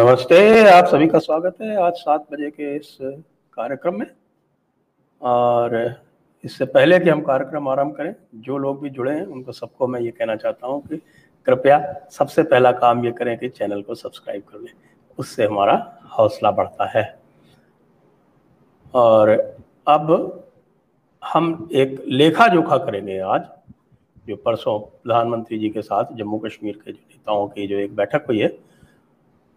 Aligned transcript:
नमस्ते, 0.00 0.36
आप 0.68 0.84
सभी 0.86 1.06
का 1.08 1.18
स्वागत 1.18 1.56
है 1.62 1.74
आज 1.76 1.94
सात 1.94 2.24
बजे 2.32 2.48
के 2.50 2.74
इस 2.76 2.96
कार्यक्रम 3.00 3.98
में। 3.98 4.06
और 5.20 5.74
इससे 6.44 6.64
पहले 6.66 6.98
कि 7.00 7.10
हम 7.10 7.20
कार्यक्रम 7.22 7.68
आरंभ 7.68 7.94
करें, 7.96 8.14
जो 8.36 8.58
लोग 8.58 8.80
भी 8.82 8.90
जुड़े 8.90 9.12
हैं, 9.12 9.24
उनको 9.26 9.52
सबको 9.52 9.86
मैं 9.86 10.00
ये 10.00 10.10
कहना 10.10 10.36
चाहता 10.36 10.66
हूँ 10.66 10.80
कि 10.82 10.96
कृपया 11.46 11.80
सबसे 12.10 12.42
पहला 12.44 12.72
काम 12.74 13.04
ये 13.04 13.12
करें 13.12 13.36
कि 13.38 13.48
चैनल 13.48 13.82
को 13.82 13.94
सब्सक्राइब 13.94 14.42
कर 14.42 14.58
लें, 14.58 14.72
उससे 15.18 15.44
हमारा 15.44 15.74
हौसला 16.12 16.50
बढ़ता 16.52 16.88
है। 16.90 17.04
और 18.94 19.30
अब 19.88 20.46
हम 21.22 21.68
एक 21.74 22.02
लेखा 22.08 22.48
जोखा 22.48 22.78
करेंगे 22.78 23.18
आज, 23.18 23.44
जो 24.28 24.36
परसों 24.38 24.78
प्रधानमंत्री 24.78 25.58
जी 25.58 25.70
के 25.70 25.82
साथ 25.82 26.16
जम्मू 26.16 26.38
कश्मीर 26.38 26.80
के 26.84 26.92
जो 26.92 26.98
नेताओं 26.98 27.46
की 27.48 27.66
जो 27.66 27.78
एक 27.78 27.96
बैठक 27.96 28.24
हुई 28.28 28.38
है 28.38 28.52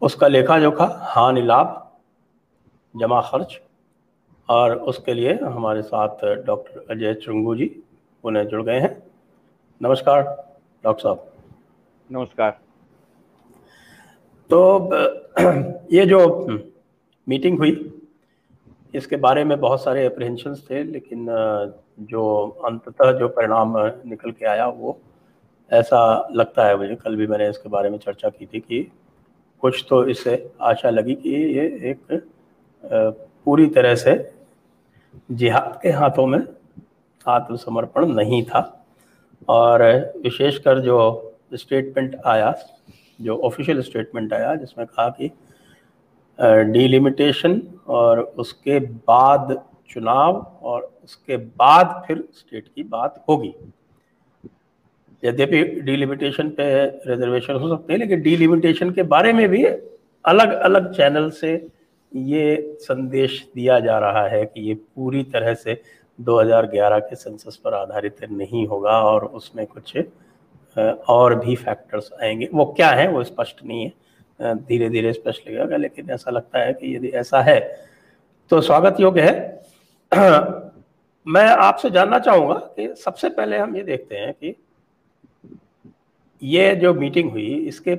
उसका 0.03 0.27
लेखा 0.27 0.57
जोखा 0.59 0.85
हानि 1.09 1.41
लाभ 1.41 1.67
जमा 2.95 3.19
खर्च 3.21 3.59
और 4.49 4.75
उसके 4.83 5.13
लिए 5.13 5.33
हमारे 5.33 5.81
साथ 5.81 6.23
डॉक्टर 6.45 6.85
अजय 6.91 7.13
चुंगू 7.13 7.55
जी 7.55 7.69
उन्हें 8.23 8.47
जुड़ 8.47 8.61
गए 8.63 8.79
हैं। 8.79 8.91
नमस्कार 9.81 10.21
डॉक्टर 10.83 11.03
साहब। 11.03 11.25
नमस्कार। 12.09 12.51
तो 14.49 14.59
ये 15.93 16.05
जो 16.05 16.19
मीटिंग 17.27 17.57
हुई 17.57 17.71
इसके 18.93 19.15
बारे 19.17 19.43
में 19.43 19.59
बहुत 19.59 19.83
सारे 19.83 20.05
अप्रहेंशंस 20.05 20.65
थे 20.69 20.83
लेकिन 20.83 21.25
जो 22.09 22.25
अंततः 22.65 23.11
जो 23.19 23.27
परिणाम 23.29 23.73
निकल 24.05 24.31
के 24.31 24.45
आया 24.45 24.67
वो 24.67 24.97
ऐसा 25.71 26.01
लगता 26.31 26.65
है 26.67 26.75
मुझे। 26.77 26.95
कल 26.95 27.15
भी 27.15 27.27
मैंने 27.27 27.49
इसके 27.49 27.69
बारे 27.69 27.89
में 27.89 27.97
चर्चा 27.97 28.29
की 28.29 28.45
थी 28.45 28.59
कि 28.59 28.81
कुछ 29.63 29.85
तो 29.89 30.05
इसे 30.07 30.35
आशा 30.61 30.89
लगी 30.89 31.13
कि 31.15 31.29
ये 31.29 31.65
एक 31.91 32.23
पूरी 32.83 33.65
तरह 33.67 33.95
से 33.95 34.13
जिहाद 35.31 35.79
के 35.83 35.89
हाथों 35.91 36.25
में 36.27 36.39
आत्मसमर्पण 37.25 38.05
नहीं 38.05 38.43
था। 38.43 38.61
और 39.49 39.81
विशेषकर 40.23 40.79
जो 40.79 40.97
स्टेटमेंट 41.53 42.15
आया, 42.25 42.53
जो 43.21 43.37
ऑफिशियल 43.37 43.81
स्टेटमेंट 43.81 44.33
आया, 44.33 44.53
जिसमें 44.55 44.85
कहा 44.87 45.09
कि 45.09 45.31
डिलिमिटेशन 46.71 47.61
और 47.87 48.19
उसके 48.19 48.79
बाद 48.79 49.61
चुनाव 49.89 50.35
और 50.63 50.91
उसके 51.03 51.37
बाद 51.37 52.03
फिर 52.07 52.23
स्टेट 52.33 52.67
की 52.67 52.83
बात 52.83 53.23
होगी। 53.29 53.53
यद्यपि 55.23 55.63
डिलिमिटेशन 55.81 56.49
पे 56.49 56.65
रिजर्वेशन 57.07 57.53
हो 57.53 57.67
सकते 57.69 57.93
हैं, 57.93 57.99
लेकिन 57.99 58.21
डिलिमिटेशन 58.21 58.91
के 58.91 59.03
बारे 59.03 59.33
में 59.33 59.47
भी 59.49 59.63
अलग 60.25 60.51
अलग 60.53 60.91
चैनल 60.93 61.29
से 61.31 61.53
ये 62.11 62.75
संदेश 62.81 63.41
दिया 63.55 63.79
जा 63.79 63.97
रहा 63.99 64.27
है 64.27 64.45
कि 64.45 64.61
ये 64.61 64.73
पूरी 64.73 65.23
तरह 65.23 65.53
से 65.53 65.81
2011 66.19 66.99
के 66.99 67.15
सेंसस 67.15 67.55
पर 67.55 67.73
आधारित 67.73 68.23
नहीं 68.31 68.65
होगा 68.67 68.99
और 69.03 69.25
उसमें 69.25 69.65
कुछ 69.67 69.97
और 71.09 71.35
भी 71.35 71.55
फैक्टर्स 71.55 72.09
आएँगे। 72.23 72.49
वो 72.53 72.65
क्या 72.65 72.89
है, 72.89 73.07
वो 73.07 73.23
स्पष्ट 73.23 73.63
नहीं 73.65 73.83
है। 73.83 74.55
धीरे 74.57 74.89
धीरे 74.89 75.13
स्पष्ट 75.13 75.47
लगेगा, 75.47 75.77
लेकिन 75.77 76.09
ऐसा 76.09 76.31
लगता 76.31 76.59
है 76.59 76.73
कि 76.73 76.95
यदि 76.95 77.07
ऐसा 77.09 77.41
है 77.41 77.59
तो 78.51 78.61
स्वागत 78.61 78.99
योग्य 78.99 79.21
है। 79.21 79.63
मैं 81.27 81.45
आपसे 81.47 81.89
जानना 81.89 82.19
चाहूँगा 82.19 82.55
कि 82.75 82.93
सबसे 82.97 83.29
पहले 83.29 83.57
हम 83.57 83.75
ये 83.75 83.83
देखते 83.83 84.15
हैं 84.15 84.33
कि 84.33 84.55
ये 86.43 86.75
जो 86.75 86.93
मीटिंग 86.93 87.29
हुई 87.31 87.53
इसके 87.67 87.95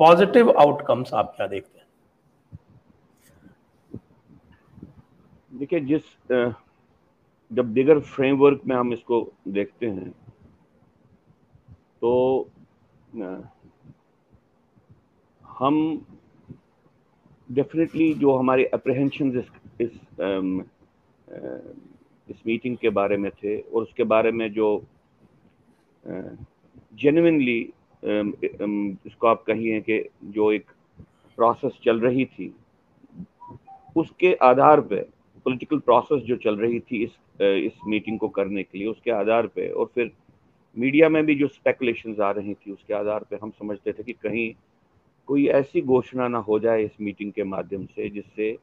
पॉजिटिव 0.00 0.50
आउटकम्स 0.50 1.12
आप 1.14 1.32
क्या 1.36 1.46
देखते 1.46 1.78
हैं? 1.78 1.86
देखिए 5.50 5.80
जिस 5.80 6.02
जब 7.50 7.72
दिगर 7.74 8.00
फ्रेमवर्क 8.06 8.60
में 8.66 8.74
हम 8.76 8.92
इसको 8.92 9.20
देखते 9.48 9.86
हैं 9.86 10.10
तो 12.02 12.12
हम 15.42 15.80
डेफिनेटली 17.48 18.12
जो 18.14 18.36
हमारे 18.36 18.64
अप्रहेंशन 18.74 19.38
इस 19.38 19.50
इस, 19.80 19.90
इस 22.28 22.42
मीटिंग 22.46 22.76
के 22.76 22.88
बारे 22.90 23.16
में 23.16 23.30
थे 23.32 23.58
और 23.60 23.82
उसके 23.82 24.04
बारे 24.04 24.32
में 24.32 24.52
जो 24.52 24.68
जेन्यनली 26.06 27.58
इसको 28.02 29.26
आप 29.26 29.42
कहिए 29.46 29.80
कि 29.80 30.02
जो 30.24 30.50
एक 30.52 30.70
प्रोसेस 31.38 31.78
चल 31.84 32.00
रही 32.00 32.24
थी, 32.24 32.54
उसके 33.96 34.32
आधार 34.42 34.80
पे 34.80 34.96
पॉलिटिकल 35.46 35.78
प्रोसेस 35.78 36.22
जो 36.22 36.36
चल 36.36 36.56
रही 36.56 36.80
थी 36.80 37.02
इस 37.04 37.16
इस 37.40 37.72
मीटिंग 37.88 38.18
को 38.18 38.28
करने 38.28 38.62
के 38.62 38.78
लिए, 38.78 38.86
उसके 38.86 39.10
आधार 39.10 39.46
पे 39.46 39.68
और 39.68 39.90
फिर 39.94 40.10
मीडिया 40.76 41.08
में 41.08 41.24
भी 41.26 41.34
जो 41.34 41.48
स्पेकुलेशन 41.48 42.16
आ 42.22 42.30
रही 42.30 42.54
थी, 42.54 42.72
उसके 42.72 42.94
आधार 42.94 43.24
पे 43.30 43.36
हम 43.42 43.50
समझते 43.50 43.92
थे 43.92 44.02
कि 44.02 44.12
कहीं 44.12 44.52
कोई 45.28 45.46
ऐसी 45.48 45.80
घोषणा 45.82 46.28
ना 46.28 46.38
हो 46.38 46.58
जाए 46.58 46.84
इस 46.84 47.00
मीटिंग 47.00 47.32
के 47.32 47.44
माध्यम 47.44 47.84
से, 47.86 48.08
जिससे 48.10 48.56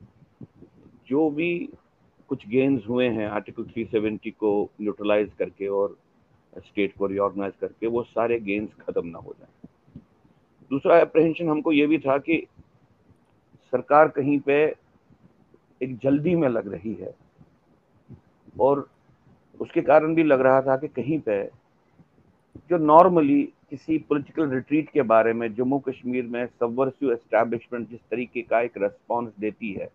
जो 1.10 1.30
भी 1.30 1.70
कुछ 2.30 2.48
गेंस 2.48 2.84
हुए 2.90 3.08
हैं 3.10 3.28
आर्टिकल 3.28 3.64
370 3.74 4.32
को 4.40 4.52
न्यूट्रलाइज 4.82 5.32
करके 5.40 5.68
और 5.68 5.98
स्टेट 6.58 6.96
को 6.98 7.08
रिऑर्गेनाइज 7.08 7.54
करके 7.62 7.88
वो 7.88 8.04
सारे 8.04 8.40
गेन्स 8.40 8.74
खत्म 8.82 9.08
ना 9.08 9.20
हो 9.20 9.36
जाए। 9.40 9.70
दूसरा 10.72 11.00
अप्रहेंशन 11.02 11.50
हमको 11.50 11.72
ये 11.72 11.88
भी 11.88 11.98
था 12.00 12.18
कि 12.18 12.46
सरकार 13.74 14.08
कहीं 14.08 14.40
पे 14.40 14.64
एक 15.82 15.98
जल्दी 15.98 16.36
में 16.36 16.48
लग 16.50 16.72
रही 16.74 16.94
है 16.94 17.14
और 18.60 18.88
उसके 19.60 19.82
कारण 19.82 20.16
भी 20.16 20.24
लग 20.24 20.42
रहा 20.42 20.62
था 20.62 20.78
कि 20.78 20.88
कहीं 20.88 21.20
पे 21.20 21.44
जो 22.70 22.78
नॉर्मली 22.78 23.42
किसी 23.70 23.98
पॉलिटिकल 24.10 24.50
रिट्रीट 24.50 24.90
के 24.90 25.02
बारे 25.02 25.34
में 25.34 25.54
जम्मू 25.56 25.80
कश्मीर 25.80 26.26
में 26.26 26.46
सबवर्सिव 26.46 27.12
एस्टैब्लिशमेंट 27.14 27.90
जिस 27.90 28.00
तरीके 28.12 28.42
का 28.42 28.62
एक 28.62 28.78
रेस्पॉन्स 28.78 29.34
देती 29.40 29.74
है 29.74 29.90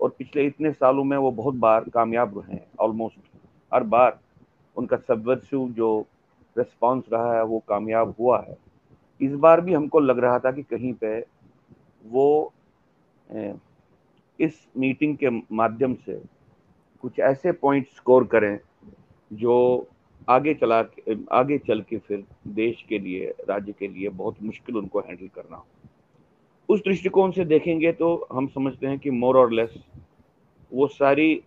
और 0.00 0.14
पिछले 0.18 0.46
इतने 0.46 0.72
सालों 0.72 1.04
में 1.04 1.16
वो 1.16 1.30
बहुत 1.30 1.54
बार 1.54 1.88
कामयाब 1.94 2.38
रहे 2.38 2.56
हैं 2.56 2.66
ऑलमोस्ट 2.80 3.18
हर 3.72 3.82
बार। 3.84 4.18
उनका 4.76 4.96
सबवर्सिव 4.98 5.68
जो 5.70 5.98
रिस्पॉन्स 6.56 7.04
रहा 7.12 7.36
है, 7.36 7.44
वो 7.44 7.58
कामयाब 7.68 8.14
हुआ 8.20 8.40
है। 8.48 8.56
इस 9.20 9.32
बार 9.34 9.60
भी 9.60 9.74
हमको 9.74 10.00
लग 10.00 10.18
रहा 10.18 10.38
था 10.38 10.52
कि 10.52 10.62
कहीं 10.64 10.92
पे 10.94 11.18
वो 12.04 12.52
इस 14.38 14.66
मीटिंग 14.78 15.16
के 15.16 15.30
माध्यम 15.52 15.94
से 15.96 16.20
कुछ 17.02 17.18
ऐसे 17.20 17.52
पॉइंट 17.52 17.86
स्कोर 17.88 18.24
करें 18.26 18.58
जो 19.30 19.54
आगे 20.28 20.54
चला 20.54 20.78
आगे 21.32 21.58
चल 21.58 21.80
के 21.80 21.98
फिर 21.98 22.24
देश 22.48 22.84
के 22.88 22.98
लिए, 22.98 23.34
राज्य 23.48 23.72
के 23.72 23.88
लिए 23.88 24.08
बहुत 24.08 24.42
मुश्किल 24.42 24.76
उनको 24.76 25.00
हैंडल 25.00 25.28
करना 25.28 25.56
हो। 25.56 25.66
उस 26.68 26.80
दृष्टिकोण 26.80 27.30
से 27.30 27.44
देखेंगे 27.44 27.92
तो 27.92 28.14
हम 28.32 28.46
समझते 28.46 28.86
हैं 28.86 28.98
कि 28.98 29.10
मोर 29.10 29.36
और 29.38 29.52
लेस 29.52 29.74
वो 30.72 30.86
सारी 30.88 31.42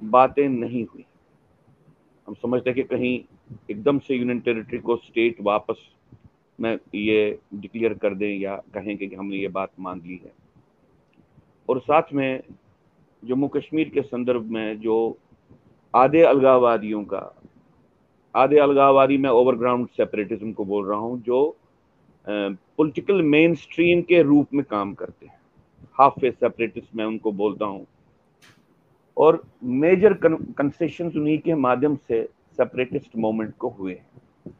बातें 0.00 0.48
नहीं 0.48 0.84
हुई। 0.84 1.04
हम 2.28 2.34
समझते 2.34 2.70
हैं 2.70 2.74
कि 2.74 2.82
कहीं 2.82 3.18
एकदम 3.70 3.98
से 3.98 4.14
यूनियन 4.14 4.40
टेरिटरी 4.40 4.78
को 4.78 4.96
स्टेट 4.96 5.36
वापस 5.42 5.82
में 6.58 6.78
ये 6.94 7.38
डिक्लेयर 7.54 7.94
कर 7.94 8.14
दें 8.14 8.28
या 8.38 8.56
कहें 8.74 8.96
कि 8.96 9.06
हमने 9.14 9.36
ये 9.36 9.48
बात 9.48 9.70
मान 9.80 10.00
ली 10.06 10.20
है। 10.24 10.32
और 11.68 11.80
साथ 11.80 12.12
में 12.12 12.42
जम्मू 13.22 13.48
कश्मीर 13.48 13.88
के 13.88 14.02
संदर्भ 14.02 14.50
में 14.50 14.80
जो 14.80 14.96
आधे 15.94 16.22
अलगाववादियों 16.22 17.04
का, 17.04 17.34
आधे 18.34 18.58
अलगाववादी 18.58 19.18
मैं 19.18 19.30
ओवरग्राउंड 19.30 19.88
सेपरेटिज्म 19.88 20.52
को 20.52 20.64
बोल 20.64 20.88
रहा 20.88 20.98
हूँ, 20.98 21.20
जो 21.22 21.56
पॉलिटिकल 22.26 23.22
मेन 23.22 23.54
स्ट्रीम 23.54 24.02
के 24.02 24.22
रूप 24.22 24.54
में 24.54 24.64
काम 24.64 24.94
करते 24.94 25.26
हैं। 25.26 25.40
हाफ़ 25.94 26.20
फेस 26.20 26.34
सेपरेटिस्ट 26.34 26.96
मैं 26.96 27.04
उनको 27.04 27.32
बोलता 27.32 27.64
हूँ। 27.64 27.86
और 29.16 29.42
मेजर 29.62 30.12
कंसेशन 30.22 31.10
उन्हीं 31.16 31.38
के 31.38 31.54
माध्यम 31.54 31.96
से 32.08 32.22
सेपरेटिस्ट 32.56 33.16
मूवमेंट 33.16 33.56
को 33.56 33.68
हुए 33.68 33.92
हैं। 33.92 34.52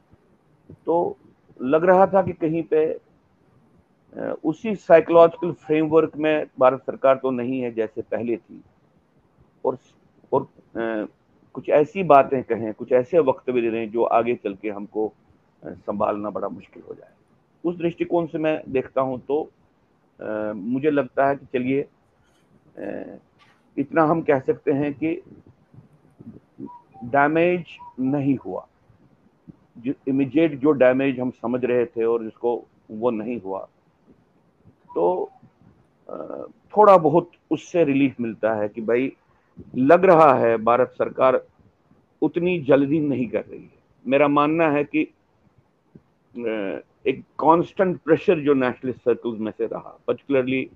तो 0.87 1.17
लग 1.61 1.85
रहा 1.85 2.07
था 2.07 2.23
कि 2.23 2.33
कहीं 2.33 2.63
पे 2.73 2.85
उसी 4.45 4.75
साइकोलॉजिकल 4.77 5.53
फ्रेमवर्क 5.61 6.17
में 6.17 6.47
भारत 6.61 6.83
सरकार 6.83 7.17
तो 7.17 7.31
नहीं 7.31 7.61
है 7.61 7.73
जैसे 7.75 8.03
पहले 8.03 8.37
थी। 8.37 8.63
और 9.65 9.79
और 10.33 10.47
कुछ 11.55 11.69
ऐसी 11.71 12.03
बातें 12.03 12.43
कहें 12.43 12.73
कुछ 12.75 12.93
ऐसे 12.93 13.19
वक्त 13.21 13.51
भी 13.51 13.61
दे 13.61 13.69
रहे 13.69 13.81
हैं 13.81 13.91
जो 13.91 14.05
आगे 14.05 14.35
चल 14.35 14.55
के 14.55 14.71
हमको 14.71 15.13
संभालना 15.63 16.31
बड़ा 16.31 16.49
मुश्किल 16.49 16.83
हो 16.89 16.95
जाए। 16.95 17.13
उस 17.65 17.77
दृष्टिकोण 17.77 18.27
से 18.27 18.39
मैं 18.39 18.61
देखता 18.69 19.01
हूँ 19.01 19.21
तो 19.29 19.43
आ, 20.21 20.53
मुझे 20.53 20.91
लगता 20.91 21.29
है 21.29 21.37
कि 21.37 21.47
चलिए 21.53 21.87
इतना 23.77 24.03
हम 24.05 24.21
कह 24.23 24.39
सकते 24.41 24.73
हैं 24.73 24.93
कि 24.95 25.21
डैमेज 27.05 27.77
नहीं 28.01 28.37
हुआ। 28.37 28.67
जो 29.79 29.93
इमीडिएट 30.09 30.59
जो 30.61 30.73
डैमेज 30.73 31.21
हम 31.21 31.31
समझ 31.33 31.65
रहे 31.65 31.85
थे 31.87 32.05
और 32.05 32.23
जिसको 32.25 32.57
वो 32.91 33.11
नहीं 33.11 33.41
हुआ। 33.41 33.69
तो 34.95 35.31
थोड़ा 36.73 36.97
बहुत 36.99 37.31
उससे 37.51 37.85
रिलीफ 37.85 38.21
मिलता 38.21 38.55
है 38.55 38.69
कि 38.69 38.81
भाई, 38.81 39.13
लग 39.77 40.05
रहा 40.05 40.33
है 40.35 40.57
भारत 40.57 40.95
सरकार 40.99 41.45
उतनी 42.23 42.59
जल्दी 42.61 43.01
नहीं 43.01 43.29
कर 43.29 43.45
रही 43.45 43.63
है। 43.63 43.83
मेरा 44.05 44.29
मानना 44.29 44.69
है 44.71 44.85
कि 44.85 45.01
एक 47.07 47.23
कांस्टेंट 47.39 47.99
प्रेशर 48.01 48.41
जो 48.41 48.55
नेशनलिस्ट 48.55 49.01
सर्कल्स 49.01 49.41
में 49.41 49.51
से 49.53 49.67
रहा 49.67 49.99
पर्टिकुलरली 50.07 50.69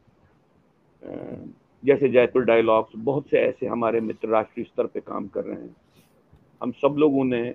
जैसे 1.82 2.08
जयपुर 2.08 2.44
डायलॉग्स 2.44 2.92
बहुत 2.96 3.28
से 3.30 3.38
ऐसे 3.38 3.66
हमारे 3.66 4.00
मित्र 4.00 4.28
राष्ट्रीय 4.28 4.64
स्तर 4.64 4.86
पे 4.86 5.00
काम 5.00 5.26
कर 5.28 5.44
रहे 5.44 5.56
हैं। 5.56 5.75
हम 6.60 6.70
सब 6.72 6.94
लोगों 6.98 7.25
ने 7.25 7.54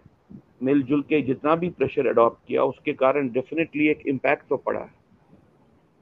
मिलजुल 0.64 1.02
के 1.02 1.22
जितना 1.22 1.56
भी 1.56 1.70
प्रेशर 1.70 2.08
अडॉप्ट 2.08 2.48
किया, 2.48 2.64
उसके 2.64 2.94
कारण 2.94 3.30
डेफिनेटली 3.31 3.88
एक 3.88 4.08
इम्पैक्ट 4.08 4.48
तो 4.50 4.58
पड़ा 4.58 4.80
है 4.80 4.92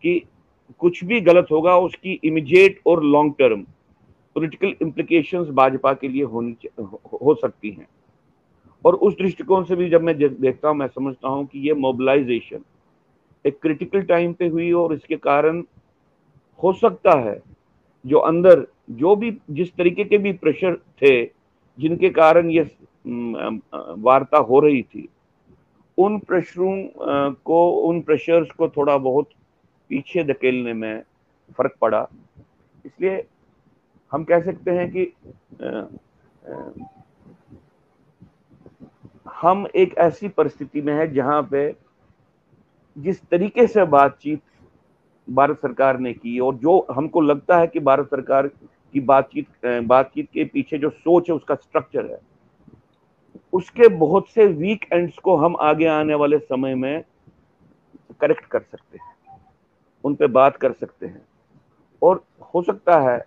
कि 0.04 0.22
कुछ 0.82 1.04
भी 1.04 1.22
गलत 1.22 1.48
होगा, 1.52 1.78
उसकी 1.78 2.20
इमीडिएट 2.24 2.80
और 2.88 3.04
long 3.04 3.34
term 3.40 3.66
political 4.36 4.74
implications 4.82 5.48
Bhajpa 5.50 5.94
के 5.94 6.08
लिए 6.08 6.24
होनी 6.24 6.70
हो 7.24 7.34
सकती 7.36 7.70
हैं। 7.70 7.88
और 8.86 8.96
उस 8.96 9.14
दृष्टिकोण 9.18 9.64
से 9.64 9.76
भी 9.76 9.90
जब 9.90 10.02
मैं 10.02 10.18
देखता 10.18 10.70
हूँ, 10.70 10.78
मैं 10.78 10.88
समझता 10.88 11.30
हूँ 11.30 11.46
कि 11.46 11.60
ये 11.68 11.74
मोबिलाइजेशन 11.76 12.64
एक 13.46 13.60
क्रिटिकल 13.62 14.02
टाइम 14.04 14.34
पे 14.34 14.48
हुई 14.48 14.72
और 14.74 14.94
इसके 14.94 15.16
कारण 15.18 15.64
हो 16.60 16.74
सकता 16.74 17.20
है 17.20 17.42
जो 18.06 18.20
अंदर, 18.20 18.66
जो 18.92 19.16
भी 19.16 19.38
जिस 19.52 19.74
तरीके 19.76 20.04
के 20.04 20.18
भी 20.18 20.32
प्रेशर 20.34 20.76
थे, 21.02 21.24
जिनके 21.80 22.10
कारण 22.10 22.50
ये 22.52 22.70
वार्ता 23.06 24.38
हो 24.40 24.60
रही 24.60 24.82
थी, 24.84 25.08
उन 25.98 26.18
प्रेशरों 26.20 26.76
को, 27.44 27.70
उन 27.82 28.02
प्रेशर्स 28.02 28.52
को 28.52 28.70
थोड़ा 28.70 28.98
बहुत 28.98 29.30
पीछे 29.90 30.24
धकेलने 30.24 30.74
में 30.74 31.04
फ़र्क 31.58 31.76
पड़ा। 31.82 32.08
इसलिए 32.86 33.24
हम 34.12 34.24
कह 34.24 34.42
सकते 34.42 34.72
हैं 34.72 34.90
कि 34.92 35.12
हम 39.34 39.66
एक 39.76 39.94
ऐसी 39.98 40.28
परिस्थिति 40.28 40.82
में 40.82 40.94
है 40.94 41.14
जहाँ 41.14 41.42
पे 41.52 41.74
जिस 42.98 43.22
तरीके 43.24 43.66
से 43.68 43.86
बातचीत 43.88 44.42
भारत 45.32 45.58
सरकार 45.58 46.00
ने 46.00 46.14
की 46.14 46.40
और 46.40 46.56
जो 46.56 46.86
हमको 46.92 47.22
लगता 47.22 47.58
है 47.58 47.68
कि 47.68 47.80
भारत 47.80 48.08
सरकार 48.08 48.48
की 48.48 49.00
बातचीत 49.02 49.66
बातचीत 49.66 50.30
के 50.34 50.44
पीछे 50.46 50.78
जो 50.78 50.90
सोच 50.90 51.30
है, 51.30 51.36
उसका 51.36 51.56
स्ट्रक्चर 51.56 52.06
है। 52.06 52.20
उसके 53.54 53.88
बहुत 53.98 54.30
से 54.30 54.46
वीक 54.48 54.86
एंड्स 54.94 55.18
को 55.18 55.36
हम 55.36 55.56
आगे 55.62 55.86
आने 55.88 56.16
वाले 56.16 56.38
समय 56.40 56.76
में 56.76 57.04
करेक्ट 58.22 58.46
कर 58.46 58.60
सकते 58.62 58.98
हैं, 58.98 59.40
उन 60.04 60.16
पे 60.16 60.28
बात 60.30 60.58
कर 60.58 60.72
सकते 60.72 61.06
हैं। 61.06 61.22
और 62.02 62.24
हो 62.54 62.62
सकता 62.62 63.00
है 63.02 63.18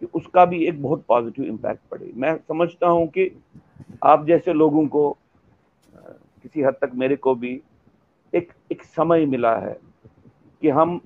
कि 0.00 0.06
उसका 0.14 0.44
भी 0.44 0.64
एक 0.66 0.82
बहुत 0.82 1.04
पॉजिटिव 1.08 1.44
इम्पैक्ट 1.44 1.80
पड़े। 1.90 2.10
मैं 2.16 2.36
समझता 2.38 2.88
हूँ 2.88 3.06
कि 3.08 3.30
आप 4.04 4.26
जैसे 4.26 4.52
लोगों 4.52 4.86
को 4.86 5.10
किसी 6.42 6.62
हद 6.62 6.74
तक 6.80 6.90
मेरे 6.94 7.16
को 7.16 7.34
भी 7.34 7.60
एक 8.32 8.52
एक 8.72 8.82
समय 8.84 9.26
मिला 9.26 9.54
है 9.56 9.76
कि 10.62 10.68
हम 10.68 11.00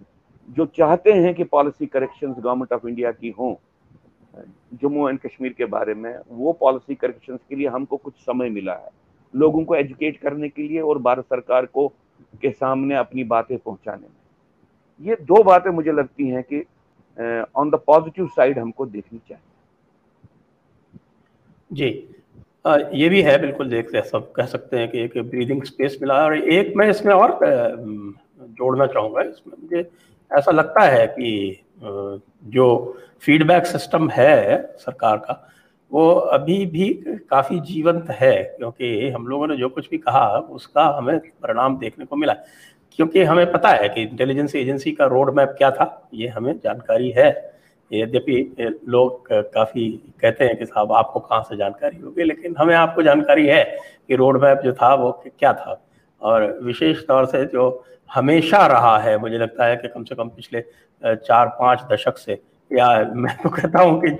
जो 0.50 0.66
चाहते 0.76 1.12
हैं 1.12 1.34
कि 1.34 1.44
policy 1.46 1.86
corrections 1.86 2.36
government 2.38 2.72
of 2.72 2.86
India 2.88 3.10
की 3.12 3.30
हों 3.30 3.54
जम्मू 4.82 5.08
एंड 5.08 5.18
कश्मीर 5.20 5.52
के 5.52 5.64
बारे 5.66 5.94
में 5.94 6.14
वो 6.28 6.52
पॉलिसी 6.60 6.94
करेक्शंस 6.94 7.40
के 7.48 7.56
लिए 7.56 7.68
हमको 7.68 7.96
कुछ 7.96 8.14
समय 8.16 8.50
मिला 8.50 8.72
है। 8.74 8.88
लोगों 9.34 9.64
को 9.64 9.74
एजुकेट 9.76 10.16
करने 10.20 10.48
के 10.48 10.62
लिए 10.62 10.80
और 10.80 10.98
भारत 10.98 11.24
सरकार 11.24 11.66
को 11.66 11.86
के 12.42 12.50
सामने 12.50 12.94
अपनी 12.96 13.24
बातें 13.24 13.56
पहुँचाने 13.58 14.02
में। 14.02 15.08
ये 15.08 15.16
दो 15.22 15.42
बातें 15.42 15.70
मुझे 15.70 15.92
लगती 15.92 16.28
हैं 16.28 16.42
कि 16.52 16.60
ऑन 17.56 17.70
द 17.70 17.80
पॉजिटिव 17.86 18.26
साइड 18.26 18.58
हमको 18.58 18.86
देखनी 18.86 19.18
चाहिए। 19.28 19.42
जी। 21.72 22.08
आ, 22.66 22.76
ये 22.76 23.08
भी 23.08 23.22
है 23.22 23.38
बिल्कुल 23.40 23.68
देखते 23.70 24.02
सब 24.02 24.30
कह 24.32 24.46
सकते 24.46 24.78
हैं 24.78 24.90
कि 24.90 24.98
एक 24.98 25.18
ब्रीदिंग 25.20 25.62
स्पेस 25.64 25.98
मिला 26.02 26.18
है 26.18 26.24
और 26.24 26.36
एक 26.36 26.72
मैं 26.76 26.88
इसमें 26.90 27.12
और 27.14 27.38
जोड़ना 28.40 28.86
चाहूँगा 28.86 29.22
इसमें। 29.22 29.54
मुझे 29.62 29.82
ऐसा 30.30 30.50
लगता 30.50 30.82
है 30.82 31.06
कि 31.08 31.60
जो 31.82 32.96
फीडबैक 33.22 33.66
सिस्टम 33.66 34.08
है 34.10 34.62
सरकार 34.78 35.16
का, 35.16 35.46
वो 35.92 36.10
अभी 36.10 36.64
भी 36.66 36.88
काफ़ी 37.30 37.58
जीवंत 37.60 38.10
है, 38.10 38.42
क्योंकि 38.58 39.08
हम 39.10 39.26
लोगों 39.26 39.46
ने 39.46 39.56
जो 39.56 39.68
कुछ 39.68 39.88
भी 39.90 39.98
कहा, 39.98 40.28
उसका 40.50 40.84
हमें 40.98 41.18
परिणाम 41.18 41.78
देखने 41.78 42.04
को 42.04 42.16
मिला। 42.16 42.34
क्योंकि 42.98 43.22
हमें 43.22 43.50
पता 43.52 43.68
है 43.68 43.88
कि 43.88 44.02
इंटेलिजेंस 44.02 44.54
एजेंसी 44.56 44.92
का 44.92 45.06
रोड 45.06 45.34
मैप 45.34 45.54
क्या 45.58 45.70
था, 45.70 46.08
ये 46.14 46.28
हमें 46.28 46.52
जानकारी 46.64 47.10
है। 47.10 47.28
यद्यपि 47.90 48.80
लोग 48.88 49.28
काफ़ी 49.32 49.90
कहते 50.20 50.44
हैं 50.44 50.56
कि 50.56 50.66
साहब, 50.66 50.92
आपको 50.92 51.20
कहाँ 51.20 51.42
से 51.42 51.56
जानकारी 51.56 52.00
होगी, 52.00 52.24
लेकिन 52.24 52.54
हमें 52.58 52.74
आपको 52.74 53.02
जानकारी 53.02 53.46
है 53.46 53.64
कि 54.08 54.16
रोड 54.16 54.42
मैप 54.42 54.60
जो 54.64 54.72
था, 54.72 54.94
वो 54.94 55.10
क्या 55.38 55.52
था। 55.52 55.80
और 56.22 56.58
विशेष 56.62 57.06
तौर 57.06 57.26
से 57.26 57.44
जो 57.46 57.84
हमेशा 58.10 58.66
रहा 58.66 58.98
है, 58.98 59.16
मुझे 59.18 59.38
लगता 59.38 59.66
है 59.66 59.76
कि 59.76 59.88
कम 59.88 60.04
से 60.04 60.14
कम 60.14 60.28
पिछले 60.30 60.60
चार 61.02 61.46
पाँच 61.60 61.82
दशक 61.92 62.18
से, 62.18 62.40
या 62.70 62.88
मैं 63.06 63.36
तो 63.42 63.48
कहता 63.50 63.80
हूँ 63.80 64.00
कि 64.00 64.16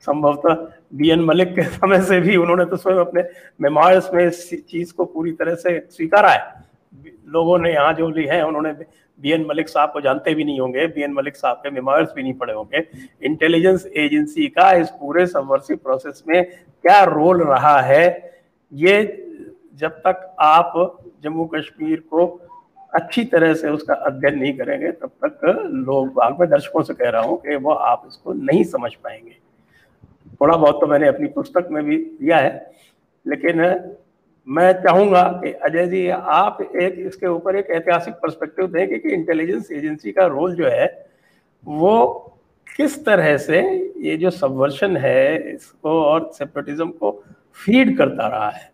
संभवतः 0.00 0.66
बी 0.94 1.10
एन 1.10 1.20
मलिक 1.24 1.54
के 1.54 1.62
समय 1.64 2.00
से 2.02 2.20
भी 2.20 2.36
उन्होंने 2.36 2.64
तो 2.64 2.76
स्वयं 2.76 2.98
अपने 2.98 3.22
मेमोर्स 3.60 4.10
में 4.14 4.24
इस 4.26 4.48
चीज़ 4.62 4.92
को 4.94 5.04
पूरी 5.04 5.32
तरह 5.32 5.54
से 5.56 5.78
स्वीकारा 5.90 6.30
है। 6.30 6.40
लोगों 7.28 7.58
ने 7.58 7.72
यहाँ 7.72 7.92
जो 7.94 8.08
ली 8.10 8.24
है, 8.26 8.42
उन्होंने 8.46 8.72
बी 8.72 9.32
एन 9.32 9.44
मलिक 9.48 9.68
साहब 9.68 9.90
को 9.92 10.00
जानते 10.00 10.34
भी 10.34 10.44
नहीं 10.44 10.60
होंगे 10.60 10.86
बी 10.86 11.02
एन 11.02 11.12
मलिक 11.14 11.36
साहब 11.36 11.56
के 11.56 11.70
मेमोर्स 11.70 12.12
भी 12.16 12.22
नहीं 12.22 12.34
पड़े 12.34 12.52
होंगे। 12.52 12.86
इंटेलिजेंस 13.22 13.86
एजेंसी 13.96 14.46
का 14.48 14.72
इस 14.74 14.90
पूरे 14.90 15.26
सबवर्सिव 15.26 15.76
प्रोसेस 15.76 16.22
में 16.28 16.44
क्या 16.44 17.02
रोल 17.04 17.42
रहा 17.44 17.80
है, 17.80 18.32
ये 18.72 19.02
जब 19.74 20.00
तक 20.06 20.34
आप 20.40 20.72
जम्मू 21.22 21.44
कश्मीर 21.54 22.00
को 22.10 22.26
अच्छी 22.94 23.24
तरह 23.24 23.54
से 23.54 23.68
उसका 23.70 23.94
अध्ययन 23.96 24.38
नहीं 24.38 24.52
करेंगे, 24.54 24.90
तब 24.92 25.10
तक 25.24 25.40
लोग 25.86 26.12
बाद 26.14 26.36
में 26.40 26.48
दर्शकों 26.48 26.82
से 26.82 26.94
कह 26.94 27.10
रहा 27.10 27.22
हूँ 27.22 27.36
कि 27.42 27.56
वो 27.56 27.72
आप 27.72 28.02
इसको 28.08 28.32
नहीं 28.32 28.64
समझ 28.66 28.94
पाएँगे। 28.94 29.36
थोड़ा 30.40 30.56
बहुत 30.56 30.80
तो 30.80 30.86
मैंने 30.86 31.08
अपनी 31.08 31.28
पुस्तक 31.28 31.68
में 31.70 31.82
भी 31.84 31.96
दिया 31.96 32.36
है, 32.38 32.72
लेकिन 33.26 33.60
मैं 34.46 34.72
चाहूँगा 34.74 35.22
कि 35.42 35.52
अजय 35.52 35.86
जी, 35.86 36.08
आप 36.08 36.58
एक 36.62 36.94
इसके 36.98 37.26
ऊपर 37.26 37.56
एक 37.56 37.70
ऐतिहासिक 37.70 38.14
पर्सपेक्टिव 38.14 38.66
देंगे 38.66 38.98
कि 38.98 39.08
इंटेलिजेंस 39.08 39.70
एजेंसी 39.72 40.12
का 40.12 40.26
रोल 40.26 40.54
जो 40.56 40.66
है, 40.66 40.86
वो 41.64 42.18
किस 42.68 43.04
तरह 43.04 43.36
से 43.38 43.60
ये 44.00 44.16
जो 44.16 44.30
सबवर्शन 44.32 44.96
है, 44.96 45.54
इसको 45.54 46.02
और 46.02 46.30
सेपरेटिज्म 46.34 46.90
को 46.90 47.10
फ़ीड 47.56 47.96
करता 47.98 48.26
रहा 48.28 48.50
है। 48.50 48.70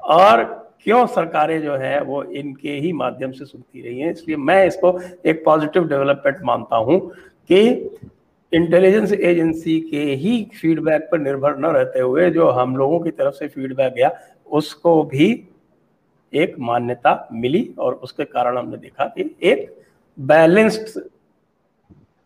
और 0.00 0.44
क्यों 0.82 1.06
सरकारें 1.06 1.60
जो 1.62 1.76
है 1.76 2.02
वो 2.02 2.22
इनके 2.22 2.70
ही 2.70 2.92
माध्यम 2.92 3.32
से 3.32 3.44
सुनती 3.44 3.82
रही 3.82 4.00
हैं? 4.00 4.10
इसलिए 4.12 4.36
मैं 4.36 4.66
इसको 4.66 4.98
एक 5.26 5.44
पॉजिटिव 5.44 5.88
डेवलपमेंट 5.88 6.38
मानता 6.44 6.76
हूँ 6.76 7.00
कि 7.50 7.60
इंटेलिजेंस 8.52 9.12
एजेंसी 9.12 9.80
के 9.80 10.02
ही 10.14 10.50
फीडबैक 10.60 11.08
पर 11.12 11.18
निर्भर 11.18 11.56
न 11.58 11.66
रहते 11.66 12.00
हुए 12.00 12.30
जो 12.30 12.48
हम 12.48 12.76
लोगों 12.76 13.00
की 13.00 13.10
तरफ़ 13.10 13.34
से 13.34 13.48
फीडबैक 13.48 13.92
गया 13.94 14.10
उसको 14.50 15.02
भी 15.04 15.48
एक 16.32 16.54
मान्यता 16.58 17.28
मिली 17.32 17.74
और 17.78 17.94
उसके 17.94 18.24
कारण 18.24 18.58
हमने 18.58 18.76
देखा 18.76 19.04
कि 19.04 19.36
एक 19.42 19.82
बैलेंस्ड 20.18 21.00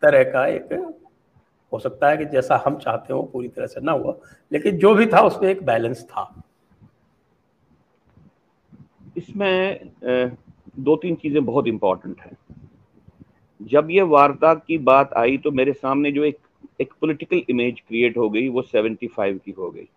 तरह 0.02 0.22
का 0.22 0.46
एक 0.46 0.72
हो 1.72 1.78
सकता 1.78 2.08
है 2.08 2.16
कि 2.16 2.24
जैसा 2.24 2.62
हम 2.66 2.76
चाहते 2.76 3.12
हो 3.12 3.22
पूरी 3.22 3.48
तरह 3.48 3.66
से 3.66 3.80
ना 3.80 3.92
हुआ। 3.92 4.14
लेकिन 4.52 4.78
जो 4.78 4.94
भी 4.94 5.06
था 5.06 5.20
उसमें 5.20 5.48
एक 5.50 5.64
बैलेंस 5.66 6.02
था। 6.04 6.42
इसमें 9.16 9.90
दो 10.78 10.96
तीन 10.96 11.14
चीज़ें 11.14 11.44
बहुत 11.44 11.66
इंपॉर्टेंट 11.66 12.20
हैं। 12.20 12.36
जब 13.60 13.88
ये 13.90 14.02
वार्ता 14.02 14.54
की 14.56 14.78
बात 14.80 15.12
आई 15.14 15.36
तो 15.38 15.50
मेरे 15.50 15.72
सामने 15.72 16.12
जो 16.12 16.24
एक 16.24 16.38
एक 16.80 16.92
पॉलिटिकल 17.00 17.42
इमेज 17.50 17.80
क्रिएट 17.80 18.16
हो 18.16 18.28
गई, 18.30 18.48
वो 18.48 18.62
75 18.64 19.38
की 19.38 19.50
हो 19.50 19.70
गई। 19.70 19.88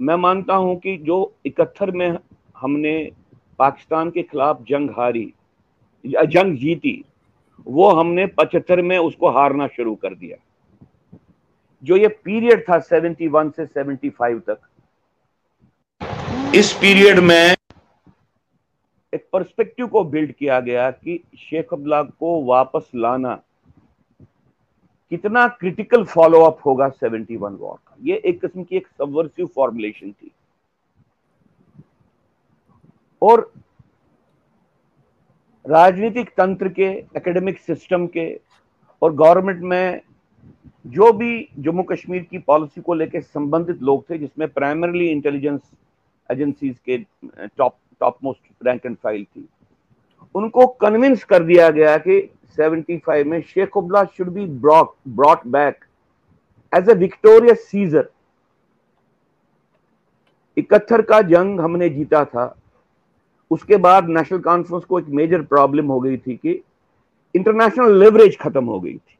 मैं 0.00 0.16
मानता 0.16 0.54
हूँ 0.54 0.76
कि 0.80 0.96
जो 0.98 1.34
इकहत्तर 1.46 1.90
में 1.90 2.18
हमने 2.56 2.94
पाकिस्तान 3.58 4.10
के 4.10 4.22
खिलाफ 4.22 4.62
जंग 4.68 4.90
हारी 4.90 5.32
जंग 6.04 6.56
जीती, 6.58 7.04
वो 7.66 7.88
हमने 7.90 8.26
पचहत्तर 8.28 8.82
में 8.82 8.96
उसको 8.98 9.30
हारना 9.30 9.66
शुरू 9.66 9.94
कर 9.94 10.14
दिया। 10.14 10.36
जो 11.82 11.96
ये 11.96 12.08
पीरियड 12.24 12.64
था 12.68 12.78
71 12.80 13.50
से 13.50 13.66
75 13.68 14.38
तक 14.40 14.58
इस 16.54 16.72
पीरियड 16.72 17.18
में 17.18 17.54
एक 19.12 19.26
पर्सपेक्टिव 19.32 19.86
को 19.86 20.02
बिल्ड 20.04 20.32
किया 20.32 20.58
गया 20.60 20.90
कि 20.90 21.18
शेख 21.38 21.72
अब्दुल्ला 21.72 22.02
को 22.02 22.44
वापस 22.44 22.90
लाना 22.94 23.34
कितना 25.10 25.46
क्रिटिकल 25.48 26.04
फॉलो 26.04 26.40
अप 26.40 26.58
होगा 26.66 26.88
71 26.94 27.56
वॉर 27.58 27.76
का। 27.76 27.96
ये 28.02 28.16
एक 28.16 28.40
किस्म 28.40 28.64
की 28.64 28.76
एक 28.76 28.88
सबवर्सिव 28.98 29.46
फॉर्मुलेशन 29.46 30.12
थी। 30.12 30.30
और 33.22 33.52
राजनीतिक 35.64 36.30
तंत्र 36.30 36.68
के 36.68 36.88
एकेडमिक 37.16 37.58
सिस्टम 37.58 38.06
के 38.06 38.26
और 39.02 39.14
गवर्नमेंट 39.14 39.60
में 39.60 40.00
जो 40.86 41.12
भी 41.12 41.48
जम्मू 41.58 41.82
कश्मीर 41.82 42.22
की 42.22 42.38
पॉलिसी 42.38 42.80
को 42.80 42.94
लेकर 42.94 43.20
संबंधित 43.20 43.82
लोग 43.82 44.10
थे, 44.10 44.18
जिसमें 44.18 44.48
प्राइमरली 44.48 45.08
इंटेलिजेंस 45.08 45.60
एजेंसीज 46.32 46.76
के 46.88 46.98
top 47.48 47.76
top 48.00 48.16
most 48.24 48.66
rank 48.66 48.86
and 48.86 48.96
file 48.96 49.24
थी। 49.24 49.48
उनको 50.34 50.66
कन्विंस 50.80 51.24
कर 51.24 51.42
दिया 51.42 51.68
गया 51.70 51.96
कि 51.98 52.20
75 52.58 53.24
में 53.26 53.40
Sheikh 53.42 53.76
Abdullah 53.76 54.04
should 54.06 54.28
be 54.32 54.46
brought 54.60 54.92
brought 55.10 55.46
back 55.48 55.84
as 56.72 56.88
a 56.88 56.94
victorious 56.94 57.66
Caesar 57.68 58.08
इकहत्तर 60.56 61.02
का 61.02 61.20
जंग 61.22 61.60
हमने 61.60 61.88
जीता 61.88 62.24
था। 62.24 62.54
उसके 63.50 63.76
बाद 63.76 64.08
नेशनल 64.08 64.38
कॉन्फ्रेंस 64.40 64.84
को 64.84 64.98
एक 64.98 65.06
मेजर 65.10 65.42
प्रॉब्लम 65.42 65.86
हो 65.86 65.98
गई 66.00 66.16
थी 66.16 66.36
कि 66.36 66.52
इंटरनेशनल 67.34 67.98
लेवरेज 67.98 68.38
खत्म 68.38 68.64
हो 68.64 68.80
गई 68.80 68.94
थी। 68.94 69.18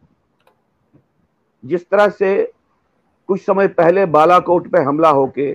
जिस 1.64 1.88
तरह 1.90 2.08
से 2.08 2.52
कुछ 3.28 3.40
समय 3.40 3.68
पहले 3.70 4.04
बालाकोट 4.08 4.68
पे 4.68 4.78
हमला 4.82 5.08
होके 5.10 5.52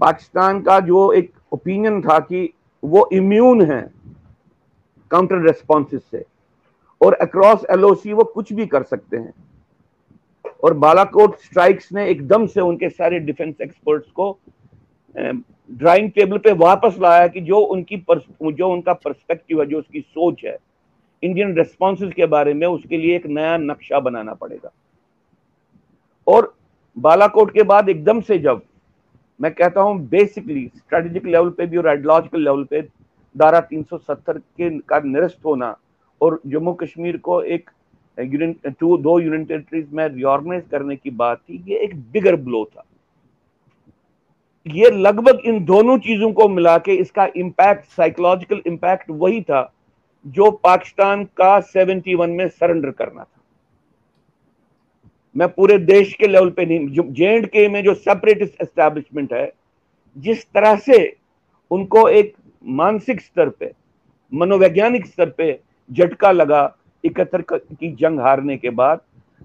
पाकिस्तान 0.00 0.60
का 0.62 0.78
जो 0.80 1.12
एक 1.12 1.32
ओपिनियन 1.52 2.00
था 2.02 2.18
कि 2.20 2.48
वो 2.82 3.08
इम्यून 3.12 3.62
है 3.70 3.80
काउंटर 5.10 5.42
रेस्पॉन्सेस 5.42 6.02
से 6.10 6.24
और 7.00 7.14
अक्रॉस 7.14 7.64
एलओसी 7.70 8.12
वो 8.12 8.24
कुछ 8.24 8.52
भी 8.52 8.66
कर 8.66 8.82
सकते 8.82 9.16
हैं। 9.16 9.32
और 10.64 10.74
बालाकोट 10.76 11.36
स्ट्राइक्स 11.40 11.92
ने 11.92 12.06
एकदम 12.08 12.46
से 12.46 12.60
उनके 12.60 12.88
सारे 12.90 13.18
डिफेंस 13.20 13.60
एक्सपर्ट्स 13.62 14.10
को 14.10 14.38
ड्राइंग 15.14 16.10
टेबल 16.10 16.38
पे 16.38 16.52
वापस 16.54 16.96
लाया 17.00 17.26
कि 17.28 17.40
जो 17.40 17.58
उनकी 17.58 17.96
जो 18.42 18.68
उनका 18.68 18.92
पर्सपेक्टिव 18.94 19.60
है, 19.60 19.66
जो 19.66 19.78
उसकी 19.78 20.00
सोच 20.00 20.44
है 20.44 20.56
इंडियन 21.22 21.56
रेस्पॉन्सेज 21.56 22.12
के 22.14 22.26
बारे 22.26 22.54
में 22.54 22.66
उसके 22.66 22.96
लिए 22.96 23.16
एक 23.16 23.26
नया 23.28 23.56
नक्शा 23.58 24.00
बनाना 24.00 24.34
पड़ेगा। 24.34 24.70
और 26.26 26.54
बालाकोट 26.96 27.52
के 27.54 27.62
बाद 27.62 27.88
एकदम 27.88 28.20
से 28.20 28.38
जब 28.38 28.62
मैं 29.40 29.52
कहता 29.54 29.80
हूँ 29.80 29.98
बेसिकली 30.08 30.66
स्ट्रेटेजिक 30.76 31.26
लेवल 31.26 31.50
पे 31.50 31.66
भी 31.66 31.76
और 31.76 31.88
आइडियोलॉजिकल 31.88 32.42
लेवल 32.44 32.64
पे 32.64 32.80
धारा 33.34 33.60
370 33.62 34.38
के 34.38 34.78
का 34.80 34.98
निरस्त 35.00 35.44
होना 35.44 35.76
और 36.20 36.40
जम्मू 36.46 36.72
कश्मीर 36.74 37.16
को 37.18 37.42
एक 37.44 37.70
यूनिट 38.18 38.68
टू 38.80 38.96
दो 38.98 39.18
यूनियन 39.20 39.44
टेरिटरीज 39.44 39.92
में 39.92 40.06
रिऑर्गेनाइज 40.06 40.64
करने 40.70 40.96
की 40.96 41.10
बात 41.12 41.38
थी, 41.38 41.62
ये 41.68 41.78
एक 41.78 41.94
बिगर 42.12 42.36
ब्लो 42.38 42.64
था। 42.66 42.84
ये 44.66 44.90
लगभग 44.92 45.40
इन 45.46 45.64
दोनों 45.64 45.98
चीज़ों 45.98 46.32
को 46.32 46.48
मिला 46.48 46.76
के 46.78 46.94
इसका 46.96 47.28
इम्पैक्ट 47.36 47.84
साइकोलॉजिकल 47.90 48.60
इम्पैक्ट 48.66 49.10
वही 49.10 49.40
था 49.42 49.72
जो 50.26 50.50
पाकिस्तान 50.64 51.24
का 51.36 51.60
71 51.62 52.30
में 52.30 52.48
सरेंडर 52.48 52.90
करना 52.90 53.22
था। 53.22 53.39
मैं 55.36 55.48
पूरे 55.48 55.78
देश 55.78 56.12
के 56.14 56.26
लेवल 56.26 56.50
पे 56.50 56.64
नहीं, 56.66 57.12
जे 57.12 57.26
एंड 57.26 57.46
के 57.46 57.68
में 57.68 57.82
जो 57.84 57.94
सेपरेटिस्ट 57.94 58.62
एस्टेब्लिशमेंट 58.62 59.32
है, 59.32 59.50
जिस 60.16 60.44
तरह 60.44 60.76
से 60.76 61.16
उनको 61.70 62.08
एक 62.08 62.34
मानसिक 62.64 63.20
स्तर 63.20 63.48
पे, 63.48 63.70
मनोवैज्ञानिक 64.32 65.06
स्तर 65.06 65.30
पे 65.30 65.58
झटका 65.90 66.30
लगा 66.32 66.62
इकहत्तर 67.04 67.42
की 67.50 67.92
जंग 67.92 68.20
हारने 68.20 68.56
के 68.56 68.70
बाद, 68.70 69.00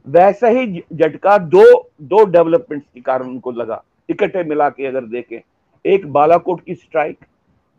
वैसा 0.08 0.48
ही 0.48 0.84
झटका 0.94 1.38
दो 1.38 1.64
दो 2.02 2.24
डेवलपमेंट्स 2.26 2.88
के 2.94 3.02
कारण 3.02 3.28
उनको 3.28 3.52
लगा। 3.52 3.84
इकट्ठे 4.10 4.44
मिला 4.44 4.70
के 4.70 4.86
अगर 4.86 5.06
देखें, 5.06 5.40
एक 5.86 6.12
बालाकोट 6.14 6.64
की 6.66 6.76
स्ट्राइक 6.76 7.18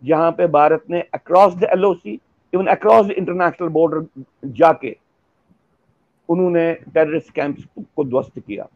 जहाँ 0.03 0.31
पे 0.33 0.47
भारत 0.47 0.85
ने 0.91 1.01
across 1.15 1.55
the 1.55 1.69
LOC 1.73 2.19
even 2.53 2.67
across 2.67 3.07
the 3.07 3.11
international 3.11 3.69
border 3.69 4.07
जाके 4.47 4.97
उन्होंने 6.29 6.73
टेररिस्ट 6.95 7.31
कैंप्स 7.35 7.65
को 7.97 8.05
ध्वस्त 8.05 8.39
किया। 8.39 8.67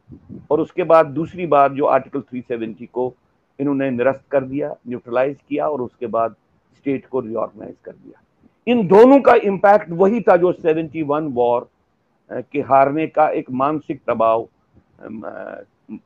और 0.51 0.61
उसके 0.61 0.83
बाद 0.85 1.07
दूसरी 1.07 1.47
बार 1.47 1.73
जो 1.73 1.87
आर्टिकल 1.87 2.21
370 2.33 2.87
को 2.87 3.13
इन्होंने 3.59 3.91
निरस्त 3.91 4.23
कर 4.31 4.45
दिया 4.45 4.75
न्यूट्रलाइज 4.89 5.37
किया 5.49 5.69
और 5.69 5.81
उसके 5.83 6.07
बाद 6.09 6.35
स्टेट 6.77 7.07
को 7.07 7.21
रिओर्गनाइज 7.21 7.75
कर 7.85 7.93
दिया। 7.93 8.23
इन 8.67 8.87
दोनों 8.89 9.21
का 9.21 9.35
इम्पैक्ट 9.45 9.91
वही 9.93 10.21
था 10.21 10.37
जो 10.37 10.53
71 10.55 11.29
वॉर 11.35 11.69
के 12.31 12.61
हारने 12.63 13.07
का 13.07 13.29
एक 13.31 13.51
मानसिक 13.53 14.01
प्रभाव 14.05 14.49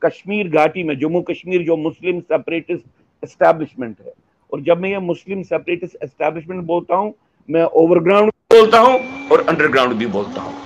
कश्मीर 0.03 0.49
घाटी 0.49 0.83
में, 0.83 0.97
जम्मू 0.99 1.21
कश्मीर 1.21 1.63
जो 1.65 1.75
मुस्लिम 1.77 2.19
सेपरेटिस्ट 2.21 2.85
एस्टेब्लिशमेंट 3.23 3.97
है। 4.01 4.13
और 4.51 4.61
जब 4.61 4.81
मैं 4.81 4.89
ये 4.89 4.99
मुस्लिम 4.99 5.41
सेपरेटिस्ट 5.43 6.03
एस्टेब्लिशमेंट 6.03 6.63
बोलता 6.65 6.95
हूँ, 6.95 7.13
मैं 7.49 7.63
ओवरग्राउंड 7.63 8.31
बोलता 8.53 8.79
हूँ 8.79 8.99
और 9.31 9.45
अंडरग्राउंड 9.49 9.93
भी 9.93 10.05
बोलता 10.07 10.41
हूँ। 10.41 10.64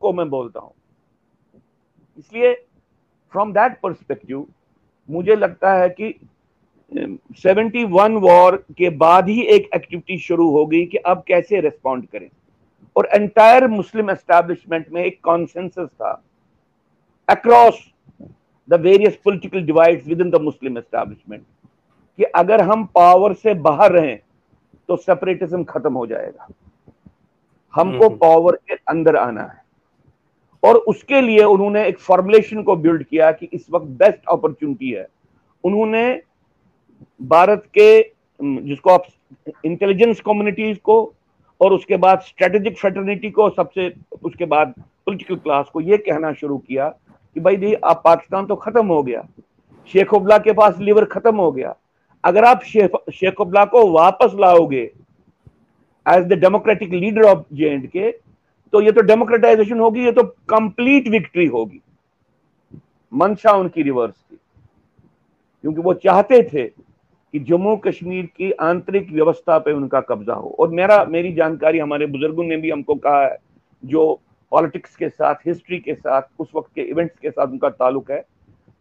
को 0.00 0.12
मैं 0.12 0.28
बोलता 0.30 0.60
हूँ। 0.60 0.72
इसलिए 2.18 2.52
फ्रॉम 3.32 3.52
दैट 3.52 3.80
परस्पेक्टिव 3.82 4.46
मुझे 5.08 5.36
लगता 5.36 5.72
है 5.72 5.88
कि 5.90 6.14
सेवेंटी 7.38 7.84
वन 7.86 8.16
वॉर 8.16 8.56
के 8.78 8.90
बाद 8.98 9.28
ही 9.28 9.40
एक 9.46 9.68
एक्टिविटी 9.74 10.18
शुरू 10.18 10.50
हो 10.50 10.64
गई 10.66 10.84
कि 10.86 10.98
अब 10.98 11.22
कैसे 11.28 11.60
रिस्पॉन्ड 11.60 12.06
करें। 12.06 12.28
और 12.96 13.08
एंटायर 13.14 13.66
मुस्लिम 13.68 14.10
एस्टैब्लिशमेंट 14.10 14.86
में 14.92 15.02
एक 15.04 15.20
कॉन्सेंसस 15.24 15.88
था 15.94 16.10
across 17.28 17.78
the 18.68 18.80
various 18.80 19.16
political 19.24 19.62
divides 19.62 20.06
within 20.20 20.30
the 20.30 20.40
Muslim 20.40 20.78
establishment 20.78 21.42
कि 22.18 22.24
अगर 22.24 22.60
हम 22.62 22.84
पावर 22.94 23.34
से 23.34 23.54
बाहर 23.60 23.92
रहें 23.92 24.18
तो 24.88 24.96
सेपरेटिज्म 24.96 25.64
खत्म 25.64 25.92
हो 25.94 26.06
जाएगा। 26.06 26.48
हमको 27.74 28.08
पावर 28.08 28.54
हम्म। 28.54 28.66
के 28.68 28.74
अंदर 28.88 29.16
आना 29.16 29.42
है। 29.42 29.59
और 30.62 30.76
उसके 30.88 31.20
लिए 31.20 31.44
उन्होंने 31.44 31.86
एक 31.86 31.98
फॉर्मुलेशन 31.98 32.62
को 32.62 32.76
बिल्ड 32.76 33.04
किया 33.04 33.30
कि 33.32 33.48
इस 33.52 33.66
वक्त 33.70 33.86
बेस्ट 33.98 34.18
अपॉर्चुनिटी 34.28 34.90
है। 34.90 35.06
उन्होंने 35.64 36.02
भारत 37.20 37.64
के 37.78 38.00
जिसको 38.40 38.90
आप 38.90 39.06
इंटेलिजेंस 39.64 40.20
कम्युनिटीज 40.20 40.78
को 40.84 41.02
और 41.60 41.72
उसके 41.72 41.96
बाद 41.96 42.20
स्ट्रेटेजिक 42.20 42.78
फेटर्निटी 42.78 43.30
को 43.30 43.48
सबसे, 43.50 43.92
उसके 44.22 44.44
बाद 44.46 44.74
पॉलिटिकल 44.78 45.36
क्लास 45.36 45.66
को 45.72 45.80
यह 45.80 45.96
कहना 46.06 46.32
शुरू 46.32 46.58
किया 46.58 46.88
कि 46.88 47.40
भाई 47.40 47.56
दी 47.56 47.72
आप 47.74 48.00
पाकिस्तान 48.04 48.46
तो 48.46 48.56
खत्म 48.56 48.86
हो 48.86 49.02
गया। 49.02 49.26
शेख 49.94 50.14
उबला 50.14 50.38
के 50.38 50.52
पास 50.52 50.78
लीवर 50.78 51.04
खत्म 51.06 51.36
हो 51.36 51.50
गया। 51.52 51.74
अगर 52.24 52.44
आप 52.44 52.62
शेख 52.64 53.40
उबला 53.40 53.64
को 53.64 53.86
वापस 53.92 54.32
लाओगे 54.40 54.82
as 56.06 56.24
the 56.24 56.38
democratic 56.40 56.92
leader 56.92 57.22
of 57.22 57.42
J 57.52 57.70
and 57.70 57.86
K 57.86 58.10
तो 58.72 58.80
ये 58.80 58.92
तो 58.92 59.00
डेमोक्रेटाइजेशन 59.00 59.78
होगी, 59.80 60.04
ये 60.04 60.12
तो 60.12 60.22
कंप्लीट 60.48 61.08
विक्ट्री 61.08 61.46
होगी। 61.46 61.80
मंशा 63.12 63.52
उनकी 63.52 63.82
रिवर्स 63.82 64.14
थी। 64.14 64.36
क्योंकि 65.64 65.80
वो 65.80 65.94
चाहते 65.94 66.42
थे 66.42 66.64
कि 66.64 67.38
जम्मू 67.38 67.76
कश्मीर 67.76 68.26
की 68.26 68.50
आंतरिक 68.52 69.10
व्यवस्था 69.12 69.58
पे 69.58 69.72
उनका 69.72 70.00
कब्जा 70.00 70.34
हो। 70.34 70.56
और 70.60 70.68
मेरा, 70.68 71.04
मेरी 71.04 71.32
जानकारी 71.32 71.78
हमारे 71.78 72.06
बुज़ुर्गों 72.06 72.44
ने 72.44 72.56
भी 72.56 72.70
हमको 72.70 72.94
कहा 72.94 73.22
है, 73.22 73.36
जो 73.84 74.20
पॉलिटिक्स 74.52 74.96
के 74.96 75.08
साथ 75.08 75.34
हिस्ट्री 75.46 75.78
के 75.78 75.94
साथ, 75.94 76.22
उस 76.38 76.48
वक्त 76.56 76.70
के 76.74 76.82
इवेंट्स 76.82 77.18
के 77.18 77.30
साथ 77.30 77.46
उनका 77.46 77.68
ताल्लुक 77.68 78.10
है। 78.10 78.24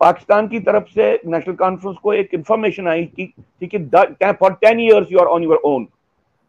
पाकिस्तान 0.01 0.48
की 0.48 0.60
तरफ़ 0.60 0.89
से 0.89 1.13
नेशनल 1.25 1.55
कॉन्फ्रेंस 1.55 1.98
को 2.03 2.13
एक 2.13 2.34
इंफॉर्मेशन 2.34 2.88
आई 2.88 3.05
कि 3.05 3.25
ठीक 3.62 3.74
है 4.24 4.31
for 4.34 4.53
ten 4.53 4.79
years 4.79 5.12
you 5.12 5.19
are 5.19 5.25
on 5.25 5.43
your 5.43 5.62
own 5.65 5.88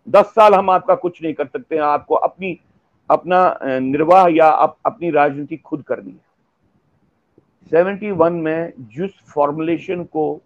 दस 0.08 0.26
साल 0.26 0.54
हम 0.54 0.70
आपका 0.70 0.94
कुछ 0.94 1.22
नहीं 1.22 1.34
कर 1.34 1.46
सकते 1.46 1.74
हैं 1.74 1.82
आपको 1.82 2.14
अपनी 2.14 2.58
अपना 3.10 3.58
निर्वाह 3.64 4.26
या 4.28 4.48
अप, 4.48 4.76
अपनी 4.86 5.10
राजनीति 5.10 5.56
खुद 5.56 5.82
करनी 5.82 6.10
है 6.10 6.28
71 7.72 8.30
में 8.32 8.72
जिस 8.96 9.10
फॉर्मुलेशन 9.34 10.04
को 10.04 10.40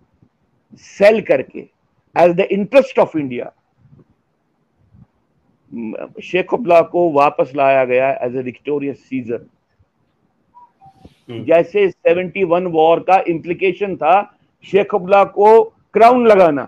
सेल 0.78 1.21
करके 1.21 1.61
as 2.16 2.35
the 2.37 2.40
interest 2.40 2.99
of 2.99 3.16
India 3.18 3.52
Sheikh 6.23 6.54
Abdullah 6.54 6.80
को 6.80 7.11
वापस 7.12 7.52
लाया 7.56 7.85
गया 7.85 8.11
एज 8.23 8.37
ए 8.37 8.42
विक्टोरियस 8.42 9.04
सीज़न 9.09 9.47
जैसे 11.44 11.90
71 11.90 12.66
वॉर 12.73 13.00
का 13.00 13.18
इंप्लीकेशन 13.28 13.97
था 13.97 14.21
शेख 14.64 14.94
अब्दुल्ला 14.94 15.25
को 15.25 15.62
क्राउन 15.94 16.26
लगाना। 16.26 16.66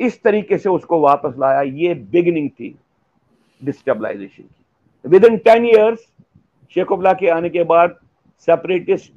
इस 0.00 0.22
तरीके 0.22 0.58
से 0.58 0.68
उसको 0.68 1.00
वापस 1.00 1.34
लाया। 1.38 1.60
ये 1.62 1.94
बिगिनिंग 2.12 2.48
थी 2.50 2.74
डिस्टेबलाइजेशन 3.62 4.42
की। 4.42 4.59
Within 5.24 5.36
ten 5.44 5.66
years 5.66 6.00
Sheikh 6.76 6.92
Abdullah 6.92 7.12
के 7.12 7.28
आने 7.30 7.50
के 7.50 7.62
बाद 7.64 7.96
सेपरेटिस्ट 8.48 9.12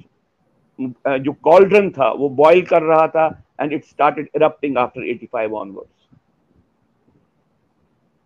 जो 0.78 1.32
कॉल्ड्रन 1.32 1.90
था, 1.90 2.10
वो 2.10 2.28
बॉयल 2.30 2.62
कर 2.66 2.82
रहा 2.82 3.06
था, 3.08 3.26
and 3.60 3.72
it 3.72 3.84
started 3.86 4.26
erupting 4.34 4.76
after 4.76 5.02
85 5.04 5.52
onwards. 5.54 5.90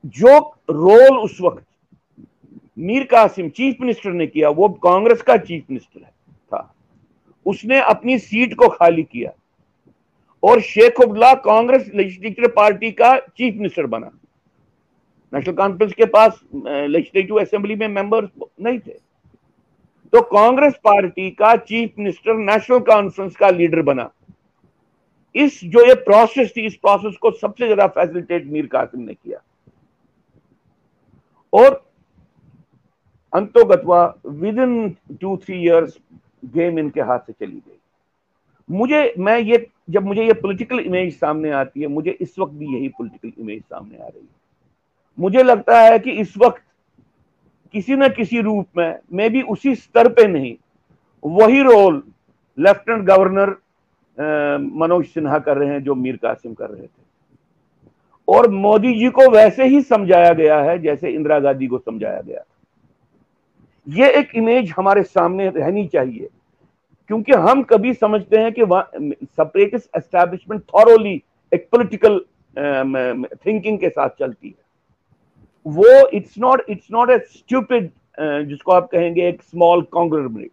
जो 0.05 0.39
रोल 0.71 1.19
उस 1.19 1.41
वक्त 1.41 1.65
मीर 2.79 3.05
कासिम 3.11 3.49
चीफ 3.51 3.81
मिनिस्टर 3.81 4.13
ने 4.13 4.27
किया, 4.27 4.49
वो 4.51 4.69
कांग्रेस 4.85 5.23
का 5.23 5.37
चीफ 5.37 5.65
मिनिस्टर 5.71 6.01
था 6.01 6.75
उसने 7.47 7.81
अपनी 7.81 8.19
सीट 8.19 8.55
को 8.55 8.69
खाली 8.69 9.03
किया 9.03 9.31
और 10.43 10.61
शेख 10.63 11.01
अब्दुल्ला 11.01 11.33
कांग्रेस 11.45 11.91
लेजिस्लेटिव 11.95 12.49
पार्टी 12.57 12.91
का 12.93 13.17
चीफ 13.19 13.55
मिनिस्टर 13.55 13.87
बना 13.87 14.11
नेशनल 15.33 15.55
कॉन्फ्रेंस 15.55 15.93
के 15.93 16.05
पास 16.07 16.41
लेजिस्लेटिव 16.55 17.41
असेंबली 17.41 17.75
में 17.77 17.89
मेंबर्स 17.89 18.29
नहीं 18.61 18.79
थे। 18.79 18.97
तो 20.13 20.21
कांग्रेस 20.23 20.75
पार्टी 20.85 21.31
का 21.31 21.55
चीफ 21.57 21.99
मिनिस्टर 21.99 22.35
नेशनल 22.37 22.79
कॉन्फ्रेंस 22.85 23.37
का 23.37 23.51
लीडर 23.51 23.83
बना। 23.83 24.11
इस 25.35 25.61
जो 25.65 25.87
ये 25.87 25.95
प्रोसेस 25.97 26.53
थी, 26.57 26.67
इस 26.67 26.77
प्रोसेस 26.77 27.17
को 27.17 27.31
सबसे 27.33 27.65
ज़्यादा 27.65 27.87
फैसिलिटेट 27.89 28.47
मीर 28.47 28.67
कासिम 28.67 29.01
ने 29.01 29.15
किया। 29.15 29.43
और 31.53 31.85
अंतोगतवा 33.33 34.03
within 34.59 34.89
two 35.21 35.37
three 35.37 35.61
years 35.63 35.99
game 36.47 36.79
इनके 36.79 37.01
हाथ 37.01 37.19
से 37.19 37.33
चली 37.33 37.53
गई। 37.53 37.77
मुझे, 38.69 39.15
मैं 39.19 39.39
ये, 39.39 39.67
जब 39.91 40.05
मुझे 40.05 40.25
ये 40.25 40.33
पॉलिटिकल 40.33 40.81
इमेज 40.81 41.15
सामने 41.19 41.51
आती 41.53 41.81
है, 41.81 41.87
मुझे 41.89 42.11
इस 42.11 42.39
वक्त 42.39 42.53
भी 42.53 42.75
यही 42.75 42.89
पॉलिटिकल 42.89 43.43
इमेज 43.43 43.63
सामने 43.63 43.97
आ 43.97 44.07
रही 44.07 44.21
है। 44.21 44.38
मुझे 45.19 45.43
लगता 45.43 45.81
है 45.81 45.99
कि 45.99 46.11
इस 46.13 46.35
वक्त 46.39 46.63
किसी 47.75 47.97
न 47.97 48.09
किसी 48.09 48.41
रूप 48.41 48.67
में, 48.77 48.99
मे 49.13 49.29
भी 49.29 49.43
उसी 49.45 49.75
स्तर 49.75 50.09
पे 50.09 50.27
नहीं, 50.27 50.55
वही 51.23 51.63
role 51.63 52.03
lieutenant 52.59 53.05
governor 53.05 53.57
Manoj 54.79 55.05
Sinha 55.07 55.39
कर 55.39 55.57
रहे 55.57 55.69
हैं, 55.69 55.83
जो 55.85 55.95
मीर 55.95 56.17
कासिम 56.17 56.55
कर 56.55 56.71
रहे 56.71 56.83
थे। 56.83 57.07
और 58.29 58.49
मोदी 58.51 58.93
जी 58.95 59.09
को 59.09 59.29
वैसे 59.31 59.65
ही 59.65 59.81
समझाया 59.83 60.33
गया 60.33 60.61
है, 60.61 60.79
जैसे 60.79 61.11
इंदिरा 61.11 61.39
गांधी 61.41 61.67
को 61.67 61.79
समझाया 61.79 62.21
गया 62.21 62.39
था। 62.39 62.45
ये 63.87 64.11
एक 64.13 64.35
इमेज 64.37 64.73
हमारे 64.77 65.03
सामने 65.03 65.49
रहनी 65.51 65.87
चाहिए, 65.87 66.29
क्योंकि 67.11 67.33
हम 67.35 67.63
कभी 67.63 67.93
समझते 67.95 68.37
हैं 68.37 68.53
कि 68.53 68.63
सेपरेटिस्ट 68.63 69.97
एस्टैब्लिशमेंट 69.97 70.63
थॉरोली 70.75 71.23
एक 71.53 71.69
पॉलिटिकल 71.73 72.19
थिंकिंग 73.37 73.79
के 73.79 73.89
साथ 73.89 74.09
चलती 74.19 74.49
है। 74.49 74.68
वो 75.67 76.07
it's 76.09 76.39
not 76.39 76.65
it's 76.69 76.87
not 76.93 77.11
a 77.11 77.19
stupid 77.19 77.91
जिसको 78.49 78.73
आप 78.73 78.89
कहेंगे 78.93 79.29
एक 79.29 79.43
small 79.43 79.83
congruent 79.93 80.51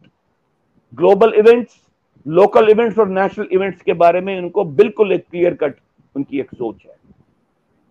global 0.94 1.34
events 1.38 1.82
local 2.26 2.70
events 2.70 3.00
और 3.00 3.10
नेशनल 3.10 3.48
इवेंट्स 3.52 3.82
के 3.82 3.94
बारे 3.94 4.22
में 4.22 4.38
उनको 4.40 4.64
बिल्कुल 4.76 5.12
एक 5.12 5.26
क्लियर 5.32 5.54
कट 5.54 5.76
उनकी 6.16 6.40
एक 6.40 6.52
सोच 6.54 6.76
है. 6.86 6.96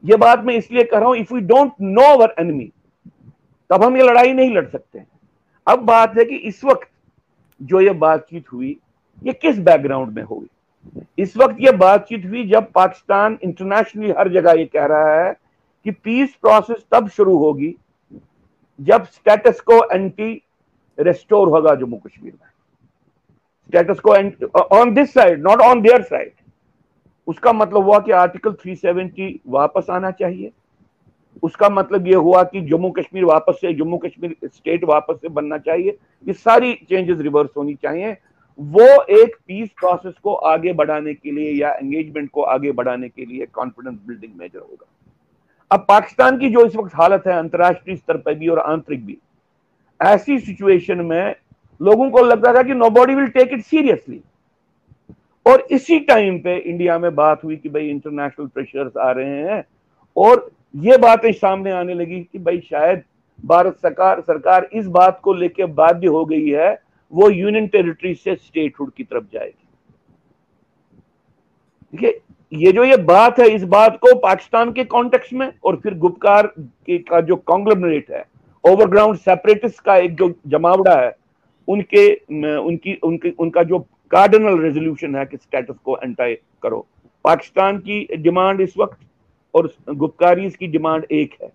ये 0.04 0.16
बात 0.16 0.44
मैं 0.44 0.54
इसलिए 0.54 0.85
कह 0.85 0.99
रहा 0.99 1.09
हूँ 1.09 1.16
if 1.16 1.35
we 1.35 1.40
don't 1.40 1.73
know 1.80 2.02
our 2.14 2.35
enemy 2.38 2.71
तब 3.71 3.83
हम 3.85 3.97
ये 3.97 4.02
लड़ाई 4.02 4.33
नहीं 4.33 4.54
लड़ 4.54 4.66
सकते 4.68 5.02
अब 5.66 5.85
बात 5.85 6.18
है 6.18 6.25
कि 6.25 6.37
इस 6.37 6.64
वक्त 6.64 6.88
जो 7.61 7.80
ये 7.80 7.90
बातचीत 7.90 8.52
हुई, 8.52 8.76
ये 9.23 9.33
किस 9.33 9.59
बैकग्राउंड 9.59 10.16
में 10.16 10.23
हुई 10.23 10.47
इस 11.18 11.37
वक्त 11.37 11.56
ये 11.61 11.73
बातचीत 11.73 12.25
हुई 12.26 12.44
जब 12.49 12.71
पाकिस्तान 12.73 13.38
इंटरनेशनली 13.44 14.11
हर 14.11 14.28
जगह 14.28 14.52
ये 14.52 14.64
कह 14.64 14.87
रहा 14.87 15.23
है 15.25 15.33
कि 15.84 15.90
पीस 15.90 16.34
प्रोसेस 16.34 16.84
तब 16.92 17.08
शुरू 17.08 17.36
होगी 17.38 17.74
जब 18.78 19.04
स्टेटस 19.06 19.60
को 19.60 19.82
एंटी 19.92 20.32
रेस्टोर 20.98 21.48
होगा 21.48 21.74
जम्मू 21.74 21.96
कश्मीर 21.96 22.32
में। 22.32 22.48
स्टेटस 23.68 24.00
को 24.00 24.14
on 24.78 24.94
this 24.94 25.12
side 25.14 25.42
not 25.42 25.61
on 25.61 25.80
there 25.82 26.02
side 26.02 26.32
उसका 27.28 27.52
मतलब 27.52 27.85
हुआ 27.85 27.98
कि 27.98 28.12
आर्टिकल 28.12 28.52
370 28.64 29.32
वापस 29.46 29.87
आना 29.90 30.11
चाहिए। 30.11 30.50
उसका 31.42 31.68
मतलब 31.68 32.06
यह 32.06 32.18
हुआ 32.18 32.42
कि 32.42 32.61
जम्मू 32.61 32.90
कश्मीर 32.90 33.24
वापस 33.24 33.59
से, 33.61 33.72
जम्मू 33.74 33.96
कश्मीर 33.98 34.37
स्टेट 34.44 34.85
वापस 34.85 35.16
से 35.20 35.28
बनना 35.28 35.59
चाहिए। 35.59 35.96
ये 36.26 36.32
सारी 36.32 36.72
चेंजेस 36.88 37.18
रिवर्स 37.18 37.50
होनी 37.56 37.74
चाहिए। 37.74 38.16
वो 38.59 39.02
एक 39.18 39.37
पीस 39.46 39.70
प्रोसेस 39.70 40.14
को 40.22 40.35
आगे 40.35 40.72
बढ़ाने 40.72 41.14
के 41.14 41.30
लिए 41.30 41.52
या 41.52 41.72
एंगेजमेंट 41.72 42.30
को 42.30 42.42
आगे 42.42 42.72
बढ़ाने 42.72 43.09
के 43.09 43.24
लिए 43.24 43.46
कॉन्फिडेंस 43.46 43.98
बिल्डिंग 44.06 44.32
मेजर 44.37 44.59
होगा। 44.59 44.87
अब 45.70 45.85
पाकिस्तान 45.88 46.38
की 46.38 46.48
जो 46.50 46.64
इस 46.66 46.77
वक्त 46.77 46.94
हालत 46.94 47.27
है, 47.27 47.33
अंतर्राष्ट्रीय 47.35 47.96
स्तर 47.96 48.16
पर 48.16 48.35
भी 48.35 48.48
और 48.48 48.59
आंतरिक 48.61 49.05
भी, 49.07 49.16
ऐसी 50.00 50.38
सिचुएशन 50.38 51.00
में 51.00 51.35
लोगों 51.81 52.09
को 52.11 52.22
लगता 52.22 52.53
था 52.55 52.62
कि 52.62 52.74
nobody 52.90 53.14
will 53.14 53.27
take 53.29 53.53
it 53.53 53.64
seriously 53.64 54.20
और 55.46 55.66
इसी 55.70 55.98
टाइम 56.00 56.38
पे 56.38 56.57
इंडिया 56.59 56.98
में 56.98 57.14
बात 57.14 57.44
हुई 57.44 57.57
कि 57.57 57.68
भाई 57.68 57.88
इंटरनेशनल 57.88 58.46
प्रेशर्स 58.46 58.96
आ 58.96 59.11
रहे 59.11 59.40
हैं 59.42 59.64
और 60.16 60.50
ये 60.74 60.96
बातें 60.98 61.33
सामने 61.33 61.70
आने 61.72 61.94
लगी 61.94 62.20
कि 62.22 62.38
भाई 62.38 62.61
शायद 62.61 63.03
भारत 63.38 63.77
सरकार 63.77 64.20
सरकार 64.20 64.68
इस 64.72 64.87
बात 64.88 65.20
को 65.22 65.33
लेकर 65.35 65.66
बाध्य 65.68 66.07
हो 66.09 66.24
गई 66.24 66.48
है, 66.48 66.72
वो 67.12 67.29
यूनियन 67.31 67.66
टेरिटरी 67.66 68.14
से 68.14 68.35
स्टेटहुड 68.37 68.92
की 68.92 69.05
तरफ़ 69.05 69.24
जाएगी। 69.33 69.66
देखिए 71.92 72.20
ये 72.54 72.70
जो 72.72 72.84
ये 72.84 72.96
बात 72.96 73.38
है, 73.40 73.48
इस 73.48 73.62
बात 73.64 73.96
को 73.96 74.14
पाकिस्तान 74.18 74.72
के 74.72 74.82
कॉन्टेक्स्ट 74.84 75.32
में 75.32 75.50
और 75.64 75.76
फिर 75.76 75.94
गुप्कार 75.98 76.46
के 76.56 77.22
जो 77.22 77.36
कॉन्ग्लोमरेट 77.36 78.10
है 78.10 78.24
ओवरग्राउंड 78.64 79.16
सेपरेटिस्ट 79.18 79.80
का 79.80 79.96
एक 79.96 80.14
जो 80.16 80.32
जमावड़ा 80.46 80.94
है, 81.00 81.14
उनके, 81.68 82.12
उनकी 82.58 82.94
उनकी, 82.94 83.30
उनका 83.30 83.62
जो 83.62 83.78
कार्डिनल 84.10 84.58
रेजोल्यूशन 84.58 85.16
है 85.16 85.24
कि 85.26 85.36
स्टेटस 85.36 85.74
को 85.84 85.98
एंटाई 86.04 86.34
करो। 86.62 86.86
पाकिस्तान 87.24 87.78
की 87.78 88.06
डिमांड 88.16 88.60
इस 88.60 88.74
वक्त 88.78 88.98
और 89.54 89.72
गुप्कारी 89.90 90.50
की 90.50 90.66
डिमांड 90.66 91.04
एक 91.12 91.34
है। 91.42 91.52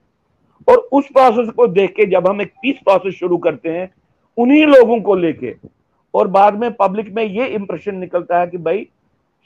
और 0.68 0.88
उस 0.92 1.08
प्रोसेस 1.08 1.50
को 1.50 1.68
देख 1.70 1.94
के 1.96 2.06
जब 2.06 2.28
हम 2.28 2.42
एक 2.42 2.52
पीस 2.62 2.78
प्रोसेस 2.84 3.14
शुरू 3.20 3.38
करते 3.38 3.70
हैं, 3.70 3.90
उन्हीं 4.38 4.66
लोगों 4.66 5.00
को 5.02 5.16
लेके 5.16 5.56
और 6.14 6.28
बाद 6.28 6.60
में 6.60 6.72
पब्लिक 6.74 7.14
में 7.16 7.24
ये 7.24 7.48
इंप्रेशन 7.48 7.96
निकलता 7.96 8.40
है 8.40 8.48
कि 8.48 8.58
भाई 8.60 8.88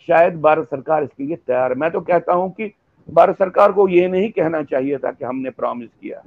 शायद 0.08 0.40
भारत 0.42 0.66
सरकार 0.66 1.04
इसके 1.04 1.24
लिए 1.24 1.36
तैयार 1.38 1.72
है। 1.72 1.78
मैं 1.78 1.92
तो 1.92 2.02
कहता 2.02 2.34
हूँ 2.34 2.52
कि 2.52 2.72
भारत 3.10 3.38
सरकार 3.38 3.72
को 3.72 3.88
यह 3.88 4.10
नहीं 4.10 4.30
कहना 4.32 4.62
चाहिए 4.64 4.98
था 4.98 5.12
कि 5.12 5.26
हमने 5.26 5.50
प्रॉमिस 5.50 5.90
किया। 5.92 6.24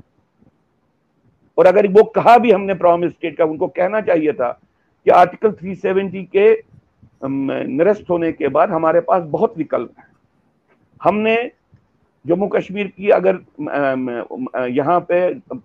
और 1.59 1.67
अगर 1.67 1.87
वो 1.89 2.03
कहा 2.17 2.37
भी 2.39 2.51
हमने 2.51 2.75
प्रॉमिस 2.75 3.13
स्टेट 3.13 3.37
का, 3.37 3.45
उनको 3.45 3.67
कहना 3.69 4.01
चाहिए 4.01 4.33
था 4.33 4.51
कि 5.07 5.11
आर्टिकल 5.11 5.51
370 5.55 6.25
के 6.37 6.53
निरस्त 7.25 8.11
होने 8.11 8.33
के 8.33 8.49
बाद 8.49 8.71
हमारे 8.71 9.01
पास 9.01 9.23
बहुत 9.27 9.57
विकल्प 9.59 9.93
है। 9.99 10.05
हमने 11.01 11.37
जम्मू 12.25 12.47
कश्मीर 12.49 12.87
की 12.87 13.09
अगर 13.11 13.39
यहाँ 14.71 15.01
पे 15.11 15.19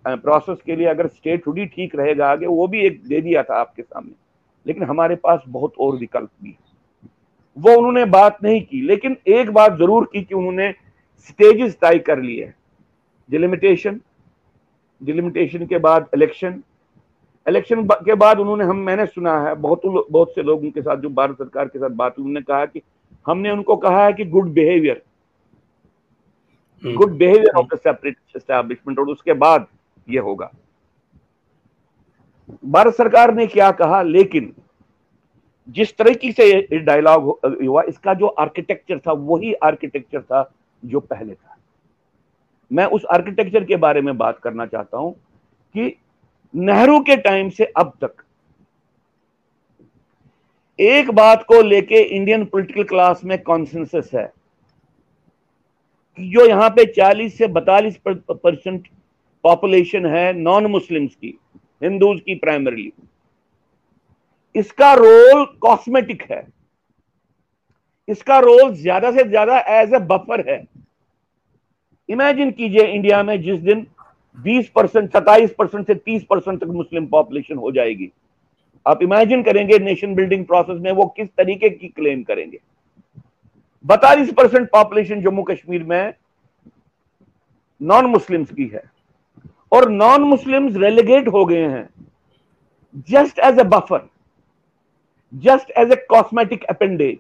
प्रोसेस 0.08 0.58
के 0.66 0.76
लिए 0.76 0.88
अगर 0.88 1.08
स्टेट 1.08 1.48
हुडी 1.48 1.66
ठीक 1.66 1.96
रहेगा 1.96 2.28
आगे, 2.28 2.46
वो 2.46 2.68
भी 2.68 2.86
एक 2.86 3.02
दे 3.08 3.22
दिया 3.22 3.44
था 3.44 3.60
आपके 3.60 3.82
सामने। 3.82 4.14
लेकिन 4.66 4.84
हमारे 4.84 5.16
पास 5.16 5.44
बहुत 5.48 5.74
और 5.80 5.96
विकल्प 5.96 6.30
भी 6.44 6.50
है। 6.50 6.71
वो 7.58 7.76
उन्होंने 7.78 8.06
बात 8.08 8.38
नहीं 8.44 8.62
की। 8.62 8.82
लेकिन 8.82 9.18
एक 9.30 9.50
बात 9.52 9.78
ज़रूर 9.78 10.10
की 10.14 10.22
कि 10.24 10.36
उन्होंने 10.36 10.72
स्टेजेस 11.30 11.76
तय 11.76 12.00
कर 12.00 12.20
लिए 12.20 12.52
डिलिमिटेशन 13.30 14.00
डिलिमिटेशन 15.02 15.66
के 15.66 15.78
बाद 15.80 16.10
इलेक्शन 16.14 16.62
इलेक्शन 17.48 17.84
के 17.86 18.16
बाद 18.16 18.40
उन्होंने 18.40 18.64
हम 18.66 18.78
मैंने 18.80 19.06
सुना 19.06 19.40
है 19.42 19.54
बहुत 19.58 19.82
बहुत 19.86 20.34
से 20.36 20.44
लोगों 20.44 20.72
के 20.72 20.82
साथ 20.82 20.98
जो 20.98 21.10
भारत 21.12 21.38
सरकार 21.38 21.68
के 21.68 21.80
साथ 21.80 21.90
बात 21.92 22.20
उन्होंने 22.20 22.42
कहा 22.42 22.66
कि 22.66 22.82
हमने 23.26 23.52
उनको 23.52 23.76
कहा 23.78 24.06
है 24.06 24.14
कि 24.14 24.26
good 24.28 24.52
behaviour 24.54 25.02
good 26.84 27.18
behaviour 27.18 27.58
of 27.58 27.68
the 27.68 27.78
separate 27.78 28.18
establishment 28.36 29.00
और 29.00 29.10
उसके 29.10 29.34
बाद 29.36 29.66
ये 30.08 30.20
होगा। 30.20 30.50
भारत 32.66 32.94
सरकार 32.94 33.34
ने 33.36 33.46
क्या 33.48 33.72
कहा 33.74 34.02
लेकिन 34.04 34.54
जिस 35.68 35.96
तरीके 35.98 36.32
से 36.32 36.80
डायलॉग 36.80 37.40
हुआ, 37.62 37.82
इसका 37.84 38.14
जो 38.14 38.28
आर्किटेक्चर 38.28 39.00
था, 39.00 39.12
वही 39.12 39.54
आर्किटेक्चर 39.54 40.22
था 40.22 40.50
जो 40.84 41.00
पहले 41.00 41.34
था। 41.34 41.58
मैं 42.72 42.86
उस 42.88 43.06
आर्किटेक्चर 43.12 43.64
के 43.64 43.76
बारे 43.76 44.02
में 44.02 44.18
बात 44.18 44.40
करना 44.40 44.66
चाहता 44.66 44.98
हूँ 44.98 45.14
कि 45.76 45.96
नेहरू 46.54 47.00
के 47.00 47.16
टाइम 47.18 47.50
से 47.50 47.66
अब 47.78 47.94
तक 48.02 48.24
एक 50.80 51.10
बात 51.12 51.44
को 51.44 51.62
लेके 51.62 52.02
इंडियन 52.06 52.46
पॉलिटिकल 52.46 52.84
क्लास 52.84 53.22
में 53.24 53.38
कॉन्सेंसस 53.42 54.10
है 54.14 54.26
कि 56.18 56.30
जो 56.30 56.46
यहाँ 56.46 56.70
पे 56.70 56.86
40 56.94 57.30
से 57.30 57.48
42 57.50 57.96
परसेंट 58.08 58.88
पॉपुलेशन 59.44 60.06
है 60.06 60.32
नॉन 60.34 60.66
मुस्लिम्स 60.72 61.16
की 61.16 61.38
हिंदूज 61.82 62.20
की 62.20 62.36
प्राइमरीली 62.36 62.92
इसका 64.56 64.94
रोल 64.94 65.46
कॉस्मेटिक 65.62 66.24
है। 66.32 66.46
इसका 68.08 68.40
रोल 68.40 68.74
ज़्यादा 68.74 69.12
से 69.12 69.24
ज़्यादा 69.24 69.60
एज 69.72 69.94
ए 69.94 70.00
बफर 70.02 70.50
है। 70.50 70.64
इमेजिन 72.10 72.52
कीजिए 72.52 72.86
इंडिया 72.86 73.22
में 73.24 73.42
जिस 73.42 73.60
दिन 73.60 73.86
20 74.38 74.70
परसेंट, 74.70 75.12
सत्ताईस 75.12 75.54
परसेंट 75.58 75.88
से 75.88 75.96
30 75.96 76.24
परसेंट 76.30 76.60
तक 76.62 76.68
मुस्लिम 76.68 77.06
पॉपुलेशन 77.08 77.58
हो 77.58 77.72
जाएगी। 77.72 78.12
आप 78.86 79.04
इमेजिन 79.04 79.44
करेंगे 79.44 79.78
नेशन 79.80 80.16
बिल्डिंग 80.16 80.46
प्रोसेस 80.46 80.82
में 80.82 80.92
वो 80.92 81.06
किस 81.08 81.28
तरीके 81.30 81.70
की 81.70 81.88
क्लेम 81.88 82.24
करेंगे। 82.24 82.60
बतालीस 83.86 84.34
परसेंट 84.34 84.70
पॉपुलेशन 84.72 85.22
जम्मू 85.22 85.44
कश्मीर 85.44 85.84
में 85.84 86.14
नॉन 87.82 88.06
मुस्लिम्स 88.06 88.52
की 88.52 88.68
है 88.68 88.84
और 89.72 89.90
नॉन 89.90 90.22
मुस्लिम्स 90.24 90.76
रेलिगेट 90.78 91.28
हो 91.28 91.46
गए 91.46 91.68
हैं। 91.68 91.90
Just 93.10 93.40
as 93.40 93.60
a 93.60 93.64
buffer 93.66 94.08
just 95.34 95.72
as 95.78 95.92
a 95.92 95.96
cosmetic 96.10 96.64
appendage 96.66 97.18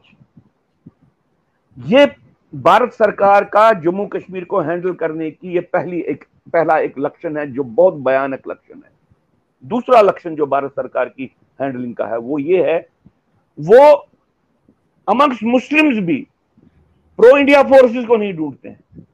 ये 1.78 2.06
भारत 2.54 2.93
सरकार 2.93 3.43
का 3.45 3.71
जम्मू 3.82 4.06
कश्मीर 4.08 4.43
को 4.45 4.60
हैंडल 4.62 4.93
करने 4.93 5.30
की 5.32 5.54
ये 5.54 5.60
पहली 5.74 6.00
एक 6.04 6.24
पहला 6.54 6.78
एक 6.80 7.00
लक्षण 7.00 7.38
है 7.38 7.45
जो 7.54 7.63
बहुत 7.63 7.93
भयानक 8.06 8.47
लक्षण 8.47 8.76
है। 8.76 8.89
दूसरा 9.63 10.02
लक्षण 10.02 10.36
जो 10.36 10.45
भारत 10.45 10.71
सरकार 10.71 11.10
की 11.10 11.32
हैंडलिंग 11.60 11.93
का 11.95 12.06
है 12.06 12.17
वो 12.19 12.39
ये 12.39 12.63
है 12.63 12.78
वो 13.60 13.80
अमंग्स 15.08 15.43
मुस्लिम्स 15.43 15.97
भी 16.06 16.17
प्रो 17.19 17.38
इंडिया 17.38 17.62
फोर्सेस 17.63 18.06
को 18.06 18.17
नहीं 18.17 18.34
ढूंढते 18.34 18.69
हैं। 18.69 19.06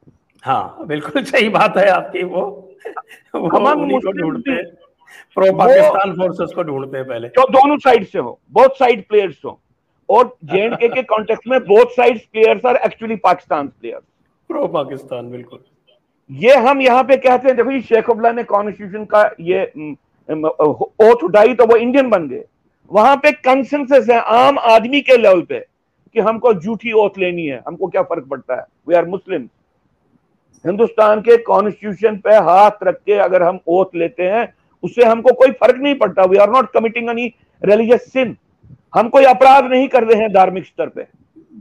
हाँ 0.44 0.86
बिल्कुल 0.86 1.24
सही 1.24 1.48
बात 1.48 1.76
है 1.76 1.88
आपकी 1.90 2.22
वो 2.24 2.42
वो 3.34 3.48
ढूंढते 4.12 4.50
हैं। 4.50 4.64
प्रो 5.36 5.52
पाकिस्तान 5.58 6.12
फोर्सेस 6.16 6.52
को 6.54 6.62
ढूंढते 6.62 6.96
हैं 6.96 7.06
पहले। 7.06 7.28
जो 7.28 7.46
दोनों 7.50 7.76
साइड 7.78 8.06
से 8.06 8.18
हो 8.18 8.38
बहुत 8.50 8.78
साइड 8.78 9.06
प्लेयर्स 9.08 9.44
हो। 9.44 9.58
और 10.08 10.36
जेएनके 10.44 10.88
के 10.88 11.02
कॉन्टेक्स्ट 11.04 11.48
में 11.48 11.58
both 11.62 11.96
side 11.96 12.20
players 12.22 12.66
are 12.66 12.76
actually 12.76 13.16
Pakistan 13.24 13.66
players 13.68 14.04
pro 14.50 14.66
Pakistan 14.68 15.30
बिल्कुल। 15.30 15.58
ये 16.30 16.54
हम 16.58 16.80
यहाँ 16.82 17.02
पे 17.04 17.16
कहते 17.18 17.48
हैं 17.48 17.56
देखो 17.56 17.80
शेख 17.82 18.10
अब्दुल्ला 18.10 18.32
ने 18.32 18.42
कॉन्स्टिट्यूशन 18.44 19.04
का 19.06 19.22
ये 19.40 19.64
ओथ 20.28 21.24
उठाई 21.24 21.54
तो 21.54 21.66
वो 21.66 21.76
इंडियन 21.76 22.10
बन 22.10 22.28
गए। 22.28 22.44
वहाँ 22.90 23.16
पे 23.16 23.32
कंसेंसस 23.34 24.06
है 24.10 24.18
आम 24.36 24.58
आदमी 24.58 25.00
के 25.00 25.16
लेवल 25.16 25.40
पे 25.42 25.58
कि 26.14 26.20
हमको 26.20 26.52
झूठी 26.54 26.92
ओथ 26.94 27.18
लेनी 27.18 27.46
है। 27.46 27.62
हमको 27.66 27.86
क्या 27.86 28.02
फ़र्क 28.02 28.26
पड़ता 28.26 28.54
है? 28.54 28.64
वी 28.88 28.94
आर 28.94 29.04
मुस्लिम 29.06 29.48
हिंदुस्तान 30.64 31.20
के 31.20 31.36
कॉन्स्टिट्यूशन 31.44 32.16
पे 32.18 32.34
हाथ 32.44 32.82
रख 32.84 32.96
के 32.96 33.18
अगर 33.20 33.42
हम 33.42 33.58
ओथ 33.68 33.94
लेते 33.94 34.22
हैं 34.24 34.46
उससे 34.82 35.04
हमको 35.04 35.32
कोई 35.34 35.50
फ़र्क 35.52 35.76
नहीं 35.78 35.94
पड़ता। 35.96 36.24
We 36.24 36.38
are 36.38 36.50
not 36.50 36.72
committing 36.72 37.08
any 37.10 37.32
religious 37.62 38.12
sin 38.12 38.36
हम 38.94 39.08
कोई 39.08 39.24
अपराध 39.26 39.64
नहीं 39.66 39.88
कर 39.88 40.04
रहे 40.04 40.20
हैं 40.20 40.32
धार्मिक 40.32 40.66
स्तर 40.66 40.88
पे। 40.88 41.06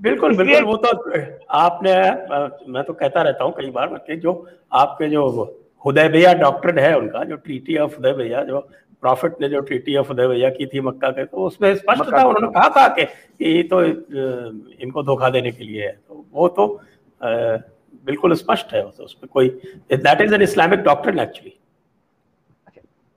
बिल्कुल 0.01 0.35
बिल्कुल 0.37 0.63
वो 0.63 0.75
तो 0.77 0.89
आपने 1.57 1.93
मैं 2.73 2.83
तो 2.83 2.93
कहता 2.95 3.21
रहता 3.21 3.43
हूँ 3.43 3.53
कई 3.53 3.69
बार 3.71 3.87
कि 4.07 4.15
जो 4.17 4.33
आपके 4.75 5.09
जो 5.09 5.23
हुदय 5.85 6.09
भैया 6.09 6.33
डॉक्टर 6.35 6.79
है 6.79 6.97
उनका 6.97 7.23
जो 7.23 7.35
ट्रीटी 7.37 7.77
ऑफ़ 7.77 7.95
हुदय 7.95 8.13
भैया 8.13 8.43
जो 8.43 8.59
प्रॉफिट 9.03 9.41
ने 9.41 9.49
जो 9.49 9.59
ट्रीटी 9.61 9.95
ऑफ़ 9.95 10.07
हुदय 10.07 10.27
भैया 10.27 10.49
की 10.49 10.65
थी 10.65 10.81
मक्का 10.81 11.09
के 11.11 11.25
तो 11.25 11.45
उसमें 11.45 11.73
स्पष्ट 11.75 12.11
था 12.13 12.23
उन्होंने 12.23 12.47
कहा 12.53 12.69
था 12.77 12.87
कि 12.89 13.01
ये 13.45 13.63
तो 13.63 13.83
इनको 13.83 15.03
धोखा 15.03 15.29
देने 15.29 15.51
के 15.51 15.63
लिए 15.63 15.83
है। 15.83 15.91
तो 15.91 16.25
वो 16.33 16.47
तो 16.49 16.67
बिल्कुल 17.21 18.33
स्पष्ट 18.35 18.73
है 18.73 18.83
उसमें 18.85 19.29
कोई 19.33 19.49
that 19.91 20.21
is 20.21 20.33
an 20.35 20.41
Islamic 20.41 20.79
doctor 20.83 21.19
actually 21.19 21.56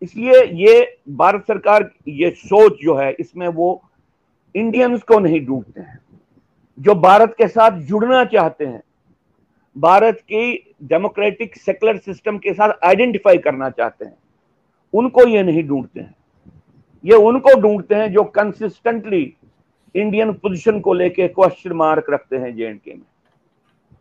इसलिए 0.02 0.42
ये 0.56 0.98
भारत 1.10 1.44
सरकार, 1.44 1.90
ये 2.08 2.30
सोच 2.30 2.78
जो 2.82 2.94
है, 2.96 3.10
इसमें 3.12 3.48
वो 3.48 3.82
इंडियंस 4.54 5.02
को 5.02 5.18
नहीं 5.18 5.44
ढूंढते 5.46 5.80
हैं। 5.80 5.98
जो 6.78 6.94
भारत 6.96 7.34
के 7.38 7.48
साथ 7.48 7.80
जुड़ना 7.80 8.24
चाहते 8.24 8.66
हैं, 8.66 8.82
भारत 9.76 10.20
की 10.22 10.74
डेमोक्रेटिक 10.82 11.56
सेकुलर 11.56 11.96
सिस्टम 11.98 12.38
के 12.38 12.52
साथ 12.54 12.72
आइडेंटिफाई 12.84 13.38
करना 13.38 13.68
चाहते 13.70 14.04
हैं, 14.04 14.16
उनको 14.94 15.26
ये 15.28 15.42
नहीं 15.42 15.62
ढूंढते 15.64 16.00
हैं। 16.00 16.14
ये 17.04 17.16
उनको 17.16 17.60
ढूंढते 17.60 17.94
हैं 17.94 18.12
जो 18.12 18.24
कंसिस्टेंटली 18.24 19.22
इंडियन 19.94 20.32
पोजीशन 20.32 20.80
को 20.80 20.92
लेके 20.94 21.28
क्वेश्चन 21.28 21.72
मार्क 21.72 22.06
रखते 22.10 22.36
हैं 22.36 22.54
जे 22.56 22.66
एंड 22.66 22.80
के 22.80 22.94
में। 22.94 23.02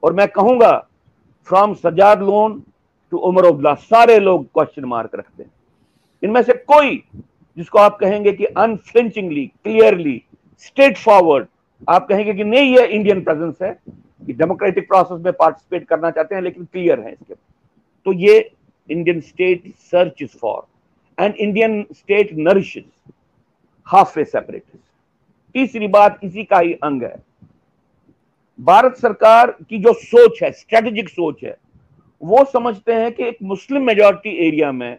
और 0.03 0.13
मैं 0.13 0.27
कहूँगा 0.27 0.71
फ्रॉम 1.47 1.73
सजाद 1.75 2.21
लोन 2.21 2.61
टू 3.11 3.17
उमर 3.19 3.45
अब्दुल्ला 3.45 3.73
सारे 3.75 4.19
लोग 4.19 4.45
क्वेश्चन 4.45 4.85
मार्क 4.85 5.15
रखते 5.15 5.43
हैं। 5.43 5.51
इनमें 6.23 6.41
से 6.43 6.53
कोई 6.53 7.03
जिसको 7.57 7.79
आप 7.79 7.97
कहेंगे 7.97 8.31
कि 8.31 8.45
अनफ्लिंचिंगली 8.45 9.45
क्लियरली 9.63 10.21
स्ट्रेट 10.65 10.97
फॉरवर्ड 10.97 11.47
आप 11.87 12.07
कहेंगे 12.07 12.33
कि 12.33 12.43
नहीं, 12.43 12.75
ये 12.77 12.85
इंडियन 12.87 13.23
प्रेजेंस 13.23 13.61
है, 13.61 13.71
कि 14.25 14.33
डेमोक्रेटिक 14.33 14.87
प्रोसेस 14.87 15.21
में 15.25 15.33
पार्टिसिपेट 15.33 15.87
करना 15.87 16.09
चाहते 16.11 16.35
हैं, 16.35 16.41
लेकिन 16.41 16.65
क्लियर 16.65 16.99
है 16.99 17.11
इसके। 17.11 17.33
तो 18.05 18.13
ये 18.13 18.51
Indian 18.89 19.19
state 19.21 19.63
search 19.81 20.21
is 20.21 20.37
for 20.37 21.23
and 21.23 21.35
Indian 21.35 21.85
state 21.93 22.29
nourish 22.33 22.77
half 23.87 24.17
way 24.19 24.25
separate 24.25 24.63
तीसरी 25.55 25.87
बात 25.87 26.19
इसी 26.23 26.43
का 26.43 26.59
ही 26.59 26.73
अंग 26.73 27.03
है। 27.03 27.15
भारत 28.59 28.97
सरकार 28.97 29.55
की 29.69 29.77
जो 29.77 29.93
सोच 29.95 30.41
है 30.43 30.51
स्ट्रेटेजिक 30.51 31.09
सोच 31.09 31.43
है, 31.43 31.55
वो 32.21 32.43
समझते 32.53 32.93
हैं 32.93 33.11
कि 33.11 33.23
एक 33.23 33.37
मुस्लिम 33.43 33.83
मेजोरिटी 33.83 34.35
एरिया 34.47 34.71
में 34.71 34.97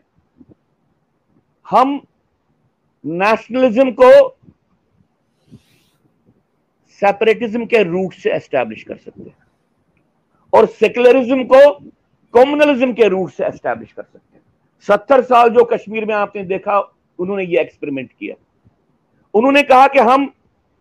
हम 1.68 2.00
नेशनलिज्म 3.06 3.90
को 3.90 4.36
सेपरेटिज्म 6.88 7.66
के 7.66 7.82
रूट 7.82 8.12
से 8.12 8.30
एस्टैब्लिश 8.30 8.82
कर 8.82 8.96
सकते 8.96 9.22
हैं। 9.22 9.36
और 10.52 10.66
सेकुलरिज्म 10.66 11.44
को 11.44 11.72
कम्युनलिज्म 12.34 12.92
के 12.92 13.08
रूट 13.08 13.30
से 13.30 13.46
एस्टैब्लिश 13.46 13.92
कर 13.92 14.02
सकते 14.02 14.36
हैं। 14.36 14.42
सत्तर 14.80 15.22
साल 15.22 15.48
जो 15.48 15.64
कश्मीर 15.64 16.04
में 16.04 16.14
आपने 16.14 16.44
देखा, 16.44 16.80
उन्होंने 17.18 17.44
ये 17.44 17.60
एक्सपेरिमेंट 17.60 18.10
किया। 18.12 18.34
उन्होंने 19.34 19.62
कहा 19.62 19.86
कि 19.88 19.98
हम 19.98 20.32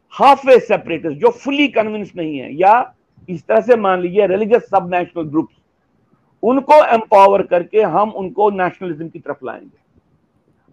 हाफ़ 0.10 0.48
वे 0.48 0.60
सेपरेटिस्ट 0.60 1.18
जो 1.18 1.30
फुली 1.30 1.68
कन्विंस 1.68 2.12
नहीं 2.16 2.38
है, 2.38 2.56
या 2.56 2.96
इस 3.30 3.46
तरह 3.48 3.62
से 3.62 3.76
मान 3.76 4.02
लीजिए 4.02 4.28
रिलीजियस 4.28 4.64
सब 4.64 4.90
नेशनल 4.94 5.24
ग्रुप्स 5.24 5.56
उनको 6.44 6.86
एम्पावर 6.86 7.42
करके 7.42 7.82
हम 7.82 8.10
उनको 8.10 8.50
नेशनलिज्म 8.50 9.10
की 9.10 9.20
तरफ़ 9.20 9.46
लाएँगे। 9.46 9.89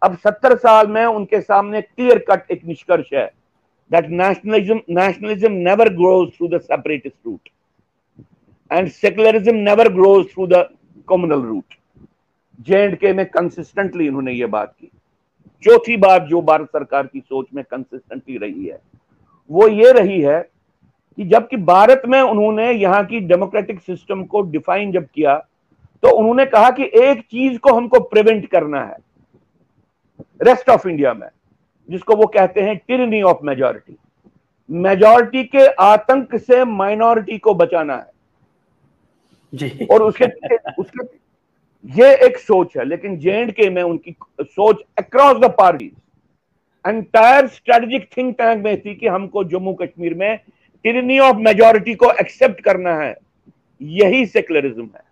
अब 0.02 0.16
सत्तर 0.18 0.56
साल 0.58 0.86
में 0.86 1.04
उनके 1.04 1.40
सामने 1.40 1.80
क्लियर 1.82 2.24
कट 2.30 2.50
एक 2.50 2.64
निष्कर्ष 2.64 3.12
है 3.14 3.30
that 3.90 4.06
nationalism 4.10 4.78
nationalism 4.90 5.56
never 5.64 5.84
grows 5.90 6.30
through 6.34 6.48
the 6.48 6.58
separatist 6.60 7.16
route. 7.24 7.50
And 8.70 8.90
secularism 8.92 9.62
never 9.62 9.88
grows 9.90 10.24
through 10.32 10.46
the 10.48 10.62
communal 11.08 11.44
route. 11.50 11.76
जे 12.60 12.90
के 12.96 13.12
में 13.12 13.24
कंसिस्टेंटली 13.26 14.06
इन्होंने 14.06 14.32
ये 14.32 14.46
बात 14.46 14.74
की। 14.80 14.90
चौथी 15.62 15.96
बात 15.96 16.22
जो 16.28 16.40
भारत 16.42 16.68
सरकार 16.72 17.06
की 17.06 17.20
सोच 17.20 17.46
में 17.54 17.62
कंसिस्टेंटली 17.64 18.36
रही 18.38 18.66
है, 18.66 18.78
वो 19.50 19.68
ये 19.68 19.92
रही 19.92 20.20
है 20.20 20.40
कि 21.18 21.24
जबकि 21.24 21.56
भारत 21.56 22.02
में 22.08 22.20
उन्होंने 22.20 22.70
यहाँ 22.72 23.04
की 23.06 23.20
डेमोक्रेटिक 23.28 23.80
सिस्टम 23.80 24.24
को 24.24 24.42
डिफाइन 24.50 24.92
जब 24.92 25.06
किया 25.14 25.36
तो 26.02 26.16
उन्होंने 26.18 26.46
कहा 26.46 26.70
कि 26.70 26.90
एक 27.02 27.20
चीज़ 27.22 27.58
को 27.58 27.72
हमको 27.74 28.00
प्रिवेंट 28.08 28.50
करना 28.50 28.80
है। 28.82 28.96
रेस्ट 30.42 30.68
ऑफ़ 30.70 30.88
इंडिया 30.88 31.12
में 31.14 31.28
जिसको 31.88 32.16
वो 32.16 32.26
कहते 32.26 32.60
हैं 32.60 32.76
टिरनी 32.78 33.22
ऑफ़ 33.22 33.44
मेजोरिटी 33.44 33.96
मेजोरिटी 34.70 35.44
के 35.44 35.66
आतंक 35.82 36.34
से 36.36 36.64
माइनॉरिटी 36.64 37.38
को 37.38 37.54
बचाना 37.54 37.96
है। 37.96 38.10
जी। 39.52 39.86
और 39.92 40.02
उसके 40.02 40.26
उसके 40.72 41.04
ये 41.84 42.14
एक 42.26 42.38
सोच 42.38 42.76
है 42.76 42.84
लेकिन 42.84 43.18
जे 43.18 43.32
एंड 43.32 43.52
के 43.52 43.68
में 43.70 43.82
उनकी 43.82 44.14
सोच 44.40 44.82
across 44.98 45.36
the 45.40 45.50
party 45.58 45.92
entire 46.84 47.46
strategic 47.48 48.08
think 48.16 48.36
tank 48.38 48.64
में 48.64 48.80
थी 48.80 48.94
कि 48.94 49.06
हमको 49.06 49.44
जम्मू 49.44 49.74
कश्मीर 49.74 50.14
में 50.14 50.38
टिरनी 50.84 51.18
ऑफ़ 51.18 51.36
मेजोरिटी 51.36 51.94
को 51.94 52.10
एक्सेप्ट 52.20 52.60
करना 52.60 52.94
है। 52.96 53.14
यही 53.80 54.26
सेक्युलरिज्म 54.26 54.88
है। 54.94 55.04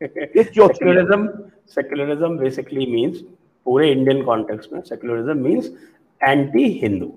सेक्युलरिज्म 0.00 1.28
सेकुलरिज्म 1.74 2.36
बेसिकली 2.38 2.86
मींस 2.86 3.24
पूरे 3.66 3.90
इंडियन 3.90 4.22
कॉन्टेक्स्ट 4.22 4.72
में 4.72 4.80
सेक्युलरिज्म 4.80 5.38
मींस 5.38 5.72
एंटी 6.20 6.64
हिंदू 6.80 7.12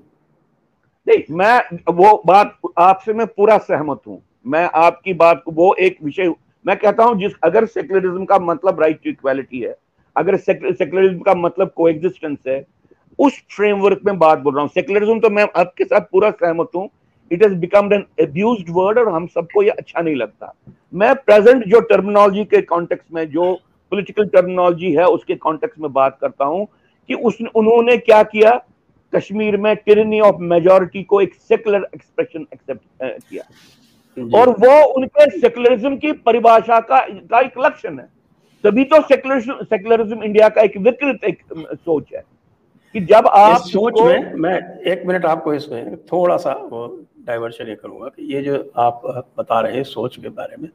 नहीं, 1.08 1.22
मैं 1.32 1.94
वो 1.94 2.22
बात 2.26 2.58
आपसे 2.78 3.14
मैं 3.14 3.26
पूरा 3.28 3.58
सहमत 3.60 4.02
हूँ। 4.08 4.22
मैं 4.46 4.64
आपकी 4.76 5.14
बात 5.16 5.44
वो 5.50 5.74
एक 5.76 5.98
विषय, 6.04 6.34
मैं 6.66 6.76
कहता 6.78 7.04
हूँ 7.04 7.20
जिस, 7.20 7.34
अगर 7.44 7.66
सेक्युलरिज्म 7.66 8.26
का 8.26 8.40
मतलब 8.40 8.82
राइट 8.82 9.00
टू 9.04 9.10
इक्वालिटी 9.10 9.60
है, 9.60 9.76
अगर 10.16 10.38
सेक्युलरिज्म 10.38 11.20
का 11.20 11.34
मतलब 11.36 11.72
को 11.78 11.88
है, 12.48 12.66
उस 13.20 13.42
फ्रेमवर्क 13.56 14.02
में 14.06 14.18
बात 14.20 14.40
बोल 14.40 14.54
रहा 14.54 14.62
हूँ। 14.62 14.70
सेक्युलरिज्म 14.70 15.20
तो 15.20 15.30
मैं 15.30 15.48
आपके 15.56 15.86
साथ 15.86 16.02
पूरा 16.12 16.30
सहमत 16.32 16.70
हूँ। 16.76 16.90
It 17.32 17.44
has 17.44 17.54
become 17.56 17.94
an 17.94 18.06
abuse 18.22 18.66
word 18.70 19.00
और 19.00 19.10
हम 19.10 19.28
सबको 19.28 19.64
ये 19.64 19.70
अच्छा 19.70 20.02
नहीं 20.02 20.16
लगता। 20.16 20.54
मैं 20.94 21.14
प्रेजेंट 21.16 21.66
जो 21.66 21.80
टर्मिनोलॉजी 21.82 22.44
के 22.46 22.62
कॉन्टेक्स्ट 22.64 23.14
में, 23.14 23.30
जो 23.30 23.60
पॉलिटिकल 23.92 24.26
टर्मिनोलॉजी 24.28 24.92
है 24.94 25.06
उसके 25.08 25.36
कॉन्टेक्स्ट 25.36 25.80
में 25.80 25.92
बात 25.94 26.18
करता 26.22 26.46
हूँ 26.46 26.66
कि 27.10 27.14
उस 27.16 27.38
उन्होंने 27.56 27.98
क्या 28.00 28.22
किया? 28.26 28.52
कश्मीर 29.14 29.58
में 29.58 29.76
टिरनी 29.76 30.20
ऑफ़ 30.20 30.42
मेजोरिटी 30.44 31.04
को 31.04 31.22
एक 31.22 31.34
सेकुलर 31.36 31.88
एक्सप्रेशन 31.96 32.46
एक्सेप्ट 32.54 32.82
किया। 33.30 33.44
और 34.38 34.50
वो 34.60 34.84
उनके 34.94 35.30
सेकुलरिज्म 35.40 35.98
की 35.98 36.12
परिभाषा 36.26 36.80
का 36.82 37.00
का 37.00 37.40
एक 37.40 37.60
लक्षण 37.60 38.00
है। 38.00 38.08
तभी 38.64 38.84
तो 38.84 39.02
सेकुलरिज्म 39.04 39.64
सेकुलरिज्म 39.64 40.24
इंडिया 40.24 40.50
का 40.50 40.62
एक 40.62 40.78
विकृत 40.80 41.24
एक 41.24 41.42
सोच 41.76 42.14
है 42.16 42.24
कि 42.96 43.00
जब 43.06 43.28
आप 43.28 43.62
सोच 43.62 44.02
में 44.02 44.34
मैं 44.36 44.58
एक 44.92 45.04
मिनट 45.08 45.26
आपको 45.26 45.54
इसमें 45.54 45.96
थोड़ा 46.12 46.38
सा 46.38 46.54
डाइवर्शन 46.74 47.68
ये 47.68 47.76
करूँगा 47.76 48.08
कि 48.08 48.34
ये 48.34 48.42
जो 48.42 48.56
आप 48.78 49.02
बता 49.38 49.60
रहे 49.60 49.76
हैं 49.76 49.84
सोच 49.86 50.16
के 50.18 50.30
बारे 50.32 50.62
में 50.62 50.70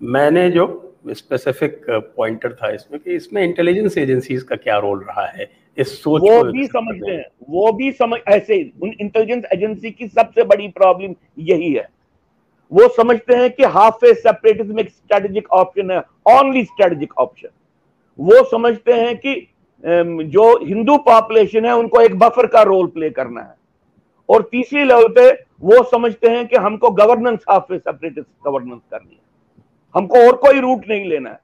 मैंने 0.00 0.50
जो 0.50 0.64
स्पेसिफिक 1.08 1.84
पॉइंटर 1.90 2.48
uh, 2.48 2.54
था 2.54 2.70
इसमें 2.70 3.00
कि 3.00 3.14
इसमें 3.14 3.42
इंटेलिजेंस 3.42 3.98
एजेंसीज 3.98 4.42
का 4.42 4.56
क्या 4.56 4.78
रोल 4.78 5.02
रहा 5.02 5.26
है? 5.26 5.50
इस 5.78 6.02
सोच 6.02 6.22
वो 6.22 6.42
भी 6.44 6.66
समझते 6.66 7.10
हैं। 7.12 7.24
वो 7.48 7.72
भी 7.72 7.90
समझ 7.92 8.18
ऐसे 8.28 8.62
उन 8.82 8.92
इंटेलिजेंस 9.00 9.44
एजेंसी 9.52 9.90
की 9.90 10.08
सबसे 10.08 10.44
बड़ी 10.44 10.68
प्रॉब्लम 10.68 11.14
यही 11.38 11.72
है। 11.72 11.88
वो 12.72 12.88
समझते 12.88 13.34
हैं 13.34 13.50
कि 13.50 13.64
हाफ़ 13.64 13.94
फेस 13.94 14.22
सेपरेटिज्म 14.22 14.80
एक 14.80 14.88
स्ट्रेटेजिक 14.90 15.50
ऑप्शन 15.50 15.90
है 15.90 15.98
ओनली 16.28 16.64
स्ट्रेटेजिक 16.64 17.12
ऑप्शन 17.18 17.48
वो 18.18 18.42
समझते 18.44 18.92
हैं 18.92 19.16
कि 19.16 19.34
जो 19.84 20.44
हिंदू 20.64 20.96
पॉपुलेशन 21.06 21.64
है 21.66 21.74
उनको 21.76 22.00
एक 22.00 22.18
बफर 22.18 22.46
का 22.46 22.62
रोल 22.62 22.86
प्ले 22.86 23.10
करना 23.10 23.40
है। 23.40 23.54
और 24.28 24.48
तीसरी 24.52 24.84
लेवल 24.84 25.08
पे 25.08 25.30
वो 25.62 25.82
समझते 25.90 26.28
हैं 26.28 26.46
कि 26.48 26.56
हमको 26.56 26.90
governance 26.90 27.44
half 27.50 27.64
face 27.64 27.80
separatist 27.80 28.28
governance 28.46 28.80
करनी 28.90 29.14
है। 29.14 29.20
हमको 29.96 30.26
और 30.26 30.36
कोई 30.36 30.60
रूट 30.60 30.88
नहीं 30.88 31.08
लेना 31.08 31.30
है। 31.30 31.38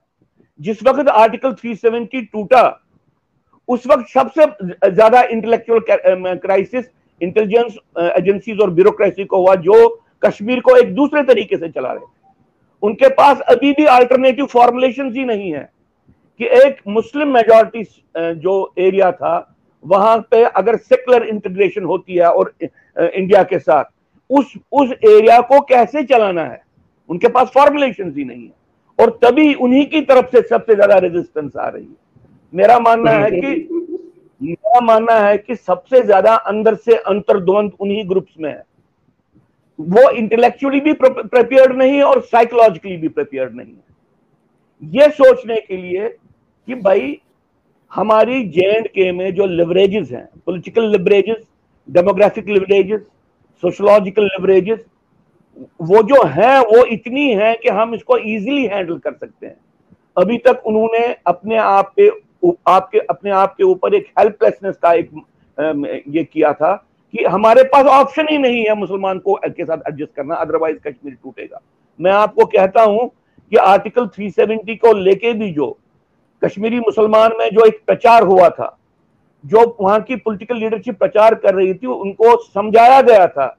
जिस 0.61 0.83
वक्त 0.83 1.09
आर्टिकल 1.11 1.53
370 1.55 2.21
टूटा, 2.23 2.63
उस 3.69 3.87
वक्त 3.87 4.09
सबसे 4.09 4.45
ज़्यादा 4.91 5.23
इंटेलेक्चुअल 5.25 5.81
क्राइसिस 6.37 6.85
इंटेलिजेंस 7.21 7.77
एजेंसीज 8.17 8.61
और 8.61 8.71
ब्यूरोक्रेसी 8.71 9.25
को 9.25 9.37
हुआ, 9.39 9.55
जो 9.57 9.89
कश्मीर 10.23 10.61
को 10.61 10.77
एक 10.77 10.95
दूसरे 10.95 11.23
तरीके 11.25 11.57
से 11.57 11.69
चला 11.69 11.93
रहे। 11.93 12.05
उनके 12.83 13.09
पास 13.11 13.41
अभी 13.49 13.73
भी 13.73 13.85
अल्टरनेटिव 13.87 14.47
फॉर्मुलेशन 14.47 15.13
ही 15.15 15.25
नहीं 15.25 15.53
है 15.53 15.71
कि 16.41 16.47
एक 16.59 16.77
मुस्लिम 16.89 17.29
मेजोरिटी 17.29 17.85
जो 18.37 18.73
एरिया 18.79 19.11
था, 19.13 19.55
वहाँ 19.85 20.17
पे 20.31 20.43
अगर 20.45 20.77
सेकुलर 20.79 21.23
इंटीग्रेशन 21.25 21.85
होती 21.85 22.15
है 22.15 22.29
और 22.29 22.53
इंडिया 22.61 23.43
के 23.45 23.59
साथ, 23.59 23.85
उस 24.31 24.53
उस 24.73 24.91
एरिया 24.91 25.41
को 25.43 25.61
कैसे 25.63 26.03
चलाना 26.05 26.43
है? 26.43 26.63
उनके 27.13 27.29
पास 27.29 27.51
फॉर्मुलेशन 27.55 28.13
ही 28.17 28.25
नहीं 28.25 28.43
है। 28.43 28.53
और 28.99 29.11
तभी 29.23 29.53
उन्हीं 29.57 29.85
की 29.87 30.01
तरफ़ 30.03 30.27
से 30.31 30.43
सबसे 30.45 30.75
ज़्यादा 30.75 30.97
रेजिस्टेंस 30.99 31.57
आ 31.57 31.69
रही 31.69 31.83
है। 31.83 31.97
मेरा 32.53 32.79
मानना 32.81 33.11
है 33.13 33.31
कि, 33.33 33.69
मेरा 34.41 34.81
मानना 34.83 35.15
है 35.19 35.37
कि 35.39 35.55
सबसे 35.57 36.03
ज़्यादा 36.03 36.35
अंदर 36.35 36.75
से 36.77 36.97
अंतर्द्वंद 36.97 37.73
उन्हीं 37.81 38.09
ग्रुप्स 38.09 38.35
में 38.41 38.51
है। 38.51 38.63
वो 39.79 40.09
इंटेलेक्चुअली 40.13 40.81
भी 40.81 40.93
प्रिपेयर्ड 40.95 41.77
नहीं 41.77 41.93
है 41.93 42.03
और 42.05 42.21
साइकोलॉजिकली 42.23 42.97
भी 42.97 43.09
प्रिपेयर्ड 43.11 43.55
नहीं 43.57 43.73
है। 43.73 44.91
ये 44.93 45.09
सोचने 45.13 45.57
के 45.59 45.77
लिए 45.77 46.09
कि 46.09 46.75
भाई, 46.77 47.19
हमारी 47.93 48.43
जे 48.49 48.67
एंड 48.69 48.87
के 48.89 49.11
में 49.13 49.35
जो 49.35 49.47
लिवरेजेस 49.49 50.11
हैं 50.13 50.29
political 50.47 50.91
leverages 50.91 51.43
demographic 51.89 52.49
leverages 52.49 53.01
sociological 53.63 54.25
leverages 54.25 54.85
वो 55.57 56.03
जो 56.03 56.23
है, 56.25 56.61
वो 56.61 56.85
इतनी 56.85 57.29
है 57.33 57.55
कि 57.55 57.69
हम 57.69 57.95
इसको 57.95 58.17
इजीली 58.17 58.65
हैंडल 58.67 58.99
कर 58.99 59.13
सकते 59.13 59.47
हैं। 59.47 59.57
अभी 60.17 60.39
तक 60.39 60.63
उन्होंने 60.67 61.05
अपने 61.27 61.57
आप 61.57 61.93
पे, 61.97 62.09
आपके, 62.69 62.99
अपने 63.01 63.31
आप 63.31 63.55
के 63.57 63.65
ऊपर 63.65 63.95
एक 63.95 64.07
हेल्पलेसनेस 64.19 64.77
का 64.77 64.93
एक 64.93 65.11
ये 66.09 66.25
किया 66.25 66.53
था 66.53 66.75
कि 67.15 67.25
हमारे 67.25 67.63
पास 67.65 67.87
ऑप्शन 67.87 68.27
ही 68.31 68.39
नहीं 68.39 68.65
है 68.65 68.75
मुसलमान 68.75 69.19
को 69.19 69.35
के 69.47 69.65
साथ 69.65 69.89
एडजस्ट 69.89 70.15
करना 70.17 70.35
अदरवाइज़ 70.35 70.79
कश्मीर 70.79 71.17
टूटेगा। 71.23 71.61
मैं 71.99 72.13
आपको 72.13 72.45
कहता 72.47 72.83
हूँ 72.83 73.09
कि 73.53 73.57
आर्टिकल 73.57 74.07
370 74.09 74.77
को 74.77 74.93
लेके 74.93 75.33
भी 75.33 75.51
जो 75.53 75.77
कश्मीरी 76.43 76.79
मुसलमान 76.81 77.33
में 77.39 77.49
जो 77.51 77.65
एक 77.67 77.83
प्रचार 77.87 78.23
हुआ 78.23 78.49
था, 78.49 78.77
जो 79.45 79.77
वहाँ 79.81 80.01
की 80.01 80.17
पॉलिटिकल 80.17 80.57
लीडरशिप 80.57 80.99
प्रचार 80.99 81.35
कर 81.35 81.55
रही 81.55 81.75
थी, 81.75 81.87
उनको 81.87 82.37
समझाया 82.45 83.01
गया 83.03 83.27
था 83.27 83.57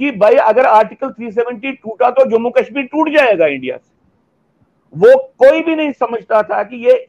कि 0.00 0.10
भाई 0.10 0.34
अगर 0.34 0.66
आर्टिकल 0.66 1.10
370 1.10 1.72
टूटा 1.74 2.10
तो 2.10 2.24
जम्मू 2.30 2.50
कश्मीर 2.50 2.84
टूट 2.84 3.08
जाएगा 3.10 3.46
इंडिया 3.46 3.76
से। 3.76 3.96
वो 4.94 5.16
कोई 5.38 5.60
भी 5.60 5.74
नहीं 5.76 5.92
समझता 5.92 6.42
था 6.42 6.62
कि 6.62 6.76
ये 6.86 7.06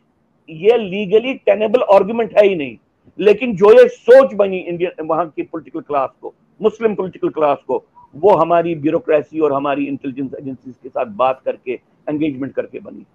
ये 0.49 0.78
लीगली 0.78 1.34
टेनेबल 1.34 1.82
आर्गुमेंट 1.93 2.38
है 2.38 2.45
ही 2.47 2.56
नहीं। 2.56 2.78
लेकिन 3.19 3.56
जो 3.56 3.71
ये 3.73 3.88
सोच 3.88 4.34
बनी 4.34 4.58
इंडियन, 4.58 5.06
वहाँ 5.06 5.25
की 5.36 5.43
पॉलिटिकल 5.43 5.80
क्लास 5.80 6.10
को 6.21 6.34
मुस्लिम 6.62 6.95
पॉलिटिकल 6.95 7.30
क्लास 7.30 7.58
को, 7.67 7.84
वो 8.15 8.36
हमारी 8.36 8.75
ब्यूरोक्रेसी 8.75 9.39
और 9.39 9.54
हमारी 9.54 9.86
इंटेलिजेंस 9.86 10.34
एजेंसीज 10.39 10.73
के 10.84 10.89
साथ 10.89 11.06
बात 11.15 11.41
करके 11.45 11.71
एंगेजमेंट 12.08 12.54
करके 12.54 12.80
बनी। 12.80 13.06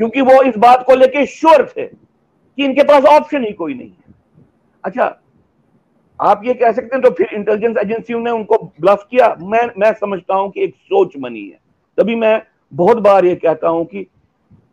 क्योंकि 0.00 0.20
वो 0.20 0.42
इस 0.42 0.56
बात 0.56 0.84
को 0.86 0.94
लेके 0.94 1.24
श्योर 1.26 1.66
थे 1.76 1.86
कि 1.86 2.64
इनके 2.64 2.82
पास 2.82 3.04
ऑप्शन 3.04 3.44
ही 3.44 3.52
कोई 3.52 3.74
नहीं 3.74 3.88
है। 3.88 4.14
अच्छा 4.84 5.06
आप 6.20 6.42
ये 6.44 6.54
कह 6.54 6.72
सकते 6.72 6.96
हैं 6.96 7.02
तो 7.02 7.10
फिर 7.10 7.34
इंटेलिजेंस 7.34 7.76
एजेंसियों 7.76 8.20
ने 8.20 8.30
उनको 8.30 8.56
ब्लफ 8.80 9.06
किया। 9.10 9.34
मैं 9.42 9.66
मैं 9.78 9.92
समझता 9.94 10.34
हूँ 10.34 10.50
कि 10.50 10.62
एक 10.64 10.74
सोच 10.74 11.16
बनी 11.16 11.42
है। 11.42 11.58
तभी 11.98 12.14
मैं 12.16 12.40
बहुत 12.72 12.98
बार 13.00 13.24
ये 13.24 13.34
कहता 13.36 13.68
हूँ 13.68 13.84
कि 13.86 14.06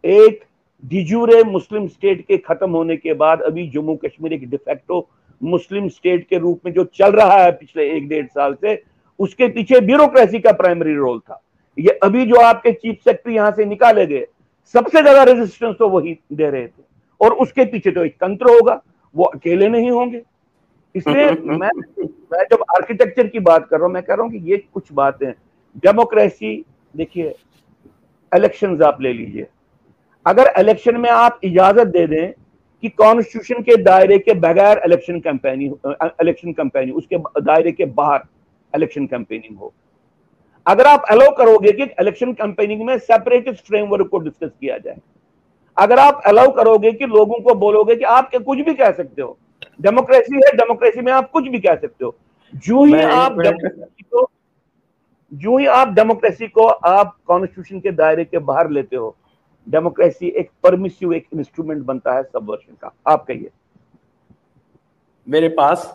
एक 0.03 0.43
डिजूरे 0.83 1.43
मुस्लिम 1.43 1.87
स्टेट 1.87 2.21
के 2.21 2.37
खत्म 2.39 2.69
होने 2.71 2.97
के 2.97 3.13
बाद 3.15 3.41
अभी 3.43 3.67
जम्मू 3.69 3.95
कश्मीर 3.97 4.33
एक 4.33 4.49
डिफेक्टो 4.49 5.07
मुस्लिम 5.41 5.87
स्टेट 5.89 6.27
के 6.29 6.37
रूप 6.39 6.59
में 6.65 6.73
जो 6.73 6.83
चल 6.95 7.11
रहा 7.11 7.37
है 7.37 7.51
पिछले 7.53 7.89
एक 7.91 8.07
डेढ़ 8.09 8.25
साल 8.27 8.53
से, 8.55 8.81
उसके 9.19 9.47
पीछे 9.47 9.79
ब्यूरोक्रेसी 9.81 10.39
का 10.39 10.51
प्राइमरी 10.53 10.93
रोल 10.95 11.19
था। 11.19 11.41
ये 11.77 11.99
अभी 12.03 12.25
जो 12.25 12.41
आपके 12.41 12.71
चीफ 12.71 12.95
सेक्रेटरी 12.97 13.35
यहाँ 13.35 13.51
से 13.51 13.65
निकाले 13.65 14.05
गए, 14.05 14.25
सबसे 14.73 15.01
ज़्यादा 15.01 15.23
रेजिस्टेंस 15.23 15.75
तो 15.79 15.89
वही 15.89 16.17
दे 16.33 16.49
रहे 16.49 16.67
थे। 16.67 16.83
और 17.21 17.33
उसके 17.35 17.65
पीछे 17.65 17.91
तो 17.91 18.05
एक 18.05 18.15
तंत्र 18.15 18.49
होगा, 18.49 18.81
वो 19.15 19.23
अकेले 19.25 19.67
नहीं 19.69 19.91
होंगे। 19.91 20.21
इसलिए 20.95 21.31
मैं 21.59 21.69
मैं 22.31 22.43
जब 22.51 22.63
आर्किटेक्चर 22.75 23.27
की 23.27 23.39
बात 23.39 23.67
कर 23.69 23.77
रहा 23.77 23.85
हूँ 23.85 23.93
मैं 23.93 24.03
कह 24.03 24.13
रहा 24.13 24.23
हूँ 24.23 24.31
कि 24.31 24.51
ये 24.51 24.57
कुछ 24.73 24.91
बातें 24.93 25.31
डेमोक्रेसी 25.83 26.53
देखिए 26.93 27.33
इलेक्शन 28.31 28.81
आप 28.83 29.01
ले 29.01 29.13
लीजिए। 29.13 29.47
अगर 30.25 30.53
इलेक्शन 30.59 30.97
में 30.97 31.09
आप 31.09 31.39
इजाज़त 31.43 31.87
दे 31.87 32.05
दें 32.07 32.31
कि 32.83 32.89
कॉन्स्टिट्यूशन 32.91 33.61
के 33.63 33.75
दायरे 33.83 34.17
के 34.19 34.33
बगैर 34.39 34.81
इलेक्शन 34.85 35.19
कैंपेनिंग 35.19 35.73
इलेक्शन 36.21 36.53
कैंपेनिंग 36.53 36.97
उसके 36.97 37.17
दायरे 37.41 37.71
के 37.71 37.85
बाहर 37.85 38.23
इलेक्शन 38.73 39.05
कैंपेनिंग 39.07 39.57
हो। 39.57 39.73
अगर 40.65 40.87
आप 40.87 41.05
अलाउ 41.11 41.35
करोगे 41.35 41.71
कि 41.71 41.83
इलेक्शन 42.01 42.33
कैंपेनिंग 42.33 42.81
में 42.81 42.97
सेपरेटिस्ट 42.97 43.65
फ्रेमवर्क 43.67 44.07
को 44.07 44.19
डिस्कस 44.19 44.51
किया 44.51 44.77
जाए। 44.77 44.97
अगर 45.77 45.99
आप 45.99 46.21
अलाउ 46.25 46.51
करोगे 46.51 46.91
कि 46.91 47.05
लोगों 47.07 47.39
को 47.39 47.55
बोलोगे 47.55 47.95
कि 47.95 48.03
आप 48.03 48.31
कुछ 48.35 48.59
भी 48.59 48.73
कह 48.73 48.91
सकते 48.91 49.21
हो 49.21 49.37
डेमोक्रेसी 49.79 50.35
है 50.35 50.51
डेमोक्रेसी 50.57 51.01
में 51.01 51.11
आप 51.13 51.29
कुछ 51.31 51.47
भी 51.47 51.59
कह 51.59 51.75
सकते 51.75 52.05
हो। 52.05 52.15
जो 52.53 52.83
ही 52.85 53.01
आप 53.01 53.39
डेमोक्रेसी 53.39 54.03
को 54.03 54.29
जो 55.31 55.57
ही 55.57 55.65
आप 55.67 55.87
डेमोक्रेसी 55.89 56.47
को 56.47 56.65
आप 56.65 57.15
कॉन्स्टिट्यूशन 57.27 57.79
के 57.79 57.91
दायरे 57.91 58.25
के 58.25 58.39
बाहर 58.39 58.69
लेते 58.69 58.95
हो 58.95 59.15
डेमोक्रेसी 59.67 60.27
एक 60.29 60.49
परमिसिव 60.63 61.13
एक 61.13 61.27
इंस्ट्रूमेंट 61.33 61.83
बनता 61.83 62.13
है 62.15 62.23
सबवर्शन 62.23 62.73
का। 62.81 62.91
आप 63.07 63.25
कहिए। 63.27 63.49
मेरे 65.27 65.49
पास 65.49 65.93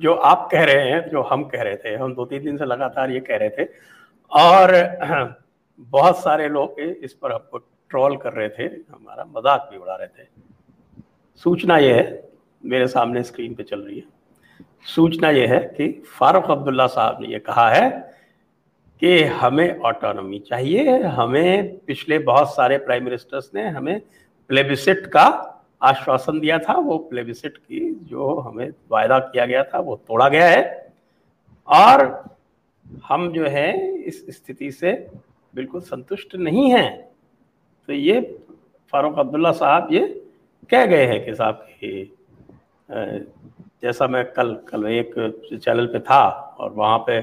जो 0.00 0.14
आप 0.14 0.48
कह 0.52 0.64
रहे 0.64 0.90
हैं 0.90 1.08
जो 1.10 1.22
हम 1.22 1.44
कह 1.44 1.62
रहे 1.62 1.76
थे 1.76 1.94
हम 1.94 2.14
दो 2.14 2.24
तीन 2.24 2.44
दिन 2.44 2.56
से 2.56 2.64
लगातार 2.64 3.10
ये 3.10 3.20
कह 3.20 3.36
रहे 3.36 3.50
थे 3.50 3.64
और 4.32 4.74
बहुत 5.92 6.18
सारे 6.18 6.48
लोग 6.48 6.80
इस 6.80 7.12
पर 7.12 7.32
हमको 7.32 7.58
ट्रोल 7.58 8.16
कर 8.16 8.32
रहे 8.32 8.48
थे 8.48 8.64
हमारा 8.64 9.24
मज़ाक 9.36 9.68
भी 9.72 9.78
उड़ा 9.78 9.94
रहे 9.94 10.06
थे। 10.08 10.26
सूचना 11.44 11.76
यह 11.78 11.94
है 11.94 12.31
मेरे 12.64 12.86
सामने 12.86 13.22
स्क्रीन 13.22 13.54
पे 13.54 13.62
चल 13.62 13.80
रही 13.80 13.96
है। 13.96 14.04
सूचना 14.86 15.30
यह 15.30 15.52
है 15.52 15.58
कि 15.58 16.02
फारूक 16.18 16.44
अब्दुल्ला 16.44 16.86
साहब 16.86 17.18
ने 17.20 17.28
यह 17.28 17.38
कहा 17.38 17.70
है 17.70 18.12
कि 19.00 19.22
हमें 19.22 19.78
ऑटोनॉमी 19.78 20.38
चाहिए, 20.38 21.02
हमें 21.02 21.78
पिछले 21.78 22.18
बहुत 22.18 22.54
सारे 22.54 22.78
प्राइम 22.78 23.04
मिनिस्टर्स 23.04 23.50
ने 23.54 23.68
हमें 23.68 24.00
प्लेबिसिट 24.48 25.06
का 25.06 25.48
आश्वासन 25.82 26.40
दिया 26.40 26.58
था, 26.58 26.72
वो 26.72 26.98
प्लेबिसिट 26.98 27.56
की 27.56 27.94
जो 27.94 28.38
हमें 28.38 28.70
वायदा 28.90 29.18
किया 29.18 29.46
गया 29.46 29.64
था, 29.64 29.78
वो 29.78 29.96
तोड़ा 29.96 30.28
गया 30.28 30.48
है। 30.48 30.92
और 31.68 32.24
हम 33.04 33.32
जो 33.32 33.46
है, 33.46 33.94
इस 33.94 34.26
स्थिति 34.30 34.70
से 34.70 35.10
बिल्कुल 35.54 35.80
संतुष्ट 35.80 36.36
नहीं 36.36 36.70
हैं। 36.70 37.08
तो 37.86 37.92
ये 37.92 38.40
फारूक 38.92 39.18
अब्दुल्ला 39.18 39.52
साहब 39.52 39.88
ये 39.92 40.26
कह 40.70 40.86
गए 40.86 41.06
हैं 41.06 41.24
कि 41.24 41.34
साहब 41.34 41.54
कि 41.54 42.16
जैसा 42.88 44.06
मैं 44.06 44.24
कल 44.32 44.54
कल 44.68 44.86
एक 44.86 45.14
चैनल 45.64 45.86
पे 45.86 45.98
था 45.98 46.28
और 46.60 46.72
वहाँ 46.72 46.98
पे 47.06 47.18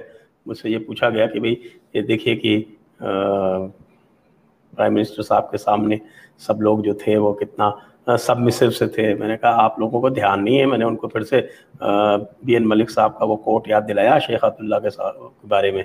मुझसे 0.48 0.70
ये 0.70 0.78
पूछा 0.78 1.10
गया 1.10 1.28
कि 1.28 1.40
भाई 1.40 1.58
ये 1.96 2.02
देखिए 2.02 2.36
कि 2.36 2.58
प्राइम 3.02 4.94
मिनिस्टर 4.94 5.24
साहब 5.24 5.44
के 5.44 5.58
सामने 5.58 6.00
सब 6.40 6.60
लोग 6.62 6.82
जो 6.84 6.94
थे 6.94 7.18
वो 7.18 7.34
कितना 7.34 8.18
सबमिसिव 8.18 8.70
से 8.72 8.88
थे। 8.88 9.14
मैंने 9.16 9.36
कहा 9.38 9.52
आप 9.52 9.76
लोगों 9.80 10.02
को 10.02 10.10
ध्यान 10.10 10.42
नहीं 10.42 10.58
है। 10.58 10.66
मैंने 10.66 10.86
उनको 10.86 11.08
फिर 11.08 11.24
से 11.24 11.50
बी 11.84 12.56
एन 12.56 12.66
मलिक 12.66 12.90
साहब 12.90 13.16
का 13.20 13.26
वो 13.26 13.36
कोट 13.36 13.70
याद 13.70 13.84
दिलाया 13.84 14.18
शेख 14.20 14.44
अब्दुल्ला 14.44 14.80
के 14.80 14.90
के 14.90 15.48
बारे 15.48 15.72
में 15.72 15.84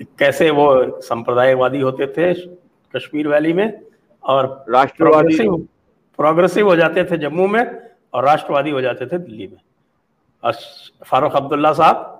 कि 0.00 0.04
कैसे 0.18 0.50
वो 0.50 1.00
संप्रदायवादी 1.00 1.80
होते 1.80 2.06
थे 2.06 2.32
कश्मीर 2.94 3.28
वैली 3.28 3.52
में 3.52 3.80
और 4.24 4.64
राष्ट्रवादी 4.68 5.38
प्रोग्रेसिव 6.18 6.68
हो 6.68 6.76
जाते 6.76 7.04
थे 7.04 7.18
जम्मू 7.18 7.46
में 7.46 7.64
और 8.14 8.24
राष्ट्रवादी 8.24 8.70
हो 8.70 8.80
जाते 8.80 9.06
थे 9.06 9.18
दिल्ली 9.18 9.46
में। 9.46 9.58
और 10.42 10.52
फारूक 11.06 11.36
अब्दुल्ला 11.36 11.72
साहब 11.72 12.10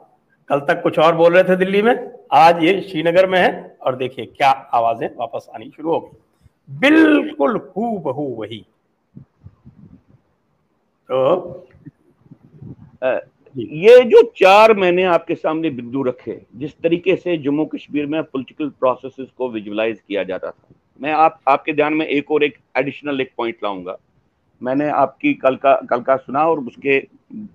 कल 0.50 0.60
तक 0.62 0.82
कुछ 0.82 0.98
और 0.98 1.14
बोल 1.16 1.34
रहे 1.34 1.44
थे 1.44 1.56
दिल्ली 1.56 1.82
में 1.82 1.94
आज 2.34 2.62
ये 2.64 2.80
श्रीनगर 2.82 3.26
में 3.26 3.38
है 3.38 3.76
और 3.80 3.96
देखिए 3.96 4.24
क्या 4.26 4.50
आवाज़ें 4.50 5.08
वापस 5.16 5.48
आनी 5.54 5.70
शुरू 5.70 5.90
हो 5.90 5.98
गई। 6.00 6.78
बिल्कुल 6.80 7.56
हु 7.68 7.98
बहू 8.00 8.24
वही। 8.36 8.64
तो 11.08 11.66
ये 13.56 13.98
जो 14.04 14.22
चार 14.36 14.72
मैंने 14.74 15.02
आपके 15.06 15.34
सामने 15.34 15.70
बिंदु 15.70 16.02
रखे 16.02 16.40
जिस 16.56 16.72
तरीके 16.82 17.16
से 17.16 17.36
जम्मू 17.38 17.64
कश्मीर 17.74 18.06
में 18.06 18.22
पॉलिटिकल 18.22 18.68
प्रोसेसेस 18.70 19.28
को 19.38 19.48
विजुलाइज 19.50 20.00
किया 20.00 20.22
जाता 20.24 20.50
था 20.50 20.74
मैं 21.00 21.12
आप 21.14 21.38
आपके 21.48 21.72
ध्यान 21.72 21.94
में 21.94 22.06
एक 22.06 22.30
और 22.30 22.44
एक 22.44 22.58
एडिशनल 22.76 23.20
एक 23.20 23.32
पॉइंट 23.36 23.56
लाऊँगा। 23.64 23.96
मैंने 24.62 24.88
आपकी 24.88 25.32
कल 25.34 25.56
का 25.56 25.74
कल 25.90 26.00
का 26.00 26.16
सुना 26.16 26.46
और 26.48 26.60
उसके 26.60 26.98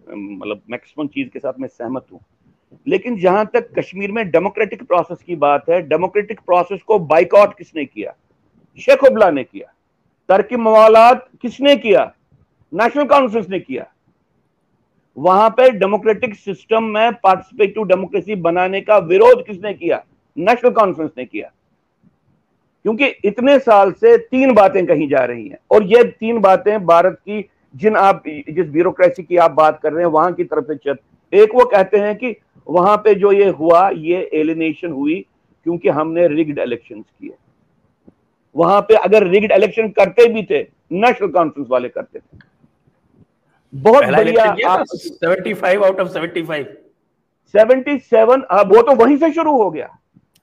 मतलब 0.10 0.62
मैक्सिमम 0.72 1.08
चीज़ 1.08 1.30
के 1.30 1.40
साथ 1.40 1.54
मैं 1.60 1.68
सहमत 1.68 2.06
हूँ। 2.14 2.20
लेकिन 2.88 3.18
जहाँ 3.20 3.46
तक 3.54 3.70
कश्मीर 3.80 4.12
में 4.12 4.30
डेमोक्रेटिक 4.32 4.84
प्रोसेस 4.84 5.22
की 5.24 5.36
बात 5.36 5.70
है 5.70 5.82
डेमोक्रेटिक 5.82 6.40
प्रोसेस 6.40 6.82
को 6.82 7.00
बाइकआउट 7.00 7.58
किसने 7.58 7.86
किया? 7.86 8.14
शेख 8.80 9.04
उबला 9.04 9.30
ने 9.32 9.44
किया। 9.44 9.74
तरकी 10.30 10.56
मवालात 10.56 11.28
किसने 11.42 11.76
किया? 11.76 12.12
नेशनल 12.74 13.06
कॉन्फ्रेंस 13.06 13.50
ने 13.50 13.60
किया। 13.60 13.86
वहाँ 15.18 15.50
पर 15.50 15.72
डेमोक्रेटिक 15.72 16.36
सिस्टम 16.36 16.84
में 16.84 17.12
पार्टिसिपेटिव 17.14 17.84
डेमोक्रेसी 17.84 18.36
बनाने 18.36 18.82
का 18.82 18.98
विरोध 18.98 19.46
किसने 19.46 19.74
किया? 19.74 20.04
नेशनल 20.38 20.72
कॉन्फ्रेंस 20.72 21.12
ने 21.18 21.26
किया। 21.26 21.52
क्योंकि 22.86 23.06
इतने 23.26 23.58
साल 23.60 23.92
से 23.92 24.18
तीन 24.18 24.54
बातें 24.54 24.86
कही 24.86 25.08
जा 25.08 25.24
रही 25.26 25.48
हैं। 25.48 25.58
और 25.72 25.84
ये 25.86 26.04
तीन 26.04 26.40
बातें 26.42 26.86
भारत 26.86 27.18
की 27.20 27.50
जिन 27.76 27.96
आप 27.98 28.24
जिस 28.28 28.68
ब्यूरोक्रेसी 28.68 29.24
की 29.24 29.38
आप 29.38 29.52
बात 29.54 29.80
कर 29.84 29.94
रहे 29.94 30.04
हैं 30.04 30.12
वहाँ 30.12 30.34
की 30.34 30.44
तरफ़ 30.44 30.72
से 30.74 30.94
एक 31.34 31.56
वो 31.56 31.66
कहते 31.66 31.98
हैं 31.98 32.16
कि 32.18 32.36
वहाँ 32.68 32.96
पे 32.98 33.14
जो 33.16 33.32
ये 33.32 33.50
हुआ 33.52 33.90
ये 33.90 34.30
एलिनेशन 34.34 34.92
हुई 34.92 35.20
क्योंकि 35.66 35.90
हमने 35.90 36.28
रिग्ड 36.28 36.60
इलेक्शन 36.60 37.02
किए। 37.02 37.34
वहाँ 38.56 38.82
पे 38.82 38.96
अगर 38.98 39.28
रिग्ड 39.28 39.52
इलेक्शन 39.52 39.90
करते 39.90 40.28
भी 40.34 40.44
थे 40.44 40.62
नेशनल 40.94 41.28
कॉन्फ्रेंस 41.30 41.68
वाले 41.72 41.90
करते 41.90 42.20
थे। 42.20 42.38
बहुत 43.74 44.06
बढ़िया 44.06 44.44
आप 44.70 44.86
75 45.24 45.84
आउट 45.84 46.00
ऑफ़ 46.00 46.08
75 46.10 46.66
77 47.54 48.42
वो 48.66 48.82
तो 48.82 48.96
वहीं 48.96 49.18
से 49.18 49.32
शुरू 49.34 49.52
हो 49.58 49.70
गया। 49.72 49.90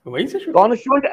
वहीं 0.05 0.25
से 0.27 0.39
कॉन्स्टिट्यूंट 0.39 1.05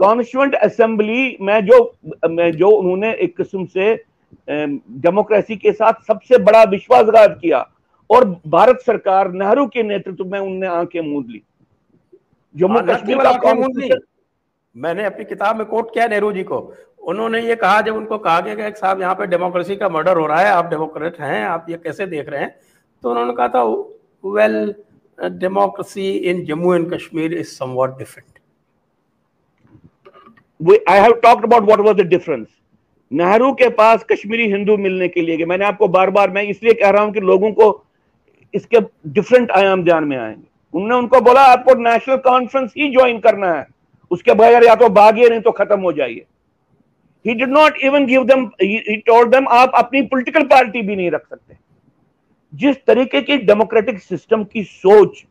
कॉन्स्टिट्यूंट 0.00 0.54
असेंबली 0.54 1.36
में 1.40 1.66
जो 1.66 1.78
में 2.26 2.50
जो 2.52 2.68
उन्होंने 2.70 3.12
एक 3.14 3.36
किस्म 3.36 3.64
से 3.66 3.94
डेमोक्रेसी 4.48 5.56
के 5.56 5.72
साथ 5.72 6.04
सबसे 6.06 6.38
बड़ा 6.40 6.62
विश्वासघात 6.70 7.38
किया 7.40 7.66
और 8.10 8.24
भारत 8.48 8.80
सरकार 8.80 9.30
नेहरू 9.32 9.66
के 9.66 9.82
नेतृत्व 9.82 10.24
में 10.24 10.38
उनने 10.40 10.66
आँखें 10.66 11.00
मूंद 11.00 11.26
ली। 11.28 11.42
जम्मू 12.54 12.78
हाँ, 12.78 12.86
कश्मीर 12.86 13.18
का 13.18 13.98
मैंने 14.76 15.04
अपनी 15.04 15.24
किताब 15.24 15.56
में 15.56 15.66
कोट 15.66 15.92
किया 15.94 16.06
नेहरू 16.06 16.32
जी 16.32 16.42
को। 16.42 16.58
उन्होंने 17.02 17.40
ये 17.40 17.54
कहा 17.56 17.80
जब 17.80 17.96
उनको 17.96 18.18
कहा 18.18 18.40
गया 18.40 18.54
कि 18.56 18.78
साहब 18.78 19.00
यहाँ 19.00 19.14
पे 19.14 19.26
डेमोक्रेसी 19.26 19.76
का 19.76 19.88
मर्डर 19.88 20.16
हो 20.18 20.26
रहा 20.26 20.40
है 20.40 20.48
आप 20.48 20.70
डेमोक्रेट 20.70 21.20
हैं 21.20 21.44
आप 21.44 21.66
ये 21.70 21.76
कैसे 21.76 22.06
देख 22.06 22.28
रहे 22.28 22.40
हैं? 22.40 22.54
तो 23.02 23.10
उन्होंने 23.10 23.34
कहा 23.34 23.48
था 23.48 23.62
well 24.24 24.74
democracy 25.38 26.10
in 26.10 26.44
Jammu 26.46 26.74
and 26.74 26.92
Kashmir 26.92 27.34
is 27.34 27.48
somewhat 27.48 27.98
different 27.98 28.37
I 30.60 31.00
have 31.00 31.12
talked 31.22 31.44
about 31.44 31.62
what 31.62 31.80
was 31.80 31.96
the 31.96 32.06
difference 32.08 32.46
Nehru 33.12 33.52
के 33.52 33.68
पास 33.74 34.04
कश्मीरी 34.10 34.46
हिंदू 34.50 34.76
मिलने 34.76 35.08
के 35.08 35.22
लिए 35.22 35.44
मैंने 35.46 35.64
आपको 35.64 35.88
बार 35.88 36.10
बार 36.10 36.30
मैं 36.30 36.42
इसलिए 36.44 36.72
कह 36.74 36.90
रहा 36.90 37.02
हूँ 37.02 37.12
कि 37.12 37.20
लोगों 37.20 37.50
को 37.52 37.68
इसके 38.54 38.80
डिफरेंट 39.08 39.50
आयाम 39.50 39.82
ध्यान 39.84 40.04
में 40.04 40.16
आएँगे। 40.16 40.46
उन्होंने 40.74 40.94
उनको 40.94 41.20
बोला, 41.20 41.42
आपको 41.42 41.74
नेशनल 41.74 42.16
कॉन्फ्रेंस 42.16 42.72
ही 42.78 42.88
ज्वाइन 42.92 43.18
करना 43.20 43.52
है। 43.52 43.66
उसके 44.10 44.34
बगैर 44.34 44.64
या 44.64 44.74
तो 44.74 44.88
भागिए 44.90 45.28
नहीं 45.28 45.40
तो 45.40 45.50
खत्म 45.52 45.80
हो 45.80 45.92
जाइए। 45.92 46.24
He 47.24 47.34
did 47.34 47.50
not 47.50 47.78
even 47.84 48.06
give 48.06 48.24
them 48.24 48.44
he 48.62 48.96
told 49.06 49.30
them 49.32 49.48
आप 49.52 49.72
अपनी 49.76 50.02
पॉलिटिकल 50.04 50.42
पार्टी 50.46 50.82
भी 50.82 50.96
नहीं 50.96 51.10
रख 51.10 51.26
सकते। 51.26 51.56
जिस 52.52 52.76
तरीके 52.86 53.20
की 53.22 53.36
डेमोक्रेटिक 53.38 53.98
सिस्टम 54.00 54.44
की 54.44 54.62
सोच 54.64 55.24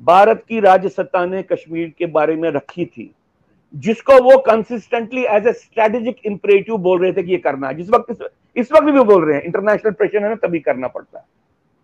भारत 0.00 0.44
की 0.48 0.60
राज्य 0.60 0.88
सत्ता 0.88 1.24
ने 1.26 1.42
कश्मीर 1.42 1.92
के 1.98 2.06
बारे 2.08 2.36
में 2.36 2.50
रखी 2.50 2.84
थी 2.86 3.10
जिसको 3.76 4.20
वो 4.22 4.36
consistently 4.42 5.24
as 5.26 5.46
a 5.46 5.52
strategic 5.54 6.16
imperative 6.26 6.76
बोल 6.78 7.00
रहे 7.02 7.12
थे 7.12 7.22
कि 7.22 7.32
ये 7.32 7.38
करना 7.38 7.68
है। 7.68 7.74
जिस 7.74 7.90
वक्त 7.90 8.10
इस, 8.10 8.18
इस 8.56 8.72
वक्त 8.72 8.84
भी 8.84 8.92
वो 8.92 9.04
बोल 9.04 9.24
रहे 9.24 9.36
हैं 9.36 9.44
इंटरनेशनल 9.44 9.92
प्रेशर 9.92 10.22
है 10.22 10.28
ना 10.28 10.34
तभी 10.46 10.60
करना 10.60 10.88
पड़ता 10.88 11.18
है। 11.18 11.24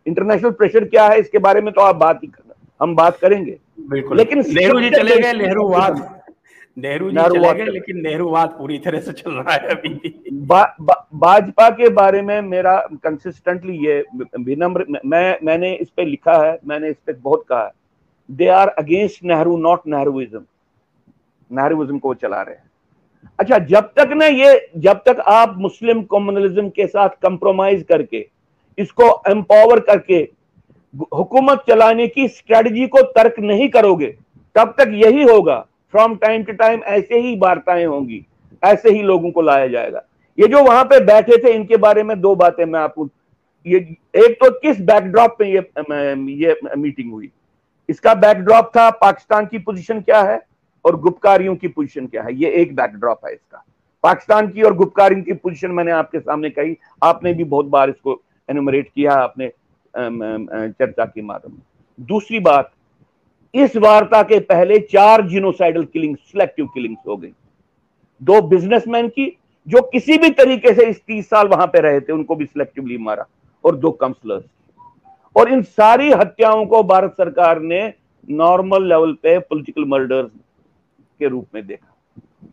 इंटरनेशनल 0.07 0.50
प्रेशर 0.52 0.85
क्या 0.87 1.07
है 1.09 1.18
इसके 1.20 1.38
बारे 1.40 1.61
में 1.61 1.72
तो 1.74 1.81
आप 1.81 1.96
बात 1.96 2.20
ही 2.22 2.28
करना 2.28 2.55
हम 2.81 2.94
बात 2.96 3.18
करेंगे। 3.18 3.57
बिल्कुल। 3.81 4.16
लेकिन 4.16 4.44
नेहरू 4.48 4.81
जी 4.81 4.90
चले 4.90 5.16
गए 5.16 5.33
नेहरूवाद 5.35 6.00
नेहरू 6.76 7.11
जी 7.11 7.16
चले 7.18 7.52
गए 7.55 7.64
लेकिन 7.66 8.00
नेहरूवाद 8.02 8.48
पूरी 8.59 8.78
तरह 8.78 9.00
से 9.00 9.12
चल 9.12 9.31
रहा 9.33 9.52
है 9.52 9.68
अभी 9.70 9.88
भाजपा 11.14 11.68
के 11.70 11.88
बारे 11.90 12.22
में 12.22 12.40
मेरा 12.42 12.76
कंसिस्टेंटली 13.05 13.76
ये 13.87 14.02
विनम्र 14.38 15.00
मैं 15.05 15.38
मैंने 15.44 15.74
इस 15.74 15.88
पे 15.90 16.05
लिखा 16.05 16.37
है 16.44 16.59
मैंने 16.66 16.88
इस 16.90 16.96
पे 17.07 17.12
बहुत 17.14 17.44
कहा 17.48 17.64
है। 17.64 17.70
They 18.28 18.46
are 18.50 18.68
against 18.68 19.24
Nehru 19.24 19.57
not 19.59 19.87
Nehruism 19.87 20.42
Nehruism 21.53 21.99
को 21.99 22.15
चला 22.15 22.41
रहे 22.43 22.55
हैं। 22.55 22.71
अच्छा 23.38 23.59
जब 23.59 23.91
तक 23.97 24.12
ना 24.12 24.27
ये, 24.27 24.69
जब 24.77 25.03
तक 25.07 25.21
आप 25.21 25.55
मुस्लिम 25.59 26.03
कम्युनलिज्म 26.03 26.69
के 26.69 26.87
साथ 26.87 27.09
कंप्रोमाइज 27.23 27.85
करके, 27.88 28.27
इसको 28.79 29.11
एम्पावर 29.29 29.81
करके, 29.81 30.17
हुकूमत 31.15 31.65
चलाने 31.69 32.07
की 32.07 32.29
स्ट्रेटजी 32.29 32.87
को 32.87 33.03
तर्क 33.12 33.38
नहीं 33.41 33.69
करोगे, 33.69 34.07
तब 34.57 34.75
तक 34.79 34.91
यही 34.95 35.23
होगा। 35.23 35.59
फ्रॉम 35.95 36.15
टाइम 36.17 36.43
टू 36.43 36.53
टाइम 36.53 36.83
ऐसे 36.83 37.19
ही 37.19 37.37
वार्ताएँ 37.38 37.85
होंगी, 37.87 38.25
ऐसे 38.62 38.91
ही 38.91 39.03
लोगों 39.03 39.31
को 39.31 39.43
लाया 39.43 39.67
जाएगा। 39.69 40.03
ये 40.38 40.47
जो 40.49 40.62
वहाँ 40.65 40.85
पे 40.85 41.01
बैठे 41.05 41.37
थे, 41.38 41.53
इनके 41.53 41.77
बारे 41.77 42.03
में 42.03 42.21
दो 42.21 42.35
बातें 42.35 42.65
मैं 42.65 42.81
आपको, 42.81 43.09
ये, 43.67 43.79
एक 44.17 44.35
तो 44.35 44.51
किस 44.53 44.81
बैकड्रॉप 44.81 45.37
में 45.41 45.49
ये 45.49 45.59
ये 46.37 46.57
मीटिंग 46.77 47.12
हुई? 47.12 47.31
इसका 47.88 48.15
बैकड्रॉप 48.15 48.71
था 48.77 48.88
पाकिस्तान 48.93 49.47
की 49.47 49.59
पोजीशन 49.59 50.01
क्या 50.01 50.21
है? 50.23 50.41
और 50.85 50.97
गुप्तकारियों 51.01 51.55
की 51.57 51.68
पोजीशन 51.68 52.07
क्या 52.07 52.23
है? 52.23 52.35
ये 52.35 52.51
एक 52.53 52.75
बैकड्रॉप 52.77 53.27
है 53.27 53.33
इसका। 53.33 53.64
पाकिस्तान 54.05 54.49
की 54.49 54.62
और 54.62 54.75
गुप्तकारियों 54.77 55.23
की 55.23 55.33
पोजीशन 55.35 55.71
मैंने 55.71 55.90
आपके 55.92 56.21
सामने 56.21 56.51
कही। 56.51 56.77
आपने 57.03 57.33
भी 57.35 57.45
बहुत 57.47 57.66
बार 57.66 57.90
इसको 57.90 58.21
एनुमरेट 58.49 58.88
किया 58.88 59.14
अपने 59.14 59.49
चर्चा 59.95 61.05
के 61.05 61.23
माध्यम 61.23 61.59
दूसरी 61.99 62.38
बात, 62.40 62.71
इस 63.55 63.77
वार्ता 63.77 64.23
के 64.23 64.38
पहले 64.40 64.79
चार 64.83 65.27
जिनोसाइडल 65.29 65.85
किलिंग 65.85 66.16
सिलेक्टिव 66.16 66.66
किलिंग्स 66.66 67.07
हो 67.09 67.16
गई। 67.16 67.33
दो 68.23 68.40
बिजनेसमैन 68.42 69.09
की, 69.09 69.27
जो 69.66 69.83
किसी 69.83 70.18
भी 70.18 70.31
तरीके 70.33 70.73
से 70.75 70.87
इस 70.87 71.01
तीस 71.01 71.29
साल 71.31 71.49
वहाँ 71.49 71.66
पे 71.66 71.81
रहे 71.81 72.01
थे, 72.01 72.12
उनको 72.12 72.37
भी 72.37 72.45
सिलेक्टिवली 72.45 72.99
मारा, 72.99 73.27
और 73.64 73.77
दो 73.77 73.90
काउंसलर्स 73.92 74.45
और 75.37 75.53
इन 75.53 75.62
सारी 75.62 76.11
हत्याओं 76.12 76.64
को 76.66 76.83
भारत 76.85 77.12
सरकार 77.12 77.61
ने 77.62 77.92
नॉर्मल 78.29 78.88
लेवल 78.88 79.12
पे 79.12 79.38
पॉलिटिकल 79.40 79.85
मर्डर्स 79.88 80.31
के 81.23 81.29
रूप 81.29 81.47
में 81.55 81.67
देखा, 81.67 81.95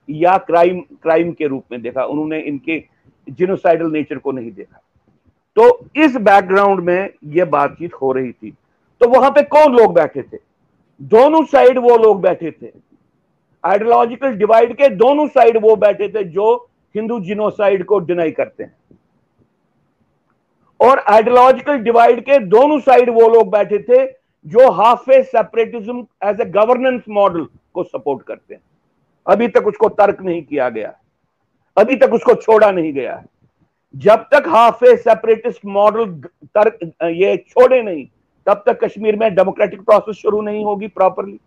या 0.10 0.38
क्राइम 0.40 0.80
क्राइम 1.04 1.32
के 1.34 1.48
रूप 1.48 1.64
में 1.72 1.82
देखा, 1.82 2.04
उन्होंने 2.04 2.40
इनके 2.42 2.84
जिनोसाइडल 3.30 3.92
नेचर 3.92 4.18
को 4.18 4.32
नहीं 4.32 4.52
देखा। 4.52 4.82
तो 5.58 5.80
इस 5.96 6.16
बैकग्राउंड 6.18 6.80
में 6.80 7.10
यह 7.28 7.46
बातचीत 7.48 7.94
हो 7.94 8.12
रही 8.12 8.32
थी। 8.32 8.54
तो 9.02 9.08
वहाँ 9.10 9.30
पे 9.32 9.42
कौन 9.46 9.76
लोग 9.76 9.94
बैठे 9.94 10.22
थे? 10.24 10.38
दोनों 11.02 11.44
साइड 11.46 11.78
वो 11.80 11.98
लोग 11.98 12.22
बैठे 12.22 12.52
थे। 12.52 12.72
आइडियोलॉजिकल 13.64 14.36
डिवाइड 14.38 14.74
के 14.74 14.90
दोनों 14.98 15.28
साइड 15.28 15.58
वो 15.62 15.76
बैठे 15.78 16.08
थे 16.10 16.24
जो 16.26 16.56
हिंदू 16.96 17.20
जिनोसाइड 17.20 17.84
को 17.86 18.00
डिनाई 18.02 18.32
करते 18.32 18.64
हैं। 18.64 18.74
और 20.80 21.00
आइडियोलॉजिकल 21.10 21.78
डिवाइड 21.80 22.22
के 22.26 22.40
दोनों 22.48 22.80
साइड 22.80 23.10
वो 23.12 23.28
लोग 23.30 23.50
बैठे 23.52 23.80
थे 23.80 24.06
जो 24.46 24.70
half 24.72 25.12
a 25.12 25.22
separatism 25.24 26.06
as 26.26 26.42
a 26.42 26.46
governance 26.52 27.02
model 27.10 27.48
को 27.80 27.84
सपोर्ट 27.86 28.22
करते 28.24 28.54
हैं। 28.54 28.62
अभी 29.26 29.48
तक 29.48 29.68
उसको 29.68 29.90
तर्क 29.96 30.22
नहीं 30.22 30.42
किया 30.44 30.70
गया। 30.70 30.94
अभी 31.78 31.96
तक 31.96 32.14
उसको 32.14 32.34
छोड़ा 32.36 32.72
नहीं 32.72 32.94
गया। 32.94 33.16
है 33.16 33.26
जब 33.94 34.26
तक 34.34 34.48
हाफ़ 34.48 34.84
ए 34.86 34.96
सेपरेटिस्ट 34.98 35.66
मॉडल 35.66 36.06
तर्क 36.56 36.80
ये 37.04 37.36
छोड़े 37.50 37.82
नहीं 37.84 38.06
तब 38.48 38.64
तक 38.66 38.84
कश्मीर 38.84 39.16
में 39.16 39.34
डेमोक्रेटिक 39.36 39.82
प्रोसेस 39.82 40.16
शुरू 40.16 40.42
नहीं 40.42 40.64
होगी 40.66 40.88
प्रॉपरली 40.90 41.40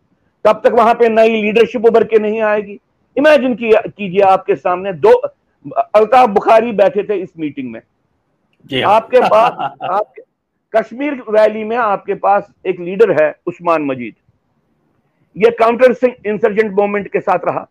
तब 0.44 0.60
तक 0.64 0.72
वहाँ 0.72 0.94
पे 0.94 1.08
नई 1.08 1.40
लीडरशिप 1.42 1.86
उभर 1.86 2.04
के 2.04 2.18
नहीं 2.18 2.40
आएगी। 2.42 2.78
इमेजिन 3.16 3.54
कीजिए 3.54 4.20
आपके 4.22 4.56
सामने 4.56 4.92
दो 4.94 5.12
अल्ताफ 5.16 6.28
बुखारी 6.30 6.72
बैठे 6.72 7.02
थे 7.02 7.16
इस 7.16 7.30
मीटिंग 7.38 7.70
में। 7.72 7.80
हाँ। 7.80 8.94
आपके 8.94 9.20
पास 9.20 9.52
आप 9.90 10.12
कश्मीर 10.72 11.22
वैली 11.30 11.64
में 11.64 11.76
आपके 11.76 12.14
पास 12.16 12.52
एक 12.66 12.80
लीडर 12.80 13.10
है 13.22 13.34
उस्मान 13.46 13.82
मजीद। 13.82 14.14
ये 15.36 15.50
काउंटर 15.58 15.94
इंसर्जेंट 16.26 16.72
मूवमेंट 16.72 17.08
के 17.12 17.20
साथ 17.20 17.44
रहा। 17.46 17.66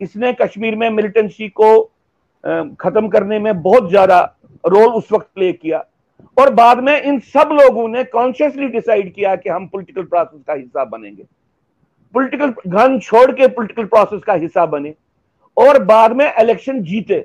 इसने 0.00 0.32
कश्मीर 0.32 0.76
में 0.76 0.88
मिलिटेंसी 0.90 1.48
को 1.50 1.80
खत्म 2.80 3.08
करने 3.08 3.38
में 3.38 3.62
बहुत 3.62 3.88
ज़्यादा 3.88 4.20
रोल 4.64 4.88
उस 4.88 5.12
वक्त 5.12 5.28
प्ले 5.34 5.52
किया। 5.52 5.84
और 6.36 6.52
बाद 6.54 6.78
में 6.78 7.00
इन 7.00 7.18
सब 7.28 7.48
लोगों 7.52 7.86
ने 7.88 8.04
कॉन्शियसली 8.06 8.66
डिसाइड 8.68 9.12
किया 9.14 9.34
कि 9.36 9.50
हम 9.50 9.66
पॉलिटिकल 9.68 10.02
प्रोसेस 10.04 10.42
का 10.46 10.54
हिस्सा 10.54 10.84
बनेंगे। 10.86 11.22
पॉलिटिकल 12.14 12.54
गन 12.68 12.98
छोड़ 13.00 13.30
के 13.32 13.46
पॉलिटिकल 13.48 13.84
प्रोसेस 13.86 14.22
का 14.22 14.34
हिस्सा 14.34 14.66
बने। 14.66 14.94
और 15.56 15.82
बाद 15.84 16.12
में 16.12 16.26
इलेक्शन 16.32 16.82
जीते। 16.82 17.24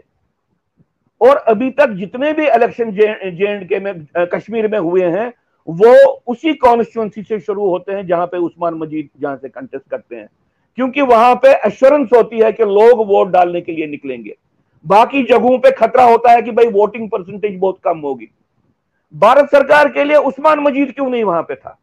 और 1.21 1.37
अभी 1.47 1.69
तक 1.71 1.89
जितने 1.91 2.31
भी 2.33 2.47
इलेक्शन 2.47 2.91
जे 2.91 3.05
एंड 3.05 3.67
के 3.69 3.79
में 3.79 4.05
कश्मीर 4.33 4.67
में 4.67 4.79
हुए 4.79 5.03
हैं 5.09 5.31
वो 5.67 5.93
उसी 6.27 6.53
कॉन्स्टिट्यूंसी 6.53 7.23
से 7.23 7.39
शुरू 7.39 7.69
होते 7.69 7.91
हैं 7.91 8.05
जहाँ 8.07 8.25
पे 8.27 8.37
उस्मान 8.37 8.73
मजीद 8.73 9.09
जहाँ 9.21 9.35
से 9.37 9.49
कंटेस्ट 9.49 9.89
करते 9.89 10.15
हैं। 10.15 10.27
क्योंकि 10.77 11.01
वहाँ 11.01 11.35
पे 11.35 11.53
एश्योरेंस 11.67 12.09
होती 12.15 12.39
है 12.39 12.51
कि 12.51 12.63
लोग 12.63 13.07
वोट 13.07 13.27
डालने 13.27 13.61
के 13.61 13.71
लिए 13.71 13.87
निकलेंगे। 13.87 14.35
बाकी 14.85 15.23
जगहों 15.23 15.57
पे 15.57 15.71
खतरा 15.71 16.03
होता 16.03 16.31
है 16.31 16.41
कि 16.41 16.51
भाई 16.51 16.67
वोटिंग 16.67 17.09
परसेंटेज 17.09 17.59
बहुत 17.59 17.79
कम 17.83 17.99
होगी। 17.99 18.29
भारत 19.13 19.49
सरकार 19.49 19.89
के 19.89 20.03
लिए 20.03 20.17
उस्मान 20.17 20.59
मजीद 20.59 20.91
क्यों 20.91 21.09
नहीं 21.09 21.23
वहाँ 21.23 21.41
पे 21.41 21.55
था? 21.55 21.77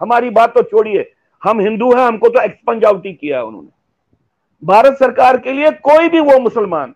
हमारी 0.00 0.30
बात 0.30 0.54
तो 0.54 0.62
छोड़िए, 0.62 1.10
हम 1.42 1.60
हिंदू 1.60 1.92
हैं, 1.92 2.04
हमको 2.04 2.28
तो 2.28 2.40
एक्सपंज 2.40 2.84
आउट 2.84 3.06
ही 3.06 3.12
किया 3.12 3.42
उन्होंने। 3.42 3.68
भारत 4.62 4.96
सरकार 4.98 5.36
के 5.36 5.52
लिए 5.52 5.70
कोई 5.70 6.08
भी 6.08 6.20
वो 6.20 6.38
मुसलमान 6.38 6.94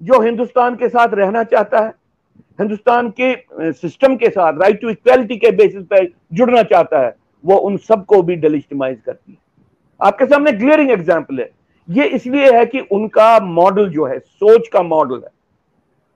जो 0.00 0.20
हिंदुस्तान 0.20 0.76
के 0.76 0.88
साथ 0.88 1.08
रहना 1.08 1.42
चाहता 1.44 1.80
है 1.80 1.92
हिंदुस्तान 2.58 3.08
के 3.20 3.72
सिस्टम 3.72 4.16
के 4.16 4.28
साथ 4.30 4.60
राइट 4.60 4.80
टू 4.80 4.90
इक्वेलिटी 4.90 5.36
के 5.36 5.50
बेसिस 5.52 5.84
पर 5.84 6.06
जुड़ना 6.32 6.62
चाहता 6.64 7.00
है, 7.00 7.14
वो 7.44 7.56
उन 7.56 7.76
सबको 7.78 8.22
भी 8.22 8.36
डिलिस्टमाइज 8.36 9.00
करती 9.06 9.32
है। 9.32 9.38
आपके 10.00 10.26
सामने 10.26 10.52
क्लियरिंग 10.52 10.90
एग्ज़ाम्पल 10.90 11.40
है। 11.40 11.50
ये 11.88 12.04
इसलिए 12.06 12.52
है 12.52 12.64
कि 12.66 12.80
उनका 12.80 13.38
मॉडल 13.40 13.88
जो 13.90 14.04
है, 14.06 14.18
सोच 14.18 14.68
का 14.68 14.82
मॉडल 14.82 15.14
है। 15.16 15.30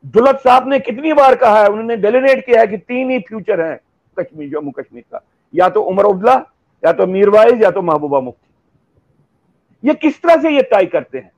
दुलत 0.04 0.40
साहब 0.40 0.68
ने 0.68 0.78
कितनी 0.80 1.12
बार 1.12 1.34
कहा 1.34 1.62
है, 1.62 1.68
उन्होंने 1.68 1.96
डेलीनेट 1.96 2.44
किया 2.46 2.60
है 2.60 2.66
कि 2.66 2.76
तीन 2.78 3.10
ही 3.10 3.18
फ्यूचर 3.18 3.60
हैं, 3.60 3.78
कश्मीर, 4.16 4.48
जम्मू 4.50 4.70
कश्मीर 4.70 5.04
का। 5.12 5.22
या 5.54 5.68
तो 5.68 5.82
उमर 5.82 6.04
उबला 6.04 6.34
या 6.82 6.92
तो 6.92 7.06
मीरवाइज 7.06 7.62
या 7.62 7.70
तो 7.70 7.82
महबूबा 7.82 8.20
मुफ्ती। 8.20 9.88
ये 9.88 9.94
किस 9.94 10.20
तरह 10.22 10.42
से 10.42 10.50
ये 10.50 10.62
तय 10.64 10.84
करते 10.86 11.18
हैं? 11.18 11.30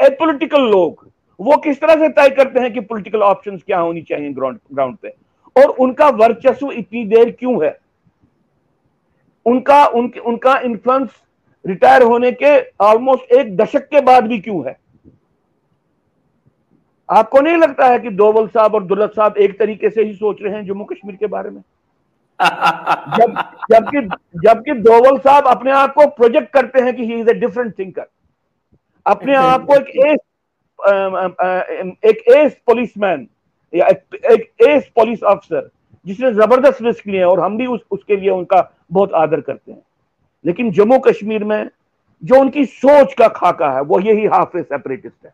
ए 0.00 0.08
पोलिटिकल 0.10 0.62
लोग 0.62 1.08
वो 1.40 1.56
किस 1.56 1.80
तरह 1.80 1.94
से 1.94 2.08
तय 2.08 2.28
करते 2.28 2.60
हैं 2.60 2.72
कि 2.72 2.80
पॉलिटिकल 2.80 3.22
ऑप्शंस 3.22 3.62
क्या 3.62 3.78
होनी 3.78 4.02
चाहिए 4.02 4.32
ग्राउंड 4.32 4.58
ग्राउंड 4.74 4.96
पे? 4.96 5.08
और 5.56 5.68
उनका 5.68 6.08
वर्चस्व 6.08 6.70
इतनी 6.70 7.04
देर 7.04 7.30
क्यों 7.30 7.64
है? 7.64 7.78
उनका 9.46 9.86
उनके 9.86 10.20
उनका 10.20 10.58
इन्फ्लुएंस 10.58 11.10
रिटायर 11.66 12.02
होने 12.02 12.32
के 12.32 12.70
ऑलमोस्ट 12.84 13.32
एक 13.32 13.56
दशक 13.56 13.88
के 13.88 14.00
बाद 14.00 14.26
भी 14.26 14.38
क्यों 14.38 14.66
है? 14.66 14.76
आपको 17.10 17.40
नहीं 17.40 17.56
लगता 17.56 17.86
है 17.86 17.98
कि 17.98 18.10
दोवल 18.10 18.46
साहब 18.48 18.74
और 18.74 18.84
दुलत 18.84 19.12
साहब 19.16 19.36
एक 19.36 19.58
तरीके 19.58 19.90
से 19.90 20.04
ही 20.04 20.14
सोच 20.14 20.42
रहे 20.42 20.54
हैं 20.54 20.66
जम्मू 20.66 20.84
कश्मीर 20.84 21.16
के 21.16 21.26
बारे 21.26 21.50
में? 21.50 21.62
जब 23.18 23.36
जबकि 23.72 24.00
जबकि 24.44 24.72
दोवल 24.72 25.18
साहब 25.18 25.46
अपने 25.46 25.70
आप 25.72 25.94
को 25.94 26.06
प्रोजेक्ट 26.06 26.52
करते 26.52 26.80
हैं 26.80 26.96
कि 26.96 27.06
he 27.06 27.14
is 27.14 27.30
a 27.30 27.34
different 27.34 27.78
thinker 27.78 28.06
अपने 29.06 29.34
आप 29.34 29.64
को 29.64 29.74
एक 29.74 30.20
एक 30.78 32.22
एस 32.28 32.56
पुलिसमैन 32.66 33.26
या 33.72 33.86
एक 33.86 34.50
एस 34.62 34.90
पुलिस 34.96 35.22
अफसर 35.24 35.68
जिसने 36.06 36.32
ज़बरदस्त 36.32 36.82
रिस्क 36.82 37.06
लिए 37.06 37.22
और 37.22 37.40
हम 37.40 37.56
भी 37.58 37.66
उस, 37.66 37.80
उसके 37.90 38.16
लिए 38.16 38.30
उनका 38.30 38.70
बहुत 38.92 39.12
आदर 39.14 39.40
करते 39.40 39.72
हैं। 39.72 39.82
लेकिन 40.44 40.70
जम्मू 40.72 40.98
कश्मीर 40.98 41.44
में 41.44 41.68
जो 42.22 42.40
उनकी 42.40 42.64
सोच 42.64 43.14
का 43.14 43.28
खाका 43.28 43.70
है 43.70 43.80
वो 43.82 44.00
यही 44.00 44.26
हाफ़ 44.26 44.56
सेपरेटिस्ट 44.58 45.26
है। 45.26 45.32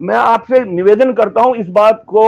मैं 0.00 0.16
आपसे 0.16 0.64
निवेदन 0.64 1.12
करता 1.12 1.42
हूँ 1.42 1.56
इस 1.56 1.68
बात 1.70 2.02
को 2.06 2.26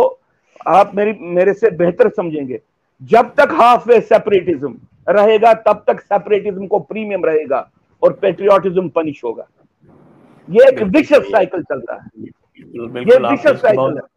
आप 0.69 0.95
मेरी 0.95 1.13
मेरे 1.21 1.53
से 1.55 1.71
बेहतर 1.73 2.09
समझेंगे। 2.09 2.61
जब 3.03 3.35
तक 3.35 3.49
हाफ़ 3.53 3.89
वे 3.89 4.01
सेपरेटिज्म 4.03 4.75
रहेगा 5.09 5.53
तब 5.55 5.83
तक 5.87 6.01
सेपरेटिज्म 6.01 6.67
को 6.67 6.79
प्रीमियम 6.81 7.25
रहेगा 7.25 7.69
और 8.03 8.13
पेट्रियोटिज्म 8.13 8.89
पनिश 8.89 9.21
होगा। 9.25 9.47
ये 10.51 10.69
एक 10.69 10.83
विशेष 10.97 11.31
साइकिल 11.31 11.63
चल 11.63 11.83
रहा 11.91 11.97
है। 11.97 12.25
ये 13.01 13.19
विशेष 13.29 13.61
साइकिल 13.61 13.99
है। 13.99 14.15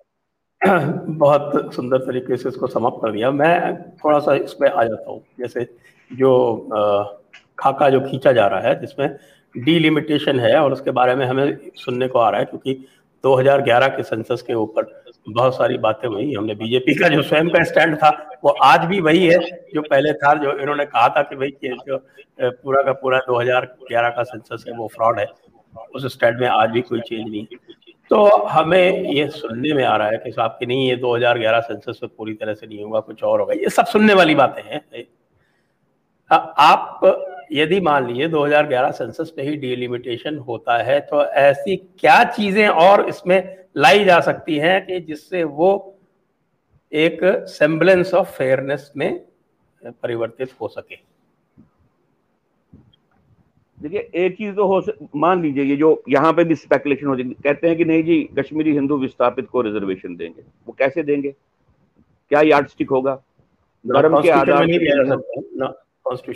बहुत 1.17 1.73
सुंदर 1.75 1.97
तरीके 1.97 2.37
से 2.37 2.49
इसको 2.49 2.67
समाप्त 2.67 2.97
कर 3.01 3.11
दिया। 3.11 3.31
मैं 3.31 3.81
थोड़ा 4.03 4.19
सा 4.19 4.33
इस 4.35 4.53
पर 4.53 4.67
आ 4.67 4.83
जाता 4.83 5.11
हूँ। 5.11 5.21
जैसे 5.39 5.67
जो 6.11 6.31
खाका 7.59 7.89
जो 7.89 7.99
खींचा 8.01 8.31
जा 8.31 8.47
रहा 8.47 8.59
है 8.61 8.79
जिसमें 8.79 9.17
डीलिमिटेशन 9.55 10.39
है 10.39 10.55
और 10.57 10.73
उसके 10.73 10.91
बारे 10.91 11.15
में 11.15 11.25
हमें 11.25 11.57
सुनने 11.75 12.07
को 12.07 12.19
आ 12.19 12.29
रहा 12.29 12.39
है 12.39 12.45
क्योंकि 12.45 12.73
2011 13.23 13.87
के 13.87 14.03
सेंसस 14.03 14.41
के 14.41 14.53
ऊपर 14.53 14.83
बहुत 15.29 15.55
सारी 15.57 15.77
बातें 15.77 16.07
हुई। 16.07 16.33
हमने 16.33 16.55
बीजेपी 16.55 16.93
का 16.95 17.07
जो 17.07 17.21
स्वयं 17.21 17.49
का 17.49 17.63
स्टैंड 17.63 17.95
था 17.97 18.09
वो 18.43 18.49
आज 18.63 18.85
भी 18.85 18.99
वही 19.01 19.25
है 19.27 19.39
जो 19.73 19.81
पहले 19.81 20.13
था 20.13 20.33
जो 20.43 20.57
इन्होंने 20.57 20.85
कहा 20.85 21.07
था 21.09 21.21
कि 21.21 21.35
भाई 21.35 21.51
जो 21.63 21.97
पूरा 22.41 22.81
का 22.81 22.93
पूरा 23.01 23.19
2011 23.29 24.09
का 24.09 24.23
सेंसस 24.23 24.65
है 24.67 24.77
वो 24.77 24.87
फ्रॉड 24.87 25.19
है। 25.19 25.25
उस 25.95 26.05
स्टैंड 26.13 26.39
में 26.39 26.47
आज 26.47 26.69
भी 26.69 26.81
कोई 26.81 26.99
चेंज 26.99 27.29
नहीं। 27.29 27.45
तो 28.11 28.25
हमें 28.47 29.03
ये 29.05 29.27
सुनने 29.29 29.73
में 29.73 29.83
आ 29.83 29.95
रहा 29.95 30.07
है 30.07 30.17
कि 30.17 30.31
साहब 30.31 30.55
की 30.59 30.65
नहीं, 30.65 30.87
ये 30.89 30.95
2011 30.95 31.59
सेंसस 31.61 31.99
में 32.03 32.09
पूरी 32.17 32.33
तरह 32.33 32.53
से 32.53 32.67
नहीं 32.67 32.83
होगा, 32.83 32.99
कुछ 32.99 33.23
और 33.23 33.39
होगा। 33.39 33.53
ये 33.53 33.69
सब 33.69 33.85
सुनने 33.85 34.13
वाली 34.13 34.35
बातें 34.35 34.61
हैं। 34.63 35.05
आप 36.31 36.99
यदि 37.51 37.79
मान 37.81 38.07
लीजिए 38.07 38.27
2011 38.27 38.91
सेंसस 38.91 39.31
पे 39.35 39.41
ही 39.41 39.55
डिलिमिटेशन 39.57 40.37
होता 40.39 40.77
है 40.77 40.99
तो 41.01 41.23
ऐसी 41.25 41.75
क्या 41.75 42.23
चीज़ें 42.25 42.67
और 42.67 43.07
इसमें 43.09 43.57
लाई 43.77 44.03
जा 44.05 44.19
सकती 44.19 44.57
हैं 44.57 44.85
कि 44.85 44.99
जिससे 44.99 45.43
वो 45.43 45.71
एक 46.91 47.19
सेम्बलेंस 47.49 48.13
ऑफ़ 48.13 48.31
फेयरनेस 48.31 48.91
में 48.97 49.19
परिवर्तित 49.81 50.53
हो 50.61 50.67
सके? 50.67 50.95
देखिए 53.79 53.99
एक 54.15 54.35
चीज़ 54.37 54.55
तो 54.55 54.65
हो 54.67 54.81
मान 55.15 55.41
लीजिए 55.41 55.63
ये 55.63 55.75
जो 55.75 55.91
यहाँ 56.09 56.31
पे 56.33 56.43
भी 56.43 56.55
स्पेकुलेशन 56.55 57.07
हो 57.07 57.15
जाएगी 57.15 57.33
कहते 57.43 57.67
हैं 57.67 57.77
कि 57.77 57.85
नहीं 57.85 58.03
जी 58.03 58.17
कश्मीरी 58.39 58.71
हिंदू 58.73 58.97
विस्थापित 58.97 59.47
को 59.49 59.61
रिजर्वेशन 59.61 60.15
देंगे। 60.15 60.41
वो 60.67 60.75
कैसे 60.79 61.03
देंगे? 61.03 61.29
क्या 62.31 62.41
यार्ड 62.41 62.67
स्टिक 62.67 62.89
होगा 62.89 63.15
धर्म 63.85 64.21
के 64.21 64.29
आधार 64.29 64.65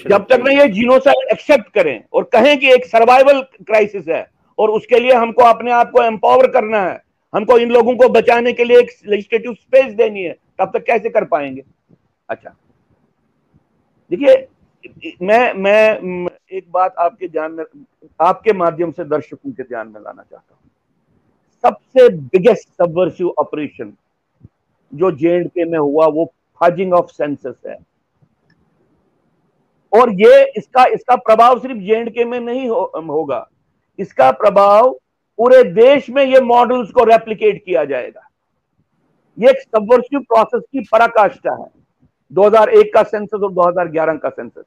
जब 0.10 0.26
तक 0.30 0.42
नहीं 0.46 0.58
ये 0.58 0.68
जीनोसाइड 0.70 1.32
एक्सेप्ट 1.32 1.74
करें 1.74 2.04
और 2.14 2.24
कहें 2.34 2.58
कि 2.60 2.72
एक 2.74 2.86
सर्वाइवल 2.86 3.42
क्राइसिस 3.42 4.08
है 4.08 4.26
और 4.60 4.70
उसके 4.70 5.00
लिए 5.00 5.14
हमको 5.14 5.44
अपने 5.44 5.72
आप 5.72 5.92
को 5.92 6.04
एम्पावर 6.04 6.48
करना 6.52 6.82
है 6.82 7.02
हमको 7.34 7.58
इन 7.58 7.72
लोगों 7.72 7.96
को 7.96 8.10
बचाने 8.10 8.54
के 8.54 8.64
लिए 8.64 8.80
एक 8.80 8.90
लेजिस्लेटिव 9.08 9.54
स्पेस 9.54 9.94
देनी 9.94 10.24
है 10.24 10.36
तब 10.60 10.72
तक 10.74 10.84
कैसे 10.86 11.10
कर 11.10 11.26
पाएँगे? 11.26 11.64
अच्छा। 12.30 12.56
देखिए 14.12 14.36
मैं 15.22 15.54
मैं 15.54 16.30
एक 16.52 16.66
बात 16.72 16.96
आपके 17.00 17.28
ध्यान 17.28 17.52
में 17.52 17.64
आपके 18.20 18.54
माध्यम 18.54 18.92
से 18.92 19.04
दर्शकों 19.04 19.52
के 19.52 19.64
ध्यान 19.64 19.88
में 19.88 20.00
लाना 20.02 20.22
चाहता 20.22 20.56
हूँ। 20.56 20.62
सबसे 21.64 22.10
बिगेस्ट 22.10 22.68
सबवर्सिव 22.70 23.30
ऑपरेशन 23.40 23.94
जो 24.94 25.12
जे 25.12 25.44
के 25.44 25.66
में 25.66 25.78
हुआ 25.80 26.08
वो 26.08 26.26
फजिंग 26.62 26.94
ऑफ़ 26.94 27.12
सेंसस 27.12 27.56
है। 27.68 27.78
और 29.94 30.12
ये 30.22 30.44
इसका 30.58 30.86
इसका 30.86 31.16
प्रभाव 31.16 31.60
सिर्फ़ 31.60 31.78
जे 31.78 32.04
के 32.06 32.26
में 32.26 32.40
नहीं 32.40 32.68
हो, 32.70 32.92
होगा। 33.10 33.48
इसका 34.00 34.32
प्रभाव 34.32 34.92
पूरे 35.40 35.64
देश 35.64 36.10
में 36.10 36.24
ये 36.24 36.40
मॉडल्स 36.42 36.92
को 36.92 37.04
रेप्लिकेट 37.04 37.64
किया 37.66 37.86
जाएगा। 37.86 38.28
ये 39.38 39.50
एक 39.50 39.60
सबवर्सिव 39.60 40.20
प्रोसेस 40.20 40.64
की 40.72 40.80
पराकाष्ठा 40.92 41.54
है। 41.54 41.83
2001 42.34 42.94
का 42.94 43.04
सेंसस 43.04 43.44
और 43.44 43.52
2011 43.54 44.18
का 44.18 44.30
सेंसस 44.30 44.64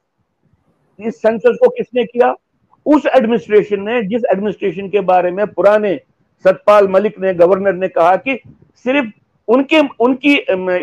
इस 0.99 1.21
सेंसस 1.23 1.57
को 1.61 1.69
किसने 1.69 2.05
किया? 2.05 2.35
उस 2.87 3.07
एडमिनिस्ट्रेशन 3.07 3.81
ने, 3.83 4.03
जिस 4.03 4.23
एडमिनिस्ट्रेशन 4.33 4.89
के 4.89 5.01
बारे 5.03 5.31
में 5.31 5.47
पुराने 5.49 5.95
सतपाल 6.45 6.89
मलिक 6.89 7.19
ने 7.21 7.33
गवर्नर 7.35 7.75
ने 7.75 7.89
कहा 7.89 8.17
कि 8.19 8.39
सिर्फ़ 8.85 9.11
उनके, 9.49 9.81
उनकी 10.01 10.35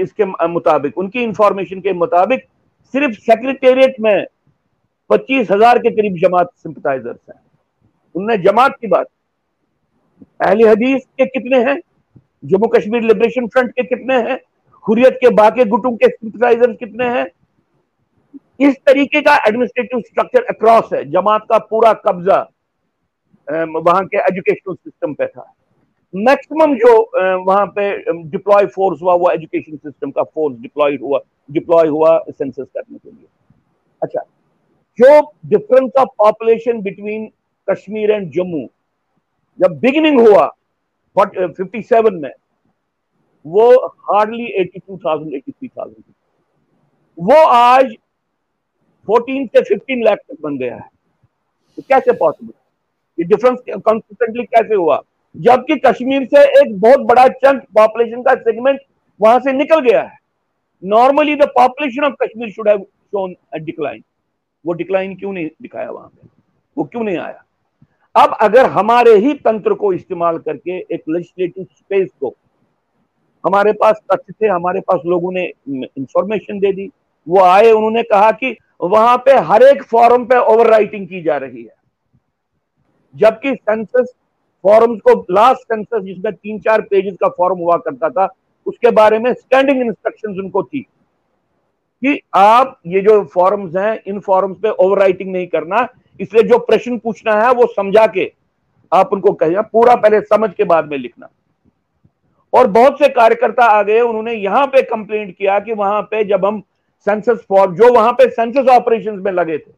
इसके 0.02 0.26
मुताबिक, 0.48 0.98
उनकी 0.98 1.24
इंफॉर्मेशन 1.24 1.80
के 1.82 1.94
मुताबिक 1.94 2.46
सिर्फ़ 2.94 3.20
सेक्रेटेरिएट 3.22 3.96
में 4.00 4.26
पच्चीस 5.10 5.52
हज़ार 5.52 5.80
के 5.80 5.90
करीब 5.92 6.16
जमात 6.20 6.50
सिंपथाइजर्स 6.56 7.20
हैं। 7.30 7.42
उनने 8.16 8.38
जमात 8.40 8.76
की 8.82 8.88
बात, 8.88 9.08
अहली 10.42 10.64
हदीस 10.64 11.04
के 11.18 11.26
कितने 11.28 11.64
हैं? 11.64 11.80
जम्मू 12.44 12.68
कश्मीर 12.70 13.04
लिबरेशन 13.04 13.48
फ्रंट 13.48 13.72
के 13.72 13.84
कितने 13.86 14.16
हैं? 14.22 14.40
हुरियत 14.86 15.18
के 15.22 15.30
बाकी 15.36 15.64
गुटों 15.66 15.92
के 15.96 16.08
सिंपथाइजर्स 16.08 16.76
कितने 16.80 17.06
हैं? 17.10 17.26
इस 18.60 18.76
तरीके 18.88 19.22
का 19.22 19.36
एडमिनिस्ट्रेटिव 19.48 20.00
स्ट्रक्चर 20.02 20.44
अक्रॉस 20.50 20.94
है। 20.94 21.04
जमात 21.12 21.46
का 21.50 21.58
पूरा 21.60 21.94
कब्जा 22.08 22.40
वहाँ 23.48 24.04
के 24.06 24.18
एजुकेशनल 24.18 24.76
सिस्टम 24.76 25.14
पे 25.14 25.28
था। 25.28 25.54
मैक्सिमम 26.14 26.76
जो 26.78 26.92
वहाँ 27.46 27.66
पे 27.76 27.92
डिप्लॉय 28.24 28.66
फोर्स 28.66 29.02
हुआ, 29.02 29.14
वो 29.14 29.30
एजुकेशन 29.32 29.78
सिस्टम 29.78 30.12
का 30.12 30.24
फोर्स 30.24 30.58
डिप्लॉय 30.60 30.96
हुआ 31.02 31.20
डिप्लॉय 31.50 31.88
हुआ 31.88 32.18
सेंसस 32.30 32.66
करने 32.66 32.98
के 32.98 33.10
लिए। 33.10 33.28
अच्छा 34.02 34.22
जो 35.00 35.22
difference 35.50 35.92
of 36.00 36.10
population 36.18 36.82
between 36.82 37.28
Kashmir 37.68 38.12
and 38.12 38.30
Jammu 38.32 38.68
जब 39.60 39.80
बिगिनिंग 39.80 40.20
हुआ 40.20 40.46
फिफ्टी 41.18 41.82
सेवन 41.82 42.16
में 42.16 42.32
वो 43.46 43.70
hardly 44.12 44.46
eighty 44.62 44.80
two 44.80 44.98
thousand 44.98 45.34
eighty 45.34 45.52
three 45.52 45.68
thousand 45.68 46.04
वो 47.18 47.36
आज 47.48 47.96
फोर्टीन 49.08 49.46
से 49.48 49.62
फिफ्टीन 49.64 50.04
लाख 50.04 50.18
तक 50.20 50.38
बन 50.42 50.58
गया 50.58 50.76
है। 50.76 50.90
तो 51.78 51.82
कैसे 51.90 52.12
पॉसिबल 52.12 52.54
ये 53.18 53.26
डिफरेंस 53.26 53.60
कंसिस्टेंटली 53.70 54.44
कैसे 54.46 54.76
हुआ? 54.76 55.02
जबकि 55.36 55.76
कश्मीर 55.86 56.26
से 56.26 56.42
एक 56.62 56.80
बहुत 56.80 57.00
बड़ा 57.08 57.28
चंक 57.28 57.64
पॉपुलेशन 57.76 58.22
का 58.24 58.34
सेगमेंट 58.38 58.80
वहाँ 59.20 59.40
से 59.40 59.54
निकल 59.54 59.80
गया 59.82 60.02
है। 60.02 60.18
Normally 60.84 61.36
the 61.36 61.48
population 61.56 62.04
of 62.06 62.14
Kashmir 62.24 62.52
should 62.52 62.68
have 62.70 62.80
shown 62.80 63.36
decline 63.56 64.04
वो 64.66 64.74
डिक्लाइन 64.74 65.16
क्यों 65.16 65.32
नहीं 65.34 65.50
दिखाया 65.62 65.90
वहाँ 65.90 66.08
पे? 66.08 66.28
वो 66.78 66.84
क्यों 66.84 67.04
नहीं 67.04 67.18
आया? 67.18 67.44
अब 68.16 68.38
अगर 68.42 68.66
हमारे 68.72 69.16
ही 69.18 69.34
तंत्र 69.36 69.74
को 69.74 69.94
इस्तेमाल 69.94 70.38
करके 70.40 70.78
एक 70.78 71.04
लेजिस्लेटिव 71.10 71.66
स्पेस 71.72 72.10
को 72.20 72.36
हमारे 73.46 73.74
पास 73.74 74.02
तथ्य 74.14 74.34
थे, 74.34 74.48
हमारे 74.48 74.80
पास 74.80 75.00
लोगों 75.06 75.32
ने 75.32 75.52
इंफॉर्मेशन 75.70 76.60
दे 76.60 76.72
दी। 76.74 76.90
वो 77.28 77.40
आए, 77.40 77.72
उन्होंने 77.72 78.04
कहा 78.04 78.32
कि 78.32 78.58
वहाँ 78.82 79.18
पे 79.18 79.32
हर 79.32 79.64
एक 79.64 79.84
फॉरम 79.84 80.26
पे 80.26 80.38
ओवर 80.38 80.84
की 80.84 81.22
जा 81.22 81.38
रही 81.38 81.64
है। 81.64 81.74
जबकि 83.16 83.56
सेंसस 83.56 84.14
फॉरम्स 84.64 85.00
को 85.02 85.26
लास्ट 85.32 85.62
सेंसस 85.62 86.04
जिसमें 86.04 86.34
तीन 86.34 86.60
चार 86.60 86.82
पेजेस 86.82 87.18
का 87.22 87.28
फॉर्म 87.28 87.60
हुआ 87.60 87.78
करता 87.78 88.10
था, 88.10 88.34
उसके 88.66 88.92
बारे 88.92 89.20
में 89.20 89.34
स्टैंडिंग 89.34 89.82
इंस्ट्रक्शंस 89.82 90.38
उनको 90.38 90.64
थी 90.64 90.80
कि 92.04 92.20
आप 92.36 92.80
ये 92.88 93.02
जो 93.02 93.24
फॉर्म्स 93.24 93.76
हैं, 93.76 94.04
इन 94.08 94.20
फॉर्म्स 94.20 94.58
पे 94.58 94.70
ओवर 94.70 95.08
नहीं 95.22 95.48
करना। 95.48 95.88
इसलिए 96.20 96.44
जो 96.44 96.58
प्रश्न 96.58 96.98
पूछना 96.98 97.46
है, 97.46 97.52
वो 97.54 97.66
समझा 97.66 98.08
के 98.08 98.32
आप 98.94 99.14
उनको 99.14 99.34
कहिए 99.34 99.62
पूरा 99.62 99.96
पहले 99.96 100.22
समझ 100.22 100.54
के 100.54 100.64
बाद 100.64 100.92
में 100.92 100.98
लिखना। 100.98 101.30
और 102.54 102.68
बहुत 102.70 103.00
से 103.00 103.08
कार्यकर्ता 103.10 103.66
आ 103.66 103.82
गए, 103.84 104.00
उन्होंने 104.02 104.34
यहाँ 104.34 104.66
पे 104.68 104.82
कंप्लेंट 104.84 105.36
किया 105.38 105.60
कि 105.60 105.74
वहाँ 105.74 106.02
पे 106.04 106.24
जब 106.24 106.46
हम 106.46 106.62
सेंसस 107.08 107.46
फॉर्म 107.50 107.76
जो 107.76 107.94
वहाँ 107.94 108.12
पे 108.14 108.30
सेंसस 108.32 108.68
ऑपरेशंस 108.72 109.22
में 109.22 109.32
लगे 109.32 109.58
थे 109.58 109.72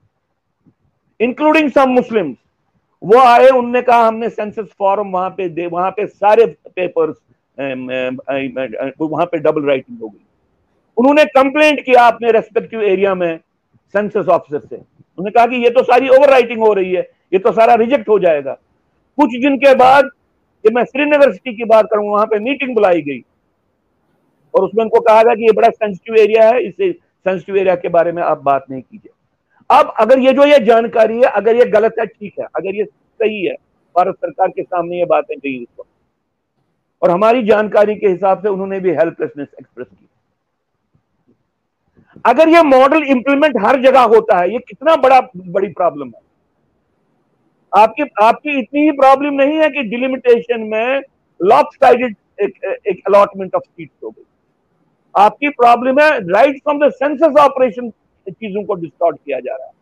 इंक्लूडिंग 1.19 1.69
सम 1.71 1.89
मुस्लिम्स 1.91 2.36
वो 3.01 3.19
आए, 3.19 3.47
उनने 3.49 3.82
कहा, 3.82 4.07
हमने 4.07 4.30
सेंसस 4.30 4.67
फॉर्म 4.80 5.11
वहाँ 5.11 5.30
पे 5.30 5.47
दे, 5.49 5.65
वहाँ 5.67 5.91
पे 5.91 6.05
सारे 6.07 6.45
पेपर्स 6.67 7.15
वहाँ 9.01 9.26
पे 9.26 9.38
डबल 9.39 9.63
राइटिंग 9.63 9.99
हो 10.01 10.07
गई। 10.07 10.19
उन्होंने 10.97 11.26
कंप्लेंट 11.28 11.84
किया 11.86 12.05
अपने 12.07 12.32
रेस्पेक्टिव 12.32 12.82
एरिया 12.84 13.13
में 13.15 13.38
सेंसस 13.93 14.28
ऑफिसर 14.28 14.59
से। 14.59 14.76
उन्होंने 14.76 15.32
कहा 15.32 15.45
कि 15.45 15.63
ये 15.63 15.69
तो 15.69 15.84
सारी 15.84 16.09
ओवर 16.09 16.30
राइटिंग 16.30 16.59
हो 16.61 16.73
रही 16.73 16.93
है, 16.93 17.01
ये 17.34 17.39
तो 17.39 17.51
सारा 17.51 17.76
रिजेक्ट 17.76 18.09
हो 18.09 18.19
जाएगा। 18.19 18.53
कुछ 19.17 19.36
दिन 19.38 19.57
के 19.57 19.73
बाद 19.76 20.09
कि 20.66 20.74
मैं 20.74 20.84
श्रीनगर 20.84 21.32
सिटी 21.32 21.55
की 21.55 21.63
बात 21.63 21.86
करूँगा 21.86 22.11
वहाँ 22.11 22.26
पे 22.26 22.39
मीटिंग 22.39 22.74
बुलाई 22.76 23.01
गई। 23.01 23.24
और 24.53 24.63
उसमें 24.63 24.84
उनको 24.84 24.99
कहा 24.99 25.24
गया 25.24 25.36
कि 25.36 25.41
ये 25.41 25.51
बड़ा 25.51 25.70
सेंसिटिव 25.70 26.16
एरिया 26.16 26.47
है 26.49 26.63
इससे 26.63 26.91
सेंसिटिव 26.91 27.57
एरिया 27.57 27.76
के 27.76 27.88
बारे 27.88 28.11
में 28.11 28.24
आप 28.24 28.41
बात 28.41 28.66
नहीं 28.72 28.82
कीजिए। 28.82 29.11
अब 29.70 29.93
अगर 29.99 30.20
ये 30.20 30.34
जो 30.34 30.45
ये 30.45 30.59
जानकारी 30.59 31.18
है, 31.18 31.24
अगर 31.24 31.55
ये 31.55 31.66
गलत 31.66 31.95
है, 31.99 32.05
ठीक 32.05 32.34
है। 32.39 32.45
अगर 32.55 32.76
ये 32.76 32.84
सही 32.84 33.45
है, 33.45 33.53
भारत 33.95 34.16
सरकार 34.16 34.47
के 34.47 34.63
सामने 34.63 34.99
ये 34.99 35.05
बातें 35.05 35.36
इस 35.36 35.68
वक्त। 35.80 35.89
और 37.03 37.11
हमारी 37.11 37.43
जानकारी 37.43 37.95
के 37.95 38.07
हिसाब 38.07 38.41
से 38.41 38.49
उन्होंने 38.49 38.80
भी 38.80 38.89
हेल्पलेसनेस 38.89 39.47
एक्सप्रेस 39.59 39.88
की। 39.88 40.07
अगर 42.26 42.49
ये 42.49 42.61
मॉडल 42.61 43.03
इंप्लीमेंट 43.03 43.57
हर 43.66 43.82
जगह 43.82 44.01
होता 44.01 44.38
है, 44.38 44.53
ये 44.53 44.59
कितना 44.59 44.95
बड़ा, 44.95 45.22
बड़ी 45.38 45.68
प्रॉब्लम 45.68 46.07
है। 46.07 46.24
आपकी 47.72 48.03
आपकी 48.24 48.57
इतनी 48.59 48.82
ही 48.82 48.91
प्रॉब्लम 48.91 49.34
नहीं 49.34 49.57
है 49.57 49.70
कि 49.70 49.84
डिलिमिटेशन 49.86 50.61
में 50.63 51.01
लॉक 51.39 51.74
साइडेड 51.76 52.16
एक 52.41 53.01
अलॉटमेंट 53.07 53.55
ऑफ़ 53.55 53.63
सीट 53.63 53.89
हो 54.03 54.09
गई। 54.09 54.24
आपकी 55.16 55.49
प्रॉब्लम 55.51 55.99
है 55.99 56.09
right 56.30 56.57
from 56.57 56.80
the 56.80 56.91
census 56.93 57.39
operation 57.39 57.89
चीज़ों 58.28 58.63
को 58.63 58.74
डिस्टॉर्ट 58.76 59.18
किया 59.18 59.39
जा 59.39 59.55
रहा 59.55 59.68
है। 59.68 59.74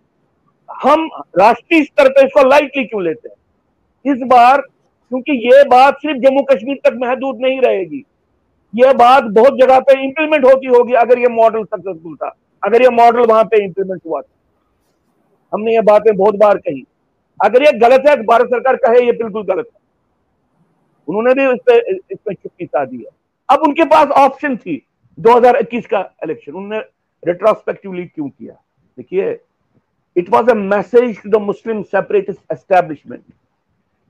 हम 0.70 1.10
राष्ट्रीय 1.40 1.84
स्तर 1.84 2.10
पर 2.10 2.26
इसको 2.26 2.48
लाइटली 2.50 2.84
क्यों 2.84 3.04
लेते 3.04 3.30
हैं? 3.30 3.36
इस 4.06 4.24
बार, 4.28 4.62
क्योंकि 4.62 5.34
ये 5.46 5.64
बात 5.70 5.98
सिर्फ़ 5.98 6.20
जम्मू 6.20 6.42
कश्मीर 6.44 6.80
तक 6.86 6.98
महदूद 7.02 7.42
नहीं 7.42 7.60
रहेगी। 7.62 8.04
ये 8.74 8.94
बात 8.94 9.24
बहुत 9.34 9.60
जगह 9.60 9.80
पे 9.80 10.00
इंप्लीमेंट 10.04 10.46
होती 10.46 10.68
होगी 10.68 10.94
अगर 10.94 11.20
ये 11.20 11.28
मॉडल 11.32 11.64
सक्सेसफुल 11.64 12.16
था। 12.16 12.34
अगर 12.64 12.82
ये 12.82 12.90
मॉडल 12.92 13.26
वहाँ 13.26 13.44
पे 13.44 13.64
इंप्लीमेंट 13.64 14.02
हुआ 14.08 14.22
था। 14.22 14.32
हमने 15.54 15.74
ये 15.74 15.82
बातें 15.82 16.16
बहुत 16.16 16.36
बार 16.36 16.58
कही। 16.58 16.84
अगर 17.44 17.64
ये 17.64 17.72
गलत 17.80 18.04
है, 18.08 18.16
भारत 18.24 18.48
सरकार 18.48 18.76
कहे 18.78 19.06
ये 19.06 19.12
बिल्कुल 19.14 19.44
गलत 19.44 19.68
है। 19.68 19.82
उन्होंने 21.08 21.34
भी 21.34 21.54
इस 21.54 21.60
पे 21.68 21.78
इस 21.89 22.18
पे 22.26 22.34
चुप्पी 22.34 22.66
सा 22.66 22.84
दी 22.86 22.98
है। 22.98 23.10
अब 23.50 23.62
उनके 23.64 23.86
पास 23.86 24.08
ऑप्शन 24.20 24.56
थी 24.58 24.82
2021 25.18 25.86
का 25.88 26.00
इलेक्शन 26.24 26.52
उन्होंने 26.52 26.80
रेट्रोस्पेक्टिवली 27.24 28.06
क्यों 28.06 28.30
किया? 28.30 28.54
देखिए 28.98 29.39
it 30.16 30.30
was 30.30 30.50
a 30.50 30.54
message 30.54 31.22
to 31.24 31.30
the 31.30 31.41
Muslim 31.41 31.82
separatist 31.84 32.52
establishment 32.52 33.22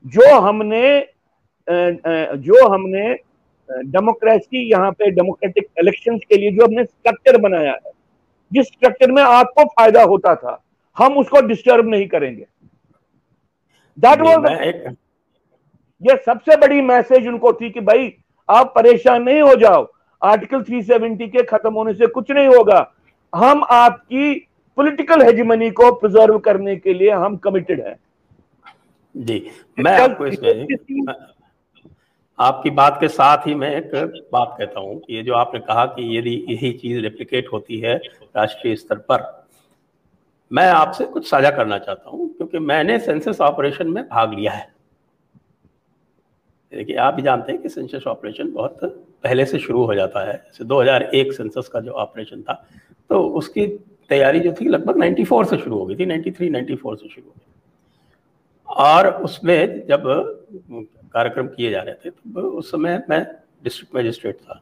जो 0.04 0.34
हमने 0.40 0.84
जो 1.68 2.66
हमने 2.68 3.12
डेमोक्रेसी 3.68 4.68
यहाँ 4.70 4.90
पे 4.92 5.10
डेमोक्रेटिक 5.10 5.66
इलेक्शंस 5.80 6.20
के 6.28 6.36
लिए 6.36 6.50
जो 6.50 6.64
हमने 6.64 6.84
स्ट्रक्चर 6.84 7.40
बनाया 7.40 7.70
है, 7.72 7.90
जिस 8.52 8.66
स्ट्रक्चर 8.66 9.12
में 9.12 9.22
आपको 9.22 9.64
फ़ायदा 9.64 10.02
होता 10.02 10.34
था, 10.34 10.60
हम 10.96 11.16
उसको 11.18 11.40
डिस्टर्ब 11.46 11.88
नहीं 11.88 12.06
करेंगे। 12.08 12.44
दैट 13.98 14.20
वॉज़ 14.20 14.46
ये 16.02 16.16
सबसे 16.16 16.56
बड़ी 16.56 16.80
मैसेज 16.82 17.26
उनको 17.28 17.52
थी 17.52 17.70
कि 17.70 17.80
भाई 17.80 18.12
आप 18.48 18.72
परेशान 18.76 19.22
नहीं 19.22 19.40
हो 19.42 19.54
जाओ। 19.54 19.86
आर्टिकल 20.22 20.62
370 20.62 21.28
के 21.28 21.42
खत्म 21.42 21.72
होने 21.74 21.94
से 21.94 22.06
कुछ 22.06 22.30
नहीं 22.30 22.46
होगा। 22.46 22.92
हम 23.34 23.64
आपकी 23.64 24.34
पॉलिटिकल 24.78 25.22
हेजमनी 25.22 25.70
को 25.70 25.90
प्रिजर्व 25.92 26.38
करने 26.38 26.76
के 26.76 26.94
लिए 26.94 27.10
हम 27.10 27.36
कमिटेड 27.36 27.80
हैं। 27.80 27.96
जी 29.14 29.50
मैं 29.78 29.98
आपको 30.00 30.26
इसमें 30.26 30.66
आपकी 32.38 32.70
बात 32.70 32.96
के 33.00 33.08
साथ 33.08 33.46
ही 33.46 33.54
मैं 33.54 33.70
एक 33.76 33.90
बात 34.32 34.54
कहता 34.58 34.80
हूँ 34.80 34.98
कि 35.00 35.14
ये 35.16 35.22
जो 35.22 35.34
आपने 35.34 35.60
कहा 35.60 35.84
कि 35.86 36.18
यदि 36.18 36.44
यही 36.48 36.72
चीज़ 36.72 37.00
रेप्लिकेट 37.00 37.48
होती 37.52 37.78
है 37.78 37.96
राष्ट्रीय 38.36 38.76
स्तर 38.76 38.98
पर 39.10 39.43
मैं 40.50 40.68
आपसे 40.68 41.04
कुछ 41.06 41.28
साझा 41.30 41.50
करना 41.50 41.78
चाहता 41.78 42.10
हूँ, 42.10 42.28
क्योंकि 42.28 42.58
मैंने 42.60 42.98
सेंसस 42.98 43.40
ऑपरेशन 43.40 43.88
में 43.88 44.02
भाग 44.04 44.34
लिया 44.34 44.52
है। 44.52 44.72
देखिए, 46.72 46.96
आप 46.96 47.14
भी 47.14 47.22
जानते 47.22 47.52
हैं 47.52 47.60
कि 47.62 47.68
सेंसस 47.68 48.06
ऑपरेशन 48.06 48.50
बहुत 48.52 48.78
पहले 49.24 49.44
से 49.46 49.58
शुरू 49.58 49.84
हो 49.84 49.94
जाता 49.94 50.24
है। 50.26 50.32
जैसे 50.36 50.64
2001 50.64 51.32
सेंसस 51.32 51.68
का 51.68 51.80
जो 51.80 51.92
ऑपरेशन 51.92 52.42
था 52.42 52.54
तो 53.10 53.20
उसकी 53.38 53.66
तैयारी 54.10 54.40
जो 54.40 54.52
थी 54.52 54.68
लगभग 54.68 54.96
94 54.96 55.44
से 55.44 55.56
शुरू 55.58 55.78
हो 55.78 55.86
गई 55.86 55.96
थी 55.96 56.06
93 56.06 56.50
94 56.50 56.96
से 56.96 57.08
शुरू 57.08 57.26
हो 57.26 57.32
गई। 57.32 57.52
और 58.68 59.08
उसमें 59.14 59.86
जब 59.86 60.02
कार्यक्रम 61.14 61.46
किए 61.48 61.70
जा 61.70 61.82
रहे 61.82 61.94
थे 61.94 62.10
तो 62.10 62.50
उस 62.50 62.70
समय 62.70 63.02
मैं 63.10 63.24
डिस्ट्रिक्ट 63.64 63.96
मजिस्ट्रेट 63.96 64.36
था, 64.36 64.60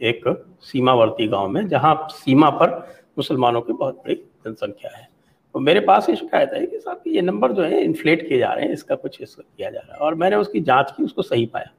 एक 0.00 0.22
सीमावर्ती 0.62 1.26
गाँव 1.28 1.48
में, 1.48 1.66
जहाँ 1.68 2.06
सीमा 2.12 2.50
पर 2.52 2.76
मुसलमानों 3.18 3.60
की 3.60 3.72
बहुत 3.74 3.96
बड़ी 3.96 4.14
जनसंख्या 4.14 4.96
है। 4.96 5.08
तो 5.54 5.60
मेरे 5.60 5.80
पास 5.80 6.08
ये 6.08 6.16
शिकायत 6.16 6.50
है 6.54 6.66
कि 6.66 6.78
साहब, 6.78 7.02
ये 7.06 7.22
नंबर 7.22 7.52
जो 7.52 7.62
है, 7.62 7.82
इन्फ्लेट 7.84 8.28
किए 8.28 8.38
जा 8.38 8.52
रहे 8.52 8.64
हैं, 8.64 8.72
इसका 8.72 8.94
कुछ 8.94 9.22
इसका 9.22 9.42
किया 9.56 9.70
जा 9.70 9.80
रहा 9.80 9.92
है। 9.92 9.98
और 9.98 10.14
मैंने 10.14 10.36
उसकी 10.36 10.60
जाँच 10.60 10.90
की, 10.90 11.02
उसको 11.02 11.22
सही 11.22 11.46
पाया। 11.46 11.70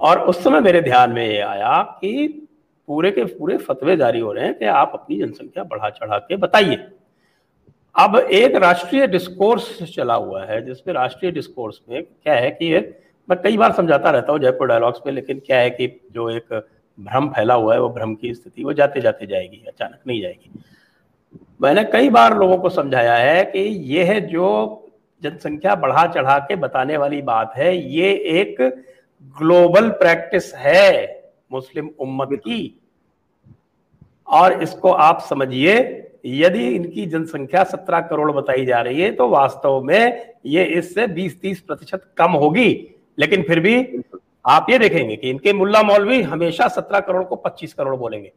और 0.00 0.20
उस 0.20 0.44
समय 0.44 0.60
मेरे 0.60 0.80
ध्यान 0.80 1.10
में 1.10 1.26
ये 1.26 1.40
आया 1.40 1.82
कि 1.82 2.40
पूरे 2.86 3.10
के 3.10 3.24
पूरे 3.24 3.56
फतवे 3.56 3.96
जारी 3.96 4.20
हो 4.20 4.32
रहे 4.32 4.44
हैं 4.44 4.58
कि 4.58 4.64
आप 4.64 4.90
अपनी 4.94 5.18
जनसंख्या 5.18 5.64
बढ़ा 5.64 5.90
चढ़ा 5.90 6.18
के 6.18 6.36
बताइए। 6.36 6.86
अब 7.98 8.16
एक 8.16 8.56
राष्ट्रीय 8.56 9.06
डिस्कोर्स 9.06 9.94
चला 9.94 10.14
हुआ 10.14 10.44
है, 10.44 10.66
जिसमें 10.66 10.94
राष्ट्रीय 10.94 11.32
डिस्कोर्स 11.32 11.80
में 11.88 12.02
क्या 12.02 12.34
है 12.34 12.50
कि 12.50 12.74
मैं 13.30 13.42
कई 13.42 13.56
बार 13.56 13.72
समझाता 13.72 14.10
रहता 14.10 14.32
हूँ 14.32 14.40
जयपुर 14.40 14.68
डायलॉग्स 14.68 15.00
में, 15.06 15.12
लेकिन 15.12 15.42
क्या 15.46 15.58
है 15.58 15.70
कि 15.70 16.00
जो 16.12 16.30
एक 16.30 16.68
भ्रम 17.00 17.28
फैला 17.28 17.54
हुआ 17.54 17.74
है, 17.74 17.80
वो 17.80 17.88
भ्रम 17.88 18.14
की 18.14 18.34
स्थिति, 18.34 18.64
वो 18.64 18.72
जाते 18.72 19.00
जाते 19.00 19.26
जाएगी, 19.26 19.64
अचानक 19.68 19.98
नहीं 20.06 20.22
जाएगी। 20.22 20.50
मैंने 21.60 21.84
कई 21.84 22.08
बार 22.10 22.36
लोगों 22.38 22.56
को 22.58 22.68
समझाया 22.70 23.14
है 23.14 23.44
कि 23.44 23.60
यह 23.94 24.18
जो 24.20 24.46
जनसंख्या 25.22 25.74
बढ़ा 25.74 26.06
चढ़ा 26.06 26.38
के 26.38 26.56
बताने 26.56 26.96
वाली 26.96 27.20
बात 27.22 27.52
है 27.56 27.76
ये 27.76 28.12
एक 28.32 28.56
ग्लोबल 29.36 29.88
प्रैक्टिस 29.92 30.54
है 30.54 30.92
मुस्लिम 31.52 31.90
उम्मत 32.00 32.28
की। 32.38 32.80
और 34.28 34.62
इसको 34.62 34.90
आप 34.90 35.20
समझिए 35.20 35.76
यदि 36.26 36.68
इनकी 36.68 37.06
जनसंख्या 37.06 37.64
सत्रह 37.64 38.00
करोड़ 38.00 38.30
बताई 38.32 38.64
जा 38.66 38.80
रही 38.80 39.00
है 39.00 39.10
तो 39.12 39.28
वास्तव 39.28 39.82
में 39.82 40.34
ये 40.46 40.64
इससे 40.64 41.06
बीस 41.08 41.40
तीस 41.40 41.60
प्रतिशत 41.60 42.02
कम 42.18 42.32
होगी। 42.34 42.70
लेकिन 43.18 43.42
फिर 43.42 43.60
भी 43.60 44.02
आप 44.46 44.66
ये 44.70 44.78
देखेंगे 44.78 45.16
कि 45.16 45.30
इनके 45.30 45.52
मुल्ला 45.52 45.82
मौलवी 45.82 46.20
हमेशा 46.22 46.68
सत्रह 46.68 47.00
करोड़ 47.00 47.24
को 47.24 47.36
पच्चीस 47.36 47.74
करोड़ 47.74 47.96
बोलेंगे। 47.96 48.32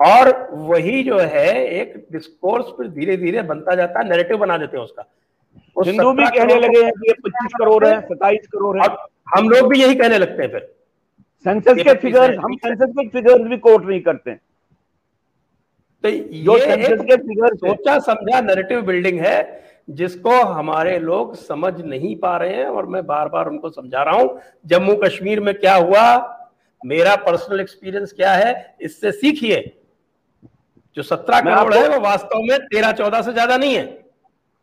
और 0.00 0.30
वही 0.52 1.02
जो 1.02 1.18
है 1.18 1.48
एक 1.80 1.94
डिस्कोर्स 2.12 2.66
फिर 2.76 2.88
धीरे 2.90 3.16
धीरे 3.16 3.42
बनता 3.42 3.74
जाता 3.74 4.00
है 4.00 4.08
नैरेटिव 4.08 4.38
बना 4.38 4.56
देते 4.58 4.76
हैं 4.76 4.84
उसका। 4.84 5.04
हिंदू 5.76 6.12
भी 6.12 6.26
कहने 6.28 6.54
लगे 6.56 6.82
हैं 6.84 6.92
कि 6.92 7.08
ये 7.08 7.14
पच्चीस 7.24 7.52
करोड़ 7.58 7.86
है 7.86 8.00
सताइस 8.02 8.46
करोड़ 8.46 8.78
है। 8.80 8.88
हम 9.36 9.48
लोग 9.48 9.68
भी 9.68 9.80
यही 9.82 9.94
कहने 9.94 10.18
लगते 10.18 10.42
हैं 10.42 10.50
फिर। 10.50 10.72
सेंसस 11.44 11.82
के 11.82 11.94
फिगर्स 11.94 12.38
हम 12.38 12.56
सेंसस 12.56 12.92
के 12.92 13.08
फिगर्स 13.08 13.48
भी 13.48 13.56
कोट 13.58 13.86
नहीं 13.86 14.00
करते 14.00 14.34
तो 16.04 16.08
ये 16.08 16.96
फिगर 16.96 17.54
सोचा 17.56 17.98
समझा 17.98 18.40
नैरेटिव 18.40 18.80
बिल्डिंग 18.82 19.20
है 19.20 19.62
जिसको 19.90 20.30
हमारे 20.44 20.98
लोग 20.98 21.34
समझ 21.36 21.72
नहीं 21.80 22.14
पा 22.16 22.36
रहे 22.36 22.54
हैं 22.54 22.66
और 22.66 22.86
मैं 22.86 23.04
बार 23.06 23.28
बार 23.28 23.48
उनको 23.48 23.70
समझा 23.70 24.02
रहा 24.02 24.14
हूँ 24.14 24.38
जम्मू 24.66 24.96
कश्मीर 24.96 25.40
में 25.40 25.54
क्या 25.54 25.74
हुआ? 25.74 26.04
मेरा 26.82 27.14
पर्सनल 27.16 27.60
एक्सपीरियंस 27.60 28.12
क्या 28.12 28.32
है? 28.32 28.76
इससे 28.80 29.12
सीखिए। 29.12 29.60
जो 30.96 31.02
सत्रह 31.02 31.40
करोड़ 31.42 31.74
है 31.74 31.88
वो 31.88 32.00
वास्तव 32.00 32.42
में 32.42 32.58
तेरह 32.62 32.92
चौदह 32.94 33.22
से 33.22 33.32
ज़्यादा 33.32 33.56
नहीं 33.56 33.74
है। 33.74 33.86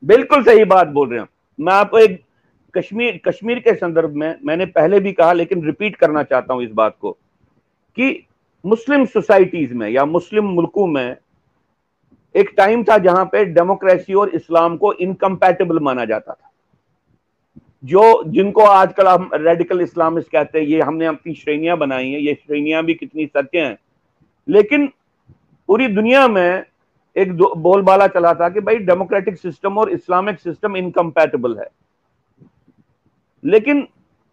बिल्कुल 0.03 0.43
सही 0.43 0.63
बात 0.65 0.87
बोल 0.89 1.09
रहे 1.09 1.19
हैं। 1.19 1.27
मैं 1.59 1.73
आपको 1.73 1.99
एक 1.99 2.21
कश्मीर 2.73 3.19
कश्मीर 3.25 3.59
के 3.59 3.73
संदर्भ 3.75 4.13
में 4.15 4.35
मैंने 4.45 4.65
पहले 4.67 4.99
भी 4.99 5.11
कहा 5.13 5.31
लेकिन 5.33 5.65
रिपीट 5.65 5.95
करना 5.95 6.23
चाहता 6.23 6.53
हूँ 6.53 6.63
इस 6.63 6.71
बात 6.73 6.95
को 7.01 7.11
कि 7.97 8.27
मुस्लिम 8.63 9.05
सोसाइटीज 9.07 9.73
में 9.73 9.87
या 9.89 10.05
मुस्लिम 10.05 10.45
मुल्कों 10.45 10.87
में 10.87 11.15
एक 12.35 12.53
टाइम 12.57 12.83
था 12.83 12.97
जहाँ 12.99 13.25
पे 13.25 13.43
डेमोक्रेसी 13.47 14.13
और 14.13 14.29
इस्लाम 14.35 14.77
को 14.77 14.93
इनकम्पैटिबल 14.95 15.79
माना 15.79 16.05
जाता 16.05 16.33
था। 16.33 16.49
जो 17.83 18.23
जिनको 18.27 18.63
आजकल 18.63 19.07
हम 19.07 19.29
रेडिकल 19.33 19.81
इस्लामिस्ट 19.81 20.31
कहते 20.31 20.59
हैं 20.59 20.65
ये 20.65 20.81
हमने 20.81 21.05
अपनी 21.05 21.33
श्रेणियाँ 21.35 21.77
बनाई 21.77 22.09
हैं 22.09 22.19
ये 22.19 22.33
श्रेणियाँ 22.35 22.83
भी 22.85 22.93
कितनी 22.93 23.25
सत्य 23.27 23.59
हैं। 23.59 23.77
लेकिन 24.47 24.91
पूरी 25.71 25.87
दुनिया 25.87 26.27
में 26.27 26.63
एक 27.15 27.31
बोलबाला 27.33 28.07
चला 28.07 28.33
था 28.33 28.47
कि 28.49 28.59
भाई 28.59 28.77
डेमोक्रेटिक 28.77 29.37
सिस्टम 29.37 29.77
और 29.77 29.89
इस्लामिक 29.91 30.39
सिस्टम 30.39 30.75
इनकम्पैटिबल 30.77 31.55
है। 31.57 31.67
लेकिन 33.43 33.87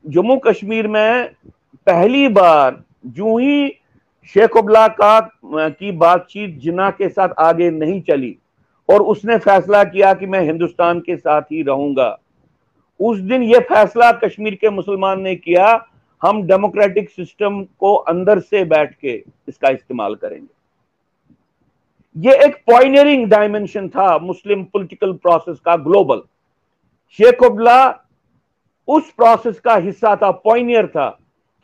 जम्मू 0.05 0.37
कश्मीर 0.37 0.89
में 0.89 1.29
पहली 1.87 2.27
बार 2.29 2.83
जो 3.07 3.37
ही 3.39 3.69
शेख 4.35 4.57
उबला 4.57 4.87
का 5.01 5.21
की 5.45 5.93
बातचीत 5.93 6.59
जिना 6.61 6.91
के 6.91 7.09
साथ 7.09 7.39
आगे 7.39 7.71
नहीं 7.71 8.01
चली 8.03 8.37
और 8.89 9.03
उसने 9.05 9.39
फैसला 9.39 9.85
किया 9.85 10.13
कि 10.15 10.27
मैं 10.27 10.43
हिंदुस्तान 10.43 11.01
के 11.01 11.17
साथ 11.17 11.43
ही 11.43 11.63
रहूँगा, 11.63 12.11
उस 13.01 13.19
दिन 13.21 13.43
यह 13.45 13.67
फैसला 13.69 14.13
कश्मीर 14.25 14.55
के 14.55 14.71
मुसलमान 14.71 15.21
ने 15.21 15.37
किया, 15.37 15.87
हम 16.23 16.43
डेमोक्रेटिक 16.43 17.11
सिस्टम 17.11 17.65
को 17.81 17.95
अंदर 17.95 18.41
से 18.41 18.65
बैठ 18.67 18.95
के 18.95 19.23
इसका 19.49 19.69
इस्तेमाल 19.69 20.15
करेंगे। 20.15 20.58
यह 22.17 22.41
एक 22.45 22.57
पॉइनियरिंग 22.67 23.27
डायमेंशन 23.27 23.89
था 23.89 24.17
मुस्लिम 24.19 24.63
पॉलिटिकल 24.65 25.13
प्रोसेस 25.13 25.59
का 25.65 25.75
ग्लोबल 25.77 26.23
शेख 27.19 27.43
उबला 27.43 27.81
उस 28.89 29.11
प्रोसेस 29.11 29.59
का 29.61 29.75
हिस्सा 29.77 30.15
था 30.17 30.31
पॉइनियर 30.45 30.87
था 30.87 31.09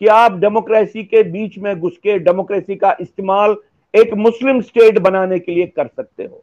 कि 0.00 0.06
आप 0.06 0.38
डेमोक्रेसी 0.40 1.02
के 1.04 1.22
बीच 1.22 1.58
में 1.58 1.78
घुस 1.80 1.96
के 1.96 2.18
डेमोक्रेसी 2.18 2.76
का 2.76 2.96
इस्तेमाल 3.00 3.56
एक 3.94 4.14
मुस्लिम 4.16 4.60
स्टेट 4.60 4.98
बनाने 4.98 5.38
के 5.38 5.54
लिए 5.54 5.66
कर 5.66 5.86
सकते 5.86 6.24
हो। 6.24 6.42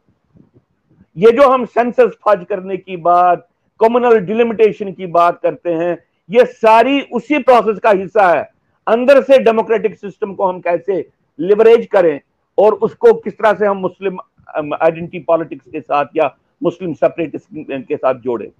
ये 1.16 1.30
जो 1.30 1.48
हम 1.48 1.64
सेंसस 1.66 2.16
फज 2.26 2.44
करने 2.48 2.76
की 2.76 2.96
बात 2.98 3.48
कम्युनल 3.80 4.18
डिलिमिटेशन 4.20 4.92
की 4.92 5.06
बात 5.08 5.40
करते 5.42 5.70
हैं, 5.70 5.96
ये 6.30 6.44
सारी 6.44 7.00
उसी 7.12 7.38
प्रोसेस 7.38 7.78
का 7.78 7.90
हिस्सा 7.90 8.28
है। 8.28 8.42
अंदर 8.86 9.22
से 9.22 9.38
डेमोक्रेटिक 9.38 9.98
सिस्टम 9.98 10.34
को 10.34 10.46
हम 10.46 10.60
कैसे 10.60 11.06
लिवरेज 11.38 11.86
करें 11.86 12.20
और 12.62 12.74
उसको 12.82 13.12
किस 13.14 13.38
तरह 13.38 13.52
से 13.54 13.66
हम 13.66 13.76
मुस्लिम 13.78 14.18
आइडेंटिटी 14.48 15.18
पॉलिटिक्स 15.20 15.66
के 15.66 15.80
साथ 15.80 16.06
या 16.16 16.34
मुस्लिम 16.62 16.92
सेपरेटिस्ट 16.94 17.46
के 17.88 17.96
साथ 17.96 18.14
जोड़े। 18.20 18.50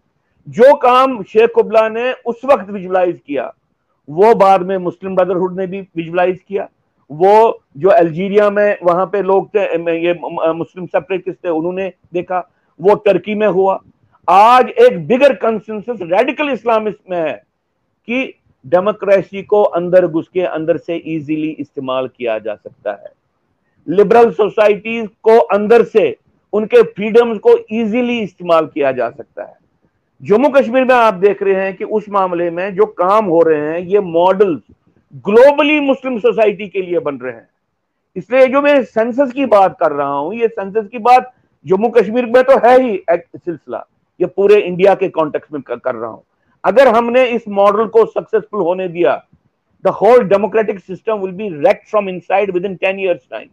जो 0.49 0.75
काम 0.77 1.23
शेख 1.25 1.59
उबला 1.59 1.89
ने 1.89 2.13
उस 2.13 2.41
वक्त 2.45 2.71
विजुलाइज 2.71 3.21
किया, 3.27 3.53
वो 4.09 4.35
बाद 4.37 4.63
में 4.63 4.77
मुस्लिम 4.79 5.17
ब्रदरहुड 5.17 5.59
ने 5.59 5.67
भी 5.67 5.81
विजुलाइज 5.97 6.41
किया। 6.41 6.69
वो 7.11 7.63
जो 7.77 7.89
अल्जीरिया 7.91 8.49
में 8.51 8.79
वहाँ 8.83 9.07
पे 9.07 9.23
लोग 9.23 9.49
थे 9.49 9.63
ये 9.99 10.13
मुस्लिम 10.15 10.87
सेपरेटिस्ट 10.87 11.39
थे, 11.39 11.49
उन्होंने 11.49 11.93
देखा, 12.15 12.49
वो 12.81 12.95
टर्की 12.97 13.35
में 13.35 13.47
हुआ। 13.49 13.79
आज 14.29 14.69
एक 14.71 15.07
बिगर 15.07 15.35
कंसेंसस 15.37 15.99
रेडिकल 16.03 16.51
इस्लामिस्ट 16.51 16.99
में 17.11 17.19
है 17.19 17.33
कि 18.09 18.35
डेमोक्रेसी 18.65 19.43
को 19.43 19.63
अंदर 19.63 20.07
घुस 20.07 20.29
के, 20.29 20.41
अंदर 20.41 20.77
से 20.77 20.97
इजीली 20.97 21.51
इस्तेमाल 21.51 22.09
किया 22.09 22.39
जा 22.39 22.55
सकता 22.55 22.93
है। 22.93 23.13
लिबरल 23.87 24.31
सोसाइटीज 24.33 25.09
को 25.23 25.39
अंदर 25.55 25.83
से 25.85 26.17
उनके 26.53 26.83
फ्रीडम्स 26.85 27.39
को 27.39 27.57
इजीली 27.57 28.19
इस्तेमाल 28.21 28.67
किया 28.67 28.93
जा 28.93 29.09
सकता 29.11 29.43
है। 29.43 29.57
जम्मू 30.23 30.49
कश्मीर 30.51 30.85
में 30.85 30.95
आप 30.95 31.15
देख 31.15 31.43
रहे 31.43 31.55
हैं 31.55 31.75
कि 31.77 31.85
उस 31.87 32.09
मामले 32.11 32.51
में 32.51 32.75
जो 32.75 32.87
काम 32.99 33.25
हो 33.27 33.41
रहे 33.43 33.61
हैं 33.61 33.79
ये 33.81 34.01
मॉडल 34.01 34.61
ग्लोबली 35.25 35.81
मुस्लिम 35.81 36.19
सोसाइटी 36.19 36.69
के 36.69 36.83
लिए 36.83 36.99
बन 37.01 37.19
रहे 37.19 37.33
हैं। 37.33 37.49
इसलिए 38.17 38.47
जो 38.49 38.61
मैं 38.63 38.83
सेंसस 38.85 39.33
की 39.33 39.47
बात 39.47 39.77
कर 39.81 39.93
रहा 39.93 40.09
हूँ 40.09 40.35
ये 40.35 40.49
सेंसस 40.49 40.89
की 40.89 40.99
बात 41.01 41.33
जम्मू 41.67 41.89
कश्मीर 41.91 42.27
में 42.27 42.43
तो 42.43 42.59
है 42.67 42.81
ही 42.83 42.95
एक 43.11 43.25
सिलसिला। 43.37 43.85
ये 44.21 44.27
पूरे 44.27 44.61
इंडिया 44.61 44.95
के 44.95 45.09
कॉन्टेक्स्ट 45.09 45.53
में 45.53 45.63
कर, 45.63 45.77
कर 45.77 45.95
रहा 45.95 46.11
हूँ। 46.11 46.23
अगर 46.65 46.89
हमने 46.89 47.25
इस 47.27 47.49
मॉडल 47.51 47.87
को 47.87 48.05
सक्सेसफुल 48.07 48.61
होने 48.63 48.89
दिया 48.89 49.15
the 49.85 49.89
whole 50.01 50.25
democratic 50.29 50.79
system 50.81 51.19
will 51.19 51.33
be 51.33 51.49
wrecked 51.59 51.89
from 51.91 52.09
inside 52.09 52.51
within 52.65 52.75
ten 52.77 53.01
years 53.01 53.27
time 53.31 53.49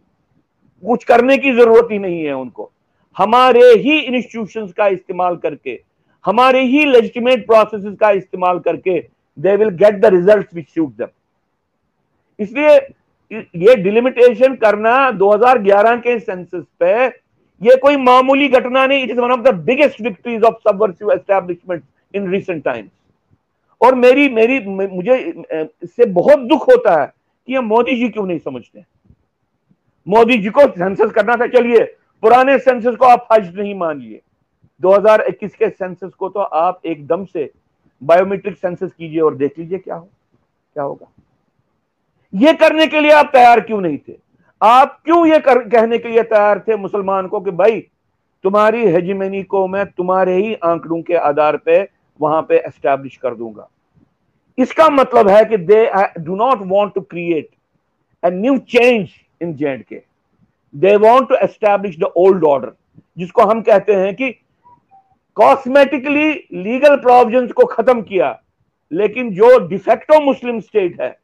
कुछ 0.82 1.04
करने 1.04 1.36
की 1.38 1.52
ज़रूरत 1.52 1.88
ही 1.92 1.98
नहीं 1.98 2.24
है 2.24 2.32
उनको। 2.34 2.70
हमारे 3.16 3.62
ही 3.62 3.98
इंस्टीट्यूशन 3.98 4.66
का 4.68 4.86
इस्तेमाल 4.88 5.36
करके, 5.36 5.78
हमारे 6.24 6.62
ही 6.64 6.84
लेजिटिमेट 6.86 7.46
प्रोसेस 7.46 7.96
का 8.00 8.10
इस्तेमाल 8.12 8.58
करके 8.60 8.98
they 9.38 9.56
will 9.56 9.68
get 9.76 10.00
the 10.00 10.12
result 10.14 10.54
which 10.54 10.68
suit 10.68 10.96
them 10.96 11.08
इसलिए 12.38 12.76
ये 13.30 13.74
डिलिमिटेशन 13.76 14.54
करना 14.56 15.10
2011 15.12 15.96
के 15.98 16.18
सेंसस 16.20 16.64
पे, 16.80 17.06
ये 17.60 17.76
कोई 17.76 17.96
मामूली 17.98 18.48
घटना 18.48 18.86
नहीं 18.86 19.02
it 19.02 19.10
is 19.10 19.20
one 19.20 19.30
of 19.30 19.40
the 19.40 19.54
biggest 19.64 20.00
victories 20.02 20.42
of 20.42 20.54
subversive 20.68 21.12
establishment 21.12 21.82
in 22.14 22.30
recent 22.30 22.62
times 22.64 22.90
और 23.80 23.94
मेरी 23.96 24.28
मेरी, 24.30 24.58
मुझे 24.68 25.16
इससे 25.82 26.04
बहुत 26.06 26.38
दुख 26.48 26.68
होता 26.68 27.00
है 27.00 27.06
कि 27.06 27.52
ये 27.52 27.60
मोदी 27.62 27.96
जी 27.96 28.08
क्यों 28.08 28.26
नहीं 28.26 28.38
समझते? 28.38 28.84
मोदी 30.10 30.36
जी 30.38 30.50
को 30.50 30.66
सेंसस 30.68 31.12
करना 31.12 31.36
था 31.36 31.46
चलिए 31.48 31.84
पुराने 32.22 32.58
सेंसस 32.58 32.96
को 32.96 33.06
आप 33.06 33.26
फ़र्ज़ 33.30 33.56
नहीं 33.58 33.74
मानिए। 33.74 34.20
2021 34.80 35.54
के 35.54 35.68
सेंसस 35.68 36.10
को 36.18 36.28
तो 36.28 36.40
आप 36.40 36.80
एकदम 36.86 37.24
से 37.24 37.50
बायोमेट्रिक 38.02 38.56
सेंसस 38.56 38.92
कीजिए 38.92 39.20
और 39.20 39.34
देख 39.34 39.58
लीजिए 39.58 39.78
क्या 39.78 39.94
हो 39.94 40.08
क्या 40.76 40.84
होगा। 40.84 41.06
ये 42.32 42.52
करने 42.54 42.86
के 42.86 43.00
लिए 43.00 43.12
आप 43.12 43.30
तैयार 43.32 43.60
क्यों 43.60 43.80
नहीं 43.80 43.98
थे? 43.98 44.16
आप 44.60 45.00
क्यों 45.04 45.26
ये 45.26 45.38
कर, 45.38 45.58
कहने 45.60 45.98
के 45.98 46.08
लिए 46.08 46.22
तैयार 46.24 46.64
थे 46.68 46.76
मुसलमान 46.76 47.26
को 47.28 47.40
कि 47.40 47.50
भाई 47.52 47.80
तुम्हारी 48.44 48.86
हेजिमेनी 48.86 49.42
को 49.44 49.66
मैं 49.68 49.84
तुम्हारे 49.86 50.34
ही 50.36 50.54
आंकड़ों 50.54 51.00
के 51.02 51.14
आधार 51.16 51.56
पे 51.56 51.82
वहाँ 52.20 52.42
पे 52.42 52.58
एस्टैब्लिश 52.58 53.16
कर 53.16 53.34
दूँगा। 53.34 53.68
इसका 54.58 54.88
मतलब 54.90 55.28
है 55.28 55.44
कि 55.44 55.56
they 55.56 55.84
do 56.18 56.36
not 56.36 56.62
want 56.66 56.94
to 56.94 57.00
create 57.00 57.48
a 58.22 58.30
new 58.30 58.56
change 58.58 59.08
in 59.40 59.54
J 59.54 59.68
and 59.68 59.82
K. 59.84 60.02
They 60.74 60.94
want 60.98 61.28
to 61.28 61.34
establish 61.36 61.98
the 61.98 62.12
old 62.16 62.44
order 62.44 62.72
जिसको 63.18 63.42
हम 63.42 63.60
कहते 63.62 63.94
हैं 63.94 64.14
कि 64.16 64.30
कॉस्मेटिकली 65.36 66.30
लीगल 66.54 66.96
प्रोविजंस 66.96 67.52
को 67.52 67.64
खत्म 67.66 68.02
किया, 68.02 68.38
लेकिन 68.92 69.30
जो 69.34 69.58
डिफेक्टो 69.68 70.20
मुस्लिम 70.20 70.60
स्टेट 70.60 71.00
है, 71.00 71.16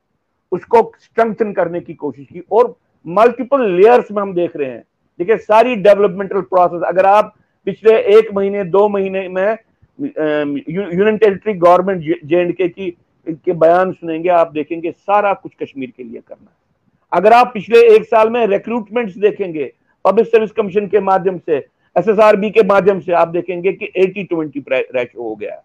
उसको 0.53 0.83
स्ट्रेंथन 1.01 1.53
करने 1.53 1.81
की 1.81 1.95
कोशिश 1.95 2.27
की। 2.27 2.43
और 2.53 2.75
मल्टीपल 3.07 3.65
लेयर्स 3.71 4.11
में 4.13 4.21
हम 4.23 4.35
देख 4.35 4.57
रहे 4.57 4.71
हैं। 4.71 4.83
देखिए, 5.21 5.37
सारी 5.39 5.75
डेवलपमेंटल 5.77 6.41
प्रोसेस 6.43 6.83
अगर 6.89 7.07
आप 7.07 7.35
पिछले 7.67 7.97
एक 8.19 8.33
महीने, 8.35 8.65
दो 8.65 8.89
महीने 8.89 9.29
में 9.29 9.59
union 9.99 11.17
territory 11.17 11.53
government 11.55 12.03
J 12.25 12.41
and 12.41 12.55
K 12.57 12.69
की, 12.69 12.91
के 13.27 13.53
बयान 13.55 13.93
सुनेंगे, 13.93 14.29
आप 14.31 14.53
देखेंगे 14.53 14.91
सारा 14.91 15.33
कुछ 15.35 15.53
कश्मीर 15.63 15.93
के 15.97 16.03
लिए 16.03 16.21
करना 16.21 16.45
है। 16.45 16.65
अगर 17.13 17.33
आप 17.33 17.51
पिछले 17.55 17.81
एक 17.95 18.05
साल 18.05 18.31
में 18.31 18.47
रिक्रूटमेंट 18.47 19.17
देखेंगे 19.19 19.71
पब्लिक 20.05 20.27
सर्विस 20.27 20.51
कमीशन 20.53 20.87
के 20.87 21.01
माध्यम 21.03 21.39
से 21.39 21.57
एसएसआरबी 21.97 22.51
के 22.51 22.63
माध्यम 22.65 23.01
से 23.01 23.13
आप 23.15 23.29
देखेंगे 23.29 23.73
कि 23.73 23.93
80 23.99 24.25
ट्वेंटी 24.25 24.65
रेशो 24.71 25.23
हो 25.23 25.35
गया 25.35 25.63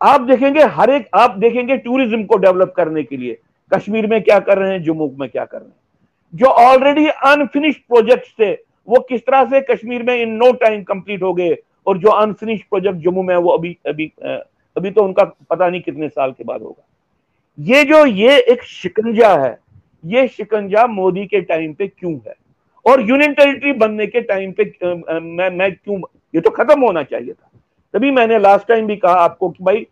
आप 0.00 0.20
देखेंगे, 0.20 0.62
हर 0.62 0.90
एक, 0.90 1.08
आप 1.14 1.36
देखेंगे 1.38 1.76
टूरिज़्म 1.76 2.24
को 2.24 2.36
डेवलप 2.36 2.72
करने 2.76 3.02
के 3.02 3.16
लिए, 3.16 3.36
कश्मीर 3.72 4.06
में 4.06 4.22
क्या 4.22 4.38
कर 4.38 4.58
रहे 4.58 4.70
हैं, 4.72 4.82
जम्मू 4.82 5.10
में 5.18 5.28
क्या 5.28 5.44
कर 5.44 5.58
रहे 5.58 5.68
हैं। 5.68 5.76
जो 6.34 6.46
ऑलरेडी 6.46 7.06
अनफिनिश 7.06 7.76
प्रोजेक्ट 7.78 8.26
थे, 8.40 8.52
वो 8.88 9.00
किस 9.00 9.20
तरह 9.20 9.44
से 9.44 9.60
कश्मीर 9.70 10.02
में 10.02 10.14
इन 10.14 10.32
नो 10.34 10.50
टाइम 10.54 10.82
कंप्लीट 10.82 11.22
हो 11.22 11.32
गए, 11.34 11.56
और 11.86 11.98
जो 11.98 12.08
अनफिनिश 12.10 12.62
प्रोजेक्ट 12.62 12.98
जम्मू 12.98 13.22
में 13.22 13.36
वो 13.36 13.50
अभी 13.50 13.76
अभी 13.86 14.12
अभी 14.76 14.90
तो 14.90 15.02
उनका 15.02 15.24
पता 15.50 15.68
नहीं 15.68 15.80
कितने 15.80 16.08
साल 16.08 16.32
के 16.32 16.44
बाद 16.44 16.62
होगा। 16.62 16.84
ये 17.58 17.84
जो, 17.84 18.04
ये 18.06 18.38
एक 18.42 18.62
शिकंजा 18.62 19.28
है 19.36 19.58
ये 20.04 20.26
शिकंजा 20.28 20.86
मोदी 20.86 21.26
के 21.26 21.40
टाइम 21.40 21.72
पे 21.74 21.86
क्यों 21.88 22.12
है? 22.26 22.34
और 22.86 23.00
यूनियन 23.00 23.32
टेरिटरी 23.32 23.72
बनने 23.72 24.06
के 24.06 24.20
टाइम 24.20 24.52
पे 24.52 24.64
मैं 25.20 25.50
मैं 25.50 25.72
क्यों, 25.72 26.00
ये 26.34 26.40
तो 26.40 26.50
खत्म 26.50 26.80
होना 26.80 27.02
चाहिए 27.02 27.32
था। 27.32 27.50
तभी 27.94 28.10
मैंने 28.10 28.38
लास्ट 28.38 28.68
टाइम 28.68 28.86
भी 28.86 28.96
कहा 28.96 29.14
आपको 29.14 29.50
कि 29.50 29.64
भाई, 29.64 29.86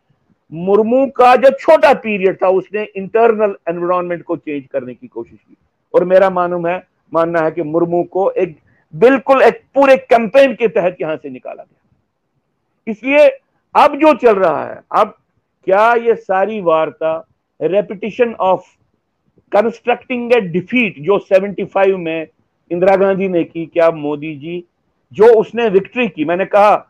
मुर्मू 0.52 1.06
का 1.16 1.34
जो 1.36 1.50
छोटा 1.50 1.92
पीरियड 1.94 2.36
था, 2.42 2.48
उसने 2.48 2.82
इंटरनल 2.96 3.54
एनवायरमेंट 3.68 4.22
को 4.22 4.36
चेंज 4.36 4.66
करने 4.66 4.94
की 4.94 5.06
कोशिश 5.06 5.38
की। 5.38 5.56
और 5.94 6.04
मेरा 6.04 6.30
मालूम 6.30 6.66
है, 6.66 6.82
मानना 7.12 7.40
है 7.40 7.50
कि 7.50 7.62
मुर्मू 7.62 8.02
को 8.04 8.30
एक, 8.30 8.56
बिल्कुल 8.94 9.42
एक 9.42 9.62
पूरे 9.74 9.96
कैंपेन 9.96 10.54
के 10.54 10.68
तहत 10.68 10.96
यहाँ 11.00 11.16
से 11.16 11.30
निकाला 11.30 11.62
गया। 11.62 12.92
इसलिए 12.92 13.28
अब 13.74 13.96
जो 13.98 14.14
चल 14.16 14.34
रहा 14.34 14.64
है, 14.64 14.80
अब 14.92 15.16
क्या 15.66 15.92
ये 15.94 16.14
सारी 16.14 16.60
वार्ता 16.60 17.16
repetition 17.60 18.34
of 18.34 18.66
constructing 19.52 20.32
a 20.32 20.40
defeat 20.40 21.00
जो 21.02 21.18
75 21.32 21.96
में 21.96 22.26
इंदिरा 22.70 22.96
गांधी 22.96 23.28
ने 23.28 23.44
की, 23.44 23.66
क्या 23.66 23.90
मोदी 23.90 24.34
जी? 24.36 24.64
जो 25.12 25.32
उसने 25.34 25.68
विक्ट्री 25.68 26.06
की, 26.08 26.24
मैंने 26.24 26.44
कहा, 26.44 26.86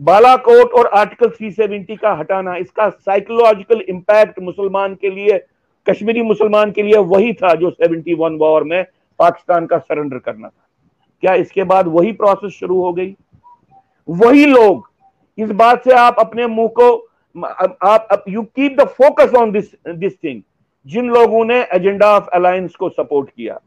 बालाकोट 0.00 0.72
और 0.72 0.86
आर्टिकल 0.88 1.28
370 1.30 1.96
का 1.96 2.12
हटाना, 2.14 2.56
इसका 2.56 2.88
साइकोलॉजिकल 2.88 3.80
इंपैक्ट 3.80 4.40
मुसलमान 4.40 4.94
के 4.94 5.10
लिए, 5.10 5.38
कश्मीरी 5.86 6.22
मुसलमान 6.22 6.70
के 6.70 6.82
लिए 6.82 6.98
वही 6.98 7.32
था 7.32 7.54
जो 7.54 7.70
71 7.70 8.38
वॉर 8.38 8.64
में 8.64 8.82
पाकिस्तान 9.18 9.66
का 9.66 9.78
सरेंडर 9.78 10.18
करना 10.18 10.48
था। 10.48 10.66
क्या 11.22 11.34
इसके 11.34 11.64
बाद 11.64 11.88
वही 11.88 12.12
प्रोसेस 12.12 12.52
शुरू 12.52 12.80
हो 12.80 12.92
गई? 12.92 13.14
वही 14.08 14.46
लोग, 14.46 14.88
इस 15.38 15.50
बात 15.50 15.84
से 15.84 15.92
आप 15.92 16.16
अपने 16.18 16.46
मुँह 16.46 16.68
को, 16.78 16.94
आप 17.36 18.24
you 18.28 18.42
keep 18.42 18.76
the 18.80 18.84
focus 18.88 19.34
on 19.34 19.52
this 19.52 19.70
this 19.88 20.16
thing 20.24 20.42
जिन 20.86 21.08
लोगों 21.10 21.44
ने 21.44 21.60
एजेंडा 21.72 22.06
ऑफ़ 22.08 22.28
अलायंस 22.34 22.74
को 22.76 22.88
सपोर्ट 22.90 23.28
किया, 23.30 23.58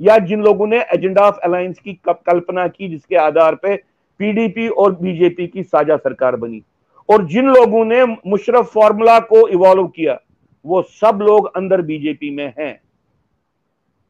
या 0.00 0.16
जिन 0.20 0.42
लोगों 0.42 0.66
ने 0.66 0.80
एजेंडा 0.94 1.22
ऑफ़ 1.22 1.36
अलायंस 1.44 1.78
की 1.78 1.92
कल्पना 2.06 2.66
की 2.68 2.88
जिसके 2.88 3.16
आधार 3.18 3.54
पर 3.56 3.76
पीडीपी 4.20 4.68
और 4.70 4.94
बीजेपी 4.96 5.46
की 5.46 5.62
साझा 5.62 5.96
सरकार 5.96 6.36
बनी, 6.36 6.62
और 7.08 7.26
जिन 7.26 7.48
लोगों 7.48 7.84
ने 7.84 8.04
मुशरफ 8.04 8.72
फॉर्मूला 8.72 9.18
को 9.22 9.46
इवॉल्व 9.48 9.86
किया, 9.86 10.18
वो 10.64 10.82
सब 10.82 11.18
लोग 11.22 11.50
अंदर 11.56 11.82
बीजेपी 11.82 12.30
में 12.30 12.52
हैं, 12.58 12.80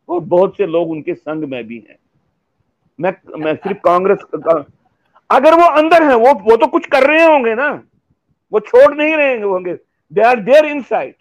और 0.08 0.20
बहुत 0.22 0.56
से 0.56 0.66
लोग 0.66 0.90
उनके 0.90 1.14
संग 1.14 1.44
में 1.44 1.66
भी 1.66 1.76
हैं। 1.78 1.98
मैं 2.98 3.12
मैं 3.36 3.54
सिर्फ़ 3.56 3.78
कांग्रेस 3.84 4.18
अगर 5.30 5.54
वो 5.54 5.66
अंदर 5.72 6.02
हैं, 6.02 6.14
वो 6.14 6.32
वो 6.42 6.56
तो 6.56 6.66
कुछ 6.68 6.86
कर 6.86 7.06
रहे 7.06 7.24
होंगे 7.24 7.54
ना, 7.54 7.68
वो 8.52 8.60
छोड़ 8.62 8.94
नहीं 8.94 9.14
रहे 9.16 9.40
होंगे 9.40 9.74
दे 10.12 10.22
आर 10.22 10.40
देयर 10.42 10.66
इनसाइड 10.66 11.14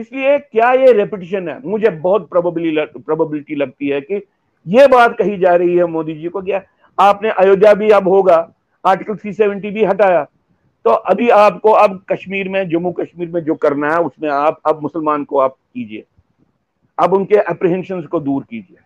इसलिए 0.00 0.38
क्या 0.38 0.70
ये 0.72 0.92
रेपिटेशन 0.92 1.48
है? 1.48 1.58
मुझे 1.64 1.90
बहुत 1.90 2.28
प्रोबेबिलिटी 2.30 3.54
लगती 3.54 3.88
है 3.88 4.00
कि 4.00 4.22
ये 4.66 4.86
बात 4.86 5.16
कही 5.18 5.36
जा 5.38 5.54
रही 5.54 5.76
है 5.76 5.84
मोदी 5.86 6.14
जी 6.14 6.28
को 6.28 6.42
क्या 6.42 6.62
आपने 6.98 7.30
अयोध्या 7.30 7.72
भी 7.74 7.90
अब 7.90 8.08
होगा 8.08 8.36
आर्टिकल 8.84 9.14
370 9.16 9.70
भी 9.70 9.84
हटाया। 9.84 10.26
तो 10.84 10.90
अभी 10.90 11.28
आपको 11.28 11.70
अब 11.70 11.98
कश्मीर 12.10 12.48
में, 12.48 12.68
जम्मू 12.68 12.92
कश्मीर 12.92 13.28
में 13.28 13.40
जो 13.44 13.54
करना 13.54 13.92
है, 13.92 13.98
उसमें 14.00 14.28
आप, 14.30 14.60
अब 14.66 14.82
मुसलमान 14.82 15.24
को 15.24 15.38
आप 15.38 15.54
कीजिए। 15.74 16.04
अब 16.98 17.12
उनके 17.14 17.36
अप्रीहेंशन 17.36 18.00
को 18.02 18.20
दूर 18.20 18.42
कीजिए। 18.42 18.76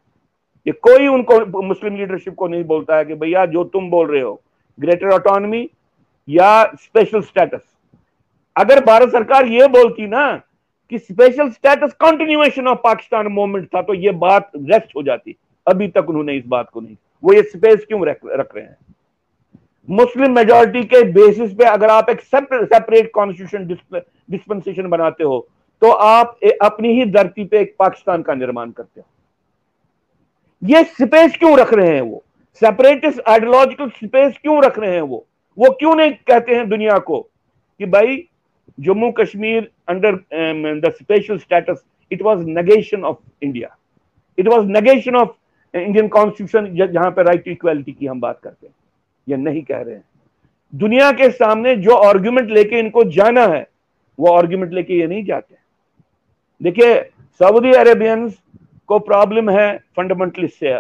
ये 0.66 0.72
कोई 0.72 1.06
उनको, 1.06 1.62
मुस्लिम 1.62 1.96
लीडरशिप 1.96 2.34
को 2.34 2.48
नहीं 2.48 2.64
बोलता 2.64 2.96
है 2.96 3.04
कि 3.04 3.14
भैया 3.14 3.44
जो 3.46 3.64
तुम 3.64 3.90
बोल 3.90 4.10
रहे 4.10 4.22
हो 4.22 4.40
ग्रेटर 4.78 5.08
ऑटोनॉमी 5.08 5.68
या 6.28 6.64
स्पेशल 6.74 7.20
स्टेटस 7.20 7.62
अगर 8.56 8.84
भारत 8.84 9.08
सरकार 9.08 9.46
ये 9.46 9.66
बोलती 9.68 10.06
ना 10.06 10.26
कि 10.94 10.98
special 10.98 11.48
status 11.50 11.92
continuation 12.00 12.68
of 12.68 12.78
Pakistan 12.78 13.26
movement 13.26 13.66
था 13.66 13.80
तो 13.82 13.94
ये 13.94 14.10
बात 14.18 14.50
रेस्ट 14.56 14.94
हो 14.96 15.02
जाती। 15.02 15.36
अभी 15.66 15.88
तक 15.88 16.08
उन्होंने 16.08 16.34
इस 16.36 16.44
बात 16.46 16.68
को 16.70 16.80
नहीं 16.80 16.96
वो 17.22 17.32
ये 17.32 17.42
स्पेस 17.44 17.84
क्यों 17.88 18.06
रख, 18.06 18.18
रख 18.26 18.54
रहे 18.56 18.64
हैं? 18.64 18.76
मुस्लिम 19.88 20.34
मेजोरिटी 20.34 20.82
के 20.84 21.02
बेसिस 21.12 21.54
पे 21.54 21.64
अगर 21.64 21.90
आप 21.90 22.10
एक 22.10 22.20
सेपरेट 22.22 23.10
कॉन्स्टिट्यूशन 23.14 23.66
डिस्पेंसेशन 24.30 24.88
बनाते 24.88 25.24
हो 25.24 25.46
तो 25.82 25.90
आप 25.90 26.38
ए, 26.44 26.50
अपनी 26.62 26.92
ही 26.92 27.04
धरती 27.12 27.44
पे 27.44 27.60
एक 27.60 27.74
पाकिस्तान 27.78 28.22
का 28.22 28.34
निर्माण 28.34 28.70
करते 28.70 29.00
हो। 29.00 29.06
ये 30.62 30.84
स्पेस 30.84 31.36
क्यों 31.36 31.56
रख 31.58 31.72
रहे 31.74 31.88
हैं 31.88 32.00
वो? 32.02 32.22
सेपरेटिस्ट 32.62 33.20
आइडियोलॉजिकल 33.28 33.88
स्पेस 33.96 34.38
क्यों 34.42 34.62
रख 34.64 34.78
रहे 34.78 34.94
हैं 34.94 35.02
वो? 35.02 35.26
वो 35.58 35.70
क्यों 35.70 35.94
नहीं 35.94 36.12
कहते 36.28 36.54
हैं 36.54 36.68
दुनिया 36.68 36.98
को 37.00 37.20
कि 37.20 37.86
भाई 37.86 38.16
Jammu 38.78 39.10
Kashmir 39.12 39.70
under 39.88 40.16
the 40.80 40.92
special 40.92 41.38
status 41.38 41.84
it 42.10 42.22
was 42.22 42.44
negation 42.48 43.04
of 43.04 43.18
India 43.42 43.76
it 44.38 44.48
was 44.48 44.66
negation 44.68 45.16
of 45.16 45.30
Indian 45.74 46.08
constitution 46.08 46.74
जहाँ 46.86 47.10
पर 47.10 47.26
राइट 47.26 47.44
टू 47.44 47.50
इक्वालिटी 47.50 47.92
की 47.92 48.06
हम 48.06 48.20
बात 48.20 48.40
करते 48.44 48.66
हैं 48.66 48.74
ये 49.26 49.36
नहीं 49.38 49.62
कह 49.62 49.80
रहे 49.80 49.94
हैं 49.94 50.04
दुनिया 50.72 51.10
के 51.12 51.30
सामने 51.32 51.74
जो 51.78 51.94
आर्ग्यूमेंट 52.04 52.50
लेके 52.50 52.78
इनको 52.78 53.04
जाना 53.10 53.46
है 53.46 53.66
वो 54.18 54.32
आर्ग्यूमेंट 54.32 54.72
लेके 54.72 54.98
ये 54.98 55.06
नहीं 55.06 55.24
जाते 55.24 55.54
देखिए 56.60 56.94
सऊदी 57.40 57.72
अरेबियंस 57.74 58.38
को 58.88 58.98
प्रॉब्लम 59.00 59.50
है 59.50 59.76
फंडामेंटलिस्ट 59.96 60.54
से 60.54 60.78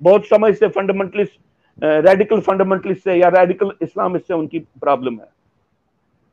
बहुत 0.00 0.26
समय 0.26 0.52
से 0.52 0.68
फंडामेंटलिस्ट 0.68 1.38
रेडिकल 1.78 2.40
फंडामेंटलिस्ट 2.40 3.04
से 3.04 3.14
या 3.14 3.28
रेडिकल 3.30 3.72
इस्लामिस्ट 3.82 4.26
से 4.26 4.34
उनकी 4.34 4.58
प्रॉब्लम 4.80 5.18
है 5.20 5.28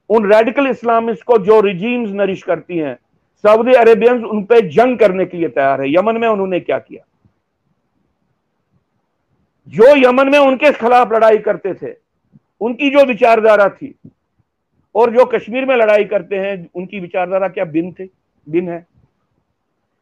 उन 0.09 0.33
रेडिकल 0.33 0.67
इस्लामिस्ट 0.67 1.23
को 1.23 1.37
जो 1.37 1.61
रिजीम्स 1.61 2.09
नरिश 2.11 2.43
करती 2.43 2.77
हैं 2.77 2.97
सऊदी 3.43 3.73
अरेबियंस 3.73 4.23
उन 4.23 4.43
पर 4.43 4.59
जंग 4.69 4.97
करने 4.97 5.25
के 5.25 5.37
लिए 5.37 5.47
तैयार 5.47 5.81
है। 5.81 5.93
यमन 5.93 6.17
में 6.17 6.27
उन्होंने 6.27 6.59
क्या 6.59 6.79
किया? 6.79 7.05
जो 9.67 9.95
यमन 9.95 10.29
में 10.29 10.39
उनके 10.39 10.71
खिलाफ 10.71 11.13
लड़ाई 11.13 11.37
करते 11.37 11.73
थे, 11.73 11.93
उनकी 12.61 12.89
जो 12.89 13.05
विचारधारा 13.05 13.69
थी, 13.69 13.95
और 14.95 15.11
जो 15.11 15.25
कश्मीर 15.25 15.65
में 15.65 15.75
लड़ाई 15.75 16.03
करते 16.03 16.35
हैं, 16.35 16.69
उनकी 16.75 16.99
विचारधारा 16.99 17.47
क्या 17.47 17.65
बिन 17.65 17.91
थे? 17.91 18.05
बिन 18.49 18.69
है। 18.69 18.87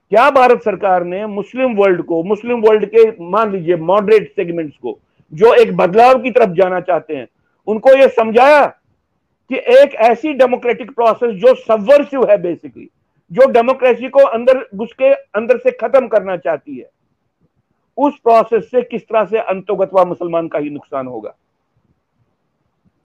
क्या 0.09 0.29
भारत 0.29 0.61
सरकार 0.61 1.03
ने 1.03 1.25
मुस्लिम 1.25 1.75
वर्ल्ड 1.75 2.01
को, 2.01 2.23
मुस्लिम 2.23 2.61
वर्ल्ड 2.61 2.85
के, 2.85 3.23
मान 3.23 3.51
लीजिए 3.51 3.75
मॉडरेट 3.75 4.31
सेगमेंट्स 4.31 4.77
को, 4.77 4.99
जो 5.33 5.53
एक 5.53 5.77
बदलाव 5.77 6.21
की 6.21 6.31
तरफ़ 6.31 6.49
जाना 6.49 6.79
चाहते 6.79 7.15
हैं, 7.15 7.27
उनको 7.67 7.89
यह 7.89 8.07
समझाया? 8.07 8.80
कि 9.51 9.57
एक 9.57 9.95
ऐसी 9.95 10.33
डेमोक्रेटिक 10.33 10.91
प्रोसेस 10.91 11.35
जो 11.35 11.55
सबवर्सिव 11.55 12.29
है 12.29 12.37
बेसिकली 12.41 12.89
जो 13.31 13.51
डेमोक्रेसी 13.51 14.09
को 14.09 14.19
अंदर 14.19 14.69
घुस 14.75 14.93
के 14.93 15.13
अंदर 15.13 15.57
से 15.57 15.71
खत्म 15.71 16.07
करना 16.07 16.37
चाहती 16.37 16.77
है, 16.79 16.89
उस 17.97 18.17
प्रोसेस 18.19 18.71
से 18.71 18.81
किस 18.81 19.01
तरह 19.01 19.25
से 19.25 19.37
अंतोगतवा 19.37 20.03
मुसलमान 20.05 20.47
का 20.47 20.59
ही 20.59 20.69
नुकसान 20.69 21.07
होगा? 21.07 21.35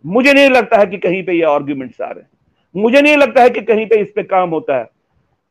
मुझे 0.06 0.32
नहीं 0.32 0.50
लगता 0.50 0.78
है 0.78 0.86
कि 0.86 0.98
कहीं 0.98 1.24
पे 1.24 1.32
ये 1.32 1.42
आर्ग्यूमेंट्स 1.42 2.00
आ 2.00 2.06
रहे 2.06 2.20
हैं। 2.20 2.30
मुझे 2.76 3.00
नहीं 3.00 3.16
लगता 3.16 3.42
है 3.42 3.50
कि 3.50 3.60
कहीं 3.60 3.86
पे 3.86 3.96
इस 3.96 4.12
पे 4.16 4.22
काम 4.22 4.50
होता 4.50 4.76
है। 4.76 4.90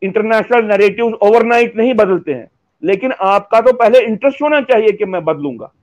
इंटरनेशनल 0.02 0.66
नरेटिव 0.66 1.06
ओवरनाइट 1.06 1.78
नहीं 1.78 1.94
बदलते 1.94 2.34
हैं। 2.34 2.50
लेकिन 2.84 3.12
आपका 3.12 3.62
तो 3.62 3.74
पहले 3.74 4.00
इंटरेस्ट 4.00 4.42
होना 4.42 4.62
चाहिए 4.62 4.92
कि 4.92 5.06
मैं 5.06 5.26
बदलूँगा। 5.26 5.74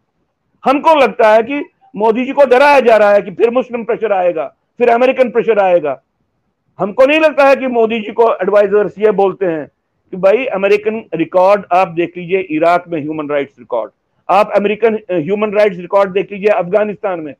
हमको 0.65 0.95
लगता 0.95 1.33
है 1.33 1.43
कि 1.43 1.65
मोदी 1.97 2.25
जी 2.25 2.33
को 2.33 2.45
डराया 2.45 2.81
जा 2.81 2.97
रहा 2.97 3.13
है 3.13 3.23
कि 3.23 3.31
फिर 3.31 3.51
मुस्लिम 3.51 3.85
प्रेशर 3.85 4.13
आएगा। 4.13 4.55
फिर 4.83 4.91
अमेरिकन 4.91 5.30
प्रेशर 5.30 5.59
आएगा। 5.61 6.01
हमको 6.78 7.05
नहीं 7.07 7.20
लगता 7.20 7.47
है 7.49 7.57
कि 7.57 7.66
मोदी 7.68 7.99
जी 8.01 8.12
को 8.12 8.28
एडवाइजर्स 8.35 8.95
ये 8.99 9.11
बोलते 9.14 9.47
हैं 9.47 9.66
कि 10.12 10.16
भाई 10.18 10.45
अमेरिकन 10.55 11.03
रिकॉर्ड 11.14 11.64
आप 11.72 11.89
देख 11.91 12.16
लीजिए, 12.16 12.41
इराक 12.41 12.89
में 12.89 12.99
ह्यूमन 13.01 13.28
राइट्स 13.30 13.59
रिकॉर्ड 13.59 13.91
आप 14.28 14.53
अमेरिकन 14.57 14.99
ह्यूमन 15.12 15.53
राइट्स 15.55 15.78
रिकॉर्ड 15.78 16.12
देख 16.12 16.33
लीजिए 16.33 16.49
अफ़गानिस्तान 16.51 17.20
में। 17.20 17.35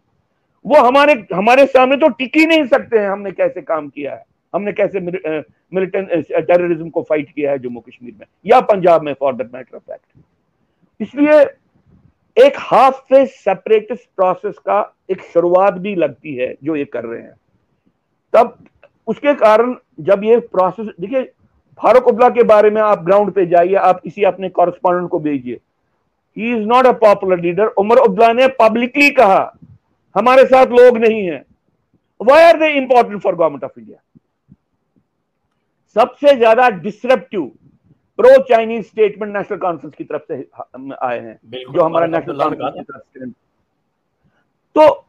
वो 0.65 0.81
हमारे 0.81 1.15
हमारे 1.35 1.67
सामने 1.69 1.97
तो 1.97 2.09
टिक 2.11 2.37
ही 2.37 2.47
नहीं 2.47 2.67
सकते 2.67 2.99
हैं 2.99 3.09
हमने 3.09 3.31
कैसे 3.33 3.63
काम 3.63 3.89
किया 3.89 4.13
है। 4.13 4.25
हमने 4.55 4.73
कैसे 4.73 5.01
मिलिटेंट 5.01 6.11
टेररिज्म 6.29 6.89
को 6.91 7.03
फाइट 7.03 7.31
किया 7.31 7.51
है 7.51 7.59
जम्मू 7.59 7.81
कश्मीर 7.81 8.15
में 8.21 8.27
या 8.47 8.61
पंजाब 8.71 9.03
में 9.03 9.13
for 9.21 9.35
that 9.35 9.55
matter 9.55 9.77
of 9.77 9.83
fact 9.83 10.05
इसलिए 11.01 11.45
एक 12.37 12.57
हाफ़ 12.59 13.01
फेस 13.09 13.35
सेपरेटिस्ट 13.37 14.09
प्रोसेस 14.17 14.55
का 14.59 14.81
एक 15.11 15.23
शुरुआत 15.33 15.75
भी 15.75 15.95
लगती 15.95 16.35
है 16.35 16.55
जो 16.65 16.77
ये 16.77 16.85
कर 16.85 17.05
रहे 17.05 17.21
हैं। 17.23 17.35
तब 18.33 18.57
उसके 19.09 19.35
कारण 19.35 19.75
जब 20.01 20.25
ये 20.25 20.39
प्रोसेस 20.41 20.87
देखिए, 21.01 21.23
फारूक 21.81 22.09
अब्दुल्ला 22.09 22.29
के 22.31 22.43
बारे 22.45 22.71
में 22.71 22.81
आप 22.83 23.03
ग्राउंड 23.05 23.33
पे 23.33 23.47
जाइए, 23.47 23.75
आप 23.75 24.01
किसी 24.01 24.25
अपने 24.25 24.49
कॉरेस्पॉन्डेंट 24.51 25.11
को 25.11 25.19
भेजिए। 25.21 25.59
He 26.37 26.53
is 26.53 26.67
not 26.69 26.87
a 26.87 26.93
popular 26.99 27.41
leader 27.41 27.67
Omar 27.67 27.99
Abdullah 27.99 28.33
ने 28.33 28.47
पब्लिकली 28.61 29.11
कहा, 29.13 29.59
हमारे 30.17 30.45
साथ 30.47 30.67
लोग 30.73 30.99
नहीं 30.99 31.25
है। 31.25 31.45
Why 32.21 32.43
are 32.43 32.59
they 32.59 32.69
important 32.77 33.23
for 33.23 33.35
government 33.35 33.65
of 33.65 33.79
India 33.79 33.99
सबसे 35.97 36.35
ज़्यादा 36.37 36.69
disruptive 36.71 37.51
pro 38.19 38.37
Chinese 38.49 38.87
statement 38.87 39.33
National 39.37 39.59
Conference 39.59 39.95
की 39.95 40.05
तरफ़ 40.05 40.23
से 40.29 40.95
आए 41.03 41.19
हैं 41.21 41.39
जो 41.45 41.83
हमारा 41.83 42.07
नेशनल 42.07 42.39
कॉन्फ्रेंस 42.39 42.75
की 42.75 42.83
तरफ़ 42.83 43.19
से। 43.19 43.31
तो 44.77 45.05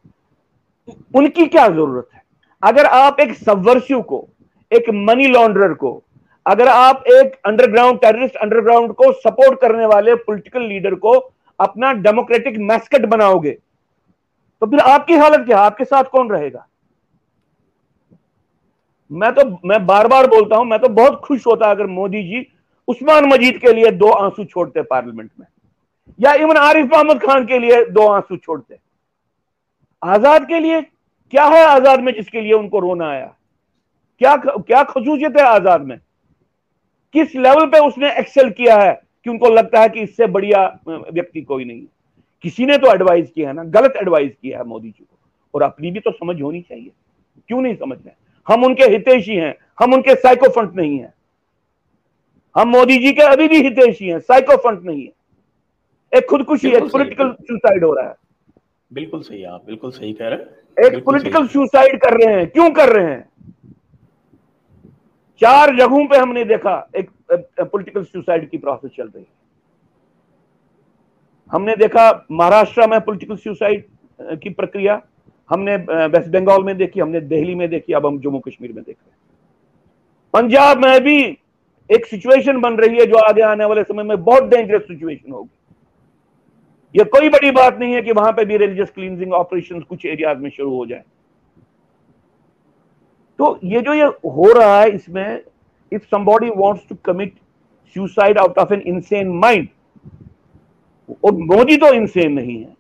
उनकी 1.16 1.46
क्या 1.48 1.68
ज़रूरत 1.68 2.08
है? 2.14 2.22
अगर 2.64 2.86
आप 2.86 3.20
एक 3.20 3.34
सबवर्सिव 3.36 4.02
को 4.04 4.28
एक 4.72 4.90
मनी 5.08 5.28
लॉन्ड्रर 5.28 5.74
को 5.76 6.02
अगर 6.46 6.68
आप 6.68 7.04
एक 7.08 7.36
अंडरग्राउंड 7.46 8.00
टेररिस्ट 8.00 8.36
अंडरग्राउंड 8.38 8.94
को 8.94 9.12
सपोर्ट 9.14 9.60
करने 9.62 9.86
वाले 9.86 10.16
पॉलिटिकल 10.24 10.62
लीडर 10.62 10.96
को 10.98 11.12
अपना 11.60 11.92
डेमोक्रेटिक 12.02 12.58
मैस्कट 12.62 13.06
बनाओगे 13.08 13.52
तो 14.62 14.68
फिर 14.68 14.80
आपकी 14.82 15.14
हालत 15.16 15.46
क्या 15.46 15.60
आपके 15.60 15.86
साथ 15.86 16.04
कौन 16.12 16.30
रहेगा? 16.30 16.66
मैं 19.12 19.32
तो 19.36 19.44
मैं 19.66 19.86
बार 19.86 20.08
बार 20.08 20.28
बोलता 20.28 20.56
हूँ 20.56 20.66
मैं 20.66 20.80
तो 20.80 20.90
बहुत 20.92 21.20
खुश 21.24 21.46
होता 21.48 21.72
अगर 21.72 21.88
मोदी 21.88 22.24
जी 22.24 22.46
उस्मान 22.88 23.26
मजीद 23.26 23.58
के 23.58 23.74
लिए 23.74 23.92
दो 23.94 24.10
आँसू 24.12 24.44
छोड़ते 24.46 24.82
पार्लियामेंट 24.84 25.30
में, 25.40 25.46
या 26.20 26.34
इवन 26.36 26.58
आरिफ 26.58 26.86
मोहम्मद 26.88 27.22
खान 27.22 27.46
के 27.46 27.60
लिए 27.60 27.84
दो 27.88 28.08
आँसू 28.10 28.38
छोड़ते। 28.38 28.78
आज़ाद 30.02 30.48
के 30.48 30.60
लिए 30.60 30.82
क्या 30.82 31.46
है 31.46 31.64
आज़ाद 31.66 32.00
में 32.00 32.14
जिसके 32.14 32.42
लिए 32.42 32.54
उनको 32.54 32.80
रोना 32.80 33.10
आया? 33.10 33.34
क्या 34.22 34.36
क्या 34.38 34.84
खसूसियत 34.84 35.38
है 35.38 35.44
आज़ाद 35.46 35.82
में? 35.82 35.98
किस 37.16 37.36
लेवल 37.36 37.66
पे 37.68 37.80
उसने 37.80 38.12
एक्सेल 38.20 38.50
किया 38.52 38.78
है 38.78 38.94
कि 39.26 39.30
उनको 39.30 39.50
लगता 39.50 39.82
है 39.82 39.90
कि 39.90 40.02
इससे 40.02 40.28
बढ़िया 40.28 40.66
व्यक्ति 40.88 41.42
कोई 41.42 41.66
नहीं 41.66 41.82
किसी 42.44 42.66
ने 42.66 42.78
तो 42.78 42.92
एडवाइस 42.94 43.30
किया 43.32 43.48
है 43.48 43.56
ना, 43.56 43.64
गलत 43.64 43.94
एडवाइस 43.98 44.32
किया 44.34 44.58
है 44.58 44.64
मोदी 44.66 44.90
जी 44.90 45.04
को। 45.04 45.18
और 45.54 45.64
अपनी 45.64 45.92
भी 45.92 46.00
तो 46.00 46.12
समझ 46.12 46.42
होनी 46.42 46.62
चाहिए। 46.62 46.92
क्यों 47.48 47.62
नहीं 47.62 47.76
समझ 47.76 47.98
रहे 47.98 48.14
हम 48.48 48.64
उनके 48.66 48.84
हितेशी 48.86 49.36
हैं, 49.36 49.56
हम 49.80 49.94
उनके 49.94 50.16
साइकोफंट 50.16 50.76
नहीं 50.76 50.98
है। 51.00 51.13
हम 52.56 52.68
मोदी 52.70 52.98
जी 53.00 53.12
के 53.14 53.22
अभी 53.24 53.48
भी 53.48 53.62
हितेशी 53.64 54.08
हैं 54.08 54.20
साइकोफंट 54.20 54.84
नहीं 54.86 55.04
है। 55.04 56.18
एक 56.18 56.26
खुदकुशी 56.30 56.70
एक 56.70 56.84
पोलिटिकल 56.92 57.32
सुसाइड 57.42 57.84
हो 57.84 57.94
रहा 57.94 58.08
है। 58.08 58.16
बिल्कुल 58.92 59.22
सही 59.22 59.44
आप 59.44 59.64
बिल्कुल 59.66 59.92
सही 59.92 60.14
कह 60.14 60.28
रहे 60.28 60.40
हैं। 60.40 60.88
एक 60.88 61.04
पोलिटिकल 61.06 61.48
सुसाइड 61.48 62.00
कर 62.02 62.18
रहे 62.18 62.34
हैं। 62.36 62.48
क्यों 62.50 62.70
कर 62.72 62.90
रहे 62.90 63.06
हैं? 63.06 63.30
चार 65.42 65.76
जगहों 65.76 66.06
पे 66.08 66.18
हमने 66.18 66.44
देखा 66.46 66.76
एक 66.96 67.10
पॉलिटिकल 67.32 68.04
सुसाइड 68.04 68.50
की 68.50 68.58
प्रोसेस 68.58 68.92
चल 68.98 69.04
रही 69.06 69.24
है। 69.24 69.32
हमने 71.52 71.76
देखा 71.76 72.26
महाराष्ट्र 72.32 72.88
में 72.88 73.00
पॉलिटिकल 73.02 73.36
सुसाइड 73.36 73.86
की 74.44 74.50
प्रक्रिया। 74.50 75.02
हमने 75.50 75.76
वेस्ट 76.08 76.30
बंगाल 76.32 76.64
में 76.64 76.78
देखी 76.78 77.00
हमने 77.00 77.22
दिल्ली 77.22 77.56
में 77.56 77.70
देखी 77.70 77.94
अब 77.94 78.06
हम 78.06 78.20
जम्मू 78.20 78.40
कश्मीर 78.40 78.74
में 78.74 78.84
देख 78.84 78.96
रहे 78.96 79.10
हैं। 79.10 79.18
पंजाब 80.34 80.86
में 80.86 81.02
भी 81.04 81.38
एक 81.90 82.06
सिचुएशन 82.06 82.60
बन 82.62 82.76
रही 82.76 83.00
है 83.00 83.06
जो 83.06 83.18
आगे 83.20 83.42
आने 83.42 83.66
वाले 83.66 83.84
समय 83.84 84.04
में 84.04 84.24
बहुत 84.24 84.44
डेंजरस 84.44 84.82
सिचुएशन 84.82 85.32
होगी। 85.32 85.50
यह 86.96 87.04
कोई 87.04 87.30
बड़ी 87.30 87.52
बात 87.52 87.80
नहीं 87.80 87.94
है 87.94 88.02
कि 88.02 88.12
वहाँ 88.12 88.32
पे 88.32 88.46
भी 88.46 88.58
रिलीजियस 88.58 88.90
क्लींजिंग 88.90 89.34
ऑपरेशन 89.34 89.80
कुछ 89.80 90.06
एरियाज़ 90.06 90.38
में 90.38 90.50
शुरू 90.50 90.76
हो 90.76 90.86
जाए। 90.86 91.04
तो 93.40 93.60
ये 93.64 93.82
जो 93.82 93.94
ये 93.94 94.06
हो 94.06 94.52
रहा 94.54 94.80
है, 94.82 94.90
इसमें 94.90 95.42
if 95.92 96.04
somebody 96.06 96.50
wants 96.50 96.88
to 96.90 96.96
commit 97.06 97.34
suicide 97.96 98.38
out 98.38 98.58
of 98.58 98.74
an 98.74 98.82
insane 98.82 99.28
mind 99.40 99.68
और 101.26 101.32
मोदी 101.34 101.78
तो 101.78 101.94
इंसेन 101.94 102.32
नहीं 102.32 102.58
है। 102.60 102.76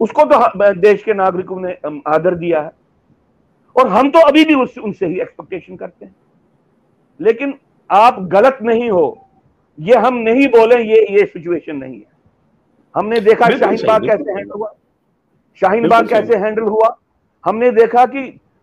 उसको 0.00 0.24
तो 0.24 0.72
देश 0.74 1.02
के 1.02 1.14
नागरिकों 1.14 1.60
ने 1.60 1.76
आदर 2.06 2.34
दिया 2.34 2.60
है। 2.62 2.70
और 3.76 3.88
हम 3.88 4.10
तो 4.10 4.20
अभी 4.28 4.44
भी 4.44 4.54
उनसे 4.54 5.06
ही 5.06 5.20
एक्सपेक्टेशन 5.20 5.76
करते 5.76 6.04
हैं। 6.04 6.14
लेकिन 7.20 7.54
आप 7.90 8.20
गलत 8.22 8.58
नहीं 8.62 8.90
हो 8.90 9.26
ये 9.78 9.94
हम 9.94 10.14
नहीं 10.14 10.46
बोले 10.48 10.76
ये 10.82 11.00
ये 11.10 11.24
सिचुएशन 11.26 11.76
नहीं 11.76 11.96
है। 11.96 12.12
हमने 12.94 13.20
देखा 13.20 13.48
शाहीन 13.48 13.86
बाग 13.86 14.06
कैसे 14.06 14.32
हैंडल 14.32 14.50
हुआ। 14.50 14.72
शाहीन 15.60 15.88
बाग 15.88 16.08
कैसे 16.08 16.36
हैंडल 16.36 16.62
हुआ। 16.62 16.96
हमने 17.44 17.70
देखा 17.70 18.04
कि 18.06 18.20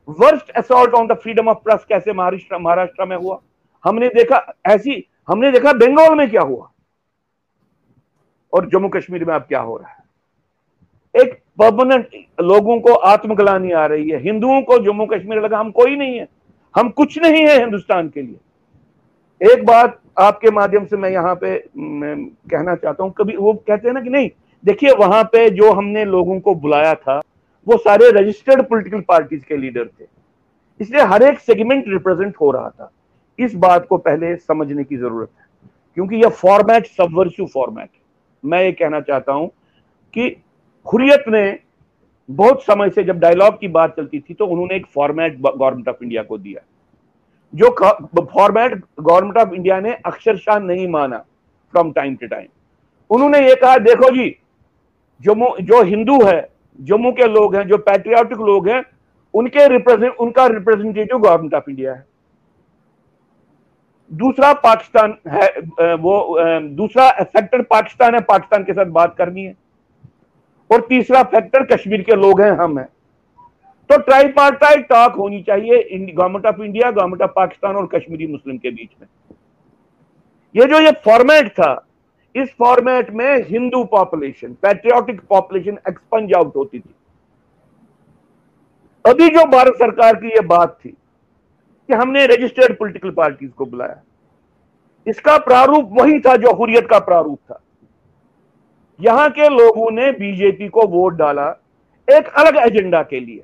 worst 0.08 0.52
assault 0.52 0.94
on 0.94 1.08
the 1.08 1.14
freedom 1.14 1.48
of 1.50 1.58
press 1.58 1.86
कैसे 1.90 2.14
महाराष्ट्र 2.14 2.58
महाराष्ट्र 2.58 3.06
में 3.06 3.16
हुआ। 3.18 3.40
हमने 3.86 4.08
देखा 4.08 4.54
ऐसी 4.66 5.04
हमने 5.28 5.52
देखा 5.52 5.74
बंगाल 5.74 6.16
में 6.16 6.30
क्या 6.30 6.42
हुआ। 6.42 6.70
और 8.54 8.70
जम्मू 8.70 8.90
कश्मीर 8.90 9.26
में 9.26 9.34
अब 9.36 9.42
क्या 9.42 9.60
हो 9.60 9.78
रहा 9.78 9.90
है। 9.90 10.00
एक 11.16 11.34
परमानेंट 11.60 12.08
लोगों 12.42 12.80
को 12.80 12.94
आत्मग्लानी 12.94 13.72
आ 13.72 13.86
रही 13.86 14.10
है। 14.10 14.22
हिंदुओं 14.22 14.62
को 14.62 14.78
जम्मू 14.78 15.06
कश्मीर 15.06 15.42
लगा 15.42 15.60
हम 15.60 15.72
कोई 15.72 15.96
नहीं 15.96 16.18
है। 16.20 16.28
हम 16.76 16.90
कुछ 16.90 17.18
नहीं 17.20 17.46
है 17.46 17.60
हिंदुस्तान 17.60 18.10
के 18.10 18.22
लिए। 18.22 18.38
एक 19.42 19.66
बात 19.66 20.00
आपके 20.20 20.50
माध्यम 20.52 20.86
से 20.86 20.98
मैं 20.98 21.10
यहाँ 21.10 21.34
पे, 21.36 21.52
मैं 21.78 22.26
कहना 22.52 22.76
चाहता 22.76 23.04
हूँ, 23.04 23.12
कभी 23.12 23.36
वो 23.36 23.54
कहते 23.68 23.88
हैं 23.88 23.94
ना 23.94 24.02
कि 24.02 24.10
नहीं, 24.10 24.30
देखिए 24.64 24.92
वहाँ 24.96 25.24
पे 25.26 25.50
जो 25.50 25.72
हमने 25.72 26.04
लोगों 26.06 26.40
को 26.40 26.54
बुलाया 26.56 26.94
था, 26.96 27.20
वो 27.68 27.78
सारे 27.80 28.10
रजिस्टर्ड 28.12 28.62
पॉलिटिकल 28.70 29.02
पार्टीज़ 29.08 29.44
के 29.46 29.58
लीडर 29.58 29.86
थे। 29.86 30.06
इसलिए 30.80 31.02
हर 31.04 31.24
एक 31.24 31.40
सेगमेंट 31.40 31.86
रिप्रेजेंट 31.88 32.36
हो 32.42 32.52
रहा 32.52 32.70
था। 32.70 32.92
इस 33.40 33.56
बात 33.58 33.88
को 33.88 33.98
पहले 34.00 34.36
समझने 34.36 34.84
की 34.84 34.98
ज़रूरत 34.98 35.30
है, 35.30 35.46
क्योंकि 35.98 36.16
यह 36.16 36.30
फॉर्मेट 36.38 36.88
सबवर्सिव 36.88 37.46
फॉर्मेट 37.54 37.90
मैं 38.44 38.64
ये 38.64 38.72
कहना 38.72 39.00
चाहता 39.02 39.34
हूँ 39.34 39.48
कि 40.14 40.36
हुरियत 40.86 41.24
ने 41.28 41.58
बहुत 42.30 42.64
समय 42.64 42.90
से 42.90 43.04
जब 43.04 43.20
डायलॉग 43.20 43.60
की 43.60 43.68
बात 43.70 43.96
चलती 43.96 44.20
थी 44.20 44.34
तो 44.34 44.46
उन्होंने 44.46 44.76
एक 44.76 44.86
फॉर्मेट 44.96 45.40
गवर्नमेंट 45.40 45.88
ऑफ़ 45.90 46.04
इंडिया 46.04 46.24
को 46.24 46.38
दिया। 46.38 46.62
जो 47.54 47.70
फॉर्मेट 47.70 48.76
गवर्नमेंट 49.00 49.38
ऑफ़ 49.38 49.54
इंडिया 49.54 49.80
ने 49.80 49.94
अक्षरशाह 50.06 50.60
नहीं 50.60 50.88
माना 50.88 51.18
फ्रॉम 51.74 51.92
टाइम 51.92 52.16
टू 52.16 52.28
टाइम 52.28 52.48
उन्होंने 53.10 53.40
ये 53.40 53.56
कहा, 53.56 53.78
देखो 53.80 54.10
जी 54.10 54.36
जो 55.22 55.34
जो 55.62 55.82
हिंदू 55.84 56.24
है, 56.24 56.48
जम्मू 56.80 57.12
के 57.12 57.28
लोग 57.28 57.56
हैं, 57.56 57.68
जो 57.68 57.78
पैट्रियाटिक 57.80 58.38
लोग 58.40 58.68
हैं, 58.70 58.84
उनके 59.34 59.68
रिप्रेजेंट 59.68 60.16
उनका 60.16 60.46
रिप्रेजेंटेटिव 60.48 61.18
गवर्नमेंट 61.18 61.54
ऑफ़ 61.54 61.70
इंडिया 61.70 61.94
है। 61.94 62.06
दूसरा 64.12 64.52
पाकिस्तान 64.64 65.18
है 65.28 65.96
वो 65.98 66.38
दूसरा 66.70 67.10
फैक्टर 67.12 67.62
पाकिस्तान 67.64 68.16
है, 68.16 68.22
पाकिस्तान 68.22 68.64
के 68.64 68.74
साथ 68.74 68.86
बात 68.88 69.16
करनी 69.18 69.44
है। 69.44 69.56
और 70.70 70.86
तीसरा 70.90 71.22
फैक्टर 71.26 71.66
कश्मीर 71.66 72.02
के 72.02 72.16
लोग 72.16 72.42
हैं, 72.42 72.52
हम 72.54 72.78
हैं। 72.80 72.88
तो 73.92 73.98
ट्राईपार्टाइट 74.00 74.88
टॉक 74.90 75.16
होनी 75.16 75.42
चाहिए 75.44 75.98
government 76.14 76.46
of 76.46 76.62
India 76.62 76.92
government 76.92 77.22
of 77.22 77.32
Pakistan 77.36 77.76
और 77.76 77.88
कश्मीरी 77.94 78.28
मुस्लिम 78.28 78.58
के 78.58 78.72
बीच 78.72 78.90
में। 79.02 79.08
ये 80.56 80.66
जो 80.66 80.80
ये 80.80 80.92
फॉर्मेट 81.06 81.50
था, 81.52 81.88
इस 82.36 82.54
फॉर्मेट 82.60 83.10
में 83.12 83.48
Hindu 83.48 83.84
population 83.92 84.54
patriotic 84.62 85.20
population 85.30 85.78
expunge 85.90 86.34
out 86.34 86.56
होती 86.56 86.80
थी। 86.80 86.94
अभी 89.06 89.30
जो 89.30 89.46
भारत 89.52 89.76
सरकार 89.76 90.16
की 90.16 90.28
यह 90.28 90.48
बात 90.48 90.78
थी 90.86 90.90
कि 90.90 91.94
हमने 91.94 92.26
रजिस्टर्ड 92.28 92.78
पॉलिटिकल 92.78 93.12
पार्टीज़ 93.12 93.52
को 93.52 93.66
बुलाया। 93.66 94.02
इसका 95.08 95.38
प्रारूप 95.42 95.90
वही 96.02 96.20
था 96.20 96.36
जो 96.38 96.54
हुरियत 96.56 96.88
का 96.90 97.00
प्रारूप 97.02 97.40
था। 97.52 97.62
यहाँ 99.00 99.30
के 99.30 99.50
लोगों 99.50 99.92
ने 99.92 100.12
बीजेपी 100.16 100.68
को 100.70 100.88
वोट 100.90 101.14
डाला 101.18 101.50
एक 102.08 102.34
अलग 102.38 102.58
एजेंडा 102.58 103.02
के 103.04 103.20
लिए। 103.20 103.44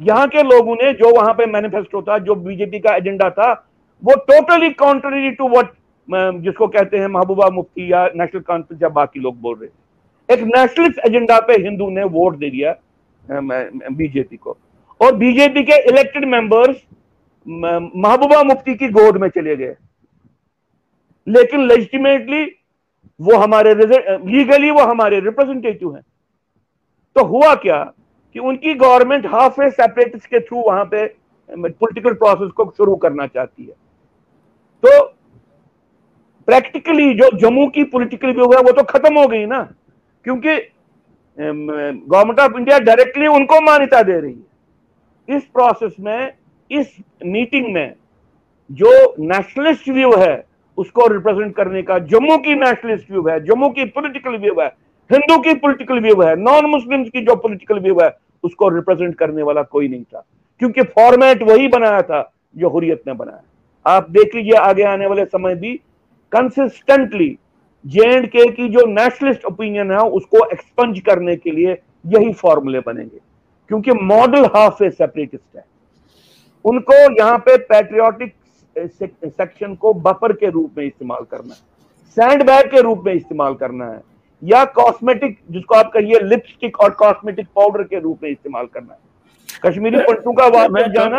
यहाँ 0.00 0.26
के 0.28 0.42
लोगों 0.42 0.74
ने 0.76 0.92
जो 0.94 1.10
वहाँ 1.14 1.32
पे 1.34 1.46
मैनिफेस्टो 1.46 2.02
था, 2.02 2.18
जो 2.18 2.34
बीजेपी 2.36 2.78
का 2.78 2.94
एजेंडा 2.96 3.28
था, 3.30 3.52
वो 4.02 4.14
टोटली 4.28 4.70
कॉन्ट्ररी 4.74 5.30
टू 5.32 5.48
व्हाट 5.48 5.72
जिसको 6.42 6.66
कहते 6.68 6.98
हैं 6.98 7.06
महबूबा 7.08 7.48
मुफ्ती 7.50 7.92
या 7.92 8.04
नेशनल 8.16 8.40
कॉन्फ्रेंस 8.42 8.82
या 8.82 8.88
बाकी 8.90 9.20
लोग 9.20 9.40
बोल 9.40 9.56
रहे 9.56 9.68
थे। 9.68 10.34
एक 10.34 10.42
नेशनलिस्ट 10.46 10.98
एजेंडा 11.06 11.38
पे 11.40 11.52
हिंदू 11.62 11.88
ने 11.90 12.04
वोट 12.06 12.36
दे 12.36 12.50
दिया 12.50 12.74
बीजेपी 13.24 14.36
को। 14.36 14.56
और 15.00 15.14
बीजेपी 15.16 15.62
के 15.62 15.78
इलेक्टेड 15.90 16.24
मेंबर्स 16.28 16.76
महबूबा 17.46 18.42
मुफ्ती 18.44 18.74
की 18.74 18.88
गोद 18.90 19.16
में 19.16 19.28
चले 19.28 19.56
गए। 19.56 19.74
लेकिन 21.26 21.66
लेजिटिमेटली 21.68 22.44
वो 23.20 23.36
हमारे 23.38 23.74
लीगली 23.74 24.70
वो 24.70 24.84
हमारे 24.84 25.20
रिप्रेजेंटेटिव 25.20 25.94
हैं। 25.94 26.02
तो 27.16 27.24
हुआ 27.24 27.54
क्या? 27.56 27.82
कि 28.34 28.38
उनकी 28.40 28.74
गवर्नमेंट 28.76 29.26
हाफ़ 29.26 29.60
ए 29.62 29.70
सेपरेटिस्ट 29.70 30.26
के 30.26 30.40
थ्रू 30.40 30.60
वहाँ 30.60 30.84
पे 30.84 31.06
पॉलिटिकल 31.50 32.12
प्रोसेस 32.14 32.50
को 32.50 32.72
शुरू 32.76 32.94
करना 32.96 33.26
चाहती 33.26 33.64
है। 33.64 33.74
तो 34.82 35.00
प्रैक्टिकली 36.48 37.12
जो 37.14 37.30
जम्मू 37.38 37.66
की 37.66 37.84
पॉलिटिकल 37.86 38.32
व्यू 38.34 38.52
है 38.52 38.60
वो 38.62 38.72
तो 38.72 38.82
खत्म 38.84 39.18
हो 39.18 39.26
गई 39.28 39.44
ना, 39.46 39.62
क्योंकि 40.24 40.56
गवर्नमेंट 41.38 42.40
ऑफ़ 42.40 42.56
इंडिया 42.58 42.78
डायरेक्टली 42.80 43.26
उनको 43.28 43.60
मान्यता 43.62 44.02
दे 44.02 44.18
रही 44.20 44.32
है। 44.32 45.36
इस 45.36 45.44
प्रोसेस 45.46 45.94
में, 46.00 46.32
इस 46.70 46.96
मीटिंग 47.24 47.72
में, 47.74 47.94
जो 48.70 49.14
नेशनलिस्ट 49.20 49.88
व्यू 49.88 50.12
है, 50.16 50.44
उसको 50.78 51.06
रिप्रेजेंट 51.06 51.54
करने 51.56 51.82
का, 51.82 51.98
जम्मू 52.00 52.36
की 52.38 52.54
नेशनलिस्ट 52.56 53.10
व्यू 53.10 53.26
है, 53.28 53.38
जम्मू 53.44 53.68
की 53.70 53.84
पॉलिटिकल 53.86 54.36
व्यू 54.38 54.60
है 54.60 54.68
हिंदू 55.10 55.38
की 55.38 55.54
पॉलिटिकल 55.54 56.00
व्यू 56.00 56.22
है 56.22 56.36
नॉन 56.36 56.66
मुस्लिम 56.66 57.04
की 57.04 57.20
जो 57.20 57.36
पॉलिटिकल 57.36 57.78
व्यू 57.78 57.98
है, 58.02 58.10
उसको 58.42 58.68
रिप्रेजेंट 58.68 59.14
करने 59.14 59.42
वाला 59.42 59.62
कोई 59.62 59.88
नहीं 59.88 60.04
था। 60.04 60.26
क्योंकि 60.58 60.82
फॉर्मेट 60.82 61.42
वही 61.42 61.68
बनाया 61.68 62.02
था 62.02 62.32
जो 62.56 62.68
हुरियत 62.68 63.02
ने 63.06 63.12
बनाया। 63.12 63.42
आप 63.86 64.10
देख 64.10 64.34
लीजिए, 64.34 64.52
आगे 64.52 64.82
आने 64.82 65.06
वाले 65.06 65.24
समय 65.24 65.54
भी 65.54 65.80
कंसिस्टेंटली 66.32 67.38
जे 67.86 68.16
एंड 68.16 68.26
के 68.26 68.50
की 68.50 68.68
जो 68.68 68.86
नेशनलिस्ट 68.86 69.44
ओपिनियन 69.44 69.90
है, 69.90 69.98
उसको 69.98 70.46
एक्सपंज 70.52 71.00
करने 71.00 71.36
के 71.36 71.50
लिए 71.50 71.72
यही 72.06 72.32
फॉर्मूले 72.32 72.80
बनेंगे। 72.80 73.18
क्योंकि 73.68 73.92
मॉडल 73.92 74.44
हाफ़ 74.44 74.84
ए 74.84 74.90
सेपरेटिस्ट 74.90 75.56
है। 75.56 75.64
उनको 76.64 76.94
यहाँ 76.94 77.38
पे 77.38 77.56
पैट्रियोटिक 77.58 78.34
सेक्शन 78.78 79.74
को 79.74 79.94
बफर 79.94 80.32
के 80.32 80.50
रूप 80.50 80.70
में 80.78 80.84
इस्तेमाल 80.84 81.24
करना 81.30 81.54
है। 81.54 81.60
सैंड 82.08 82.42
बैग 82.42 82.70
के 82.70 82.80
रूप 82.80 83.02
में 83.06 83.12
इस्तेमाल 83.12 83.54
करना 83.54 83.86
है। 83.86 84.11
या 84.42 84.64
कॉस्मेटिक 84.76 85.38
जिसको 85.50 85.74
आप 85.74 85.90
कहिए 85.92 86.20
लिपस्टिक 86.20 86.80
और 86.80 86.90
कॉस्मेटिक 86.98 87.46
पाउडर 87.56 87.82
के 87.84 87.98
रूप 88.00 88.22
में 88.22 88.30
इस्तेमाल 88.30 88.66
करना 88.66 88.92
है। 88.92 88.98
कश्मीरी 89.64 89.98
पंटू 90.00 90.32
का 90.32 90.46
वापस 90.50 90.88
जाना 90.92 91.18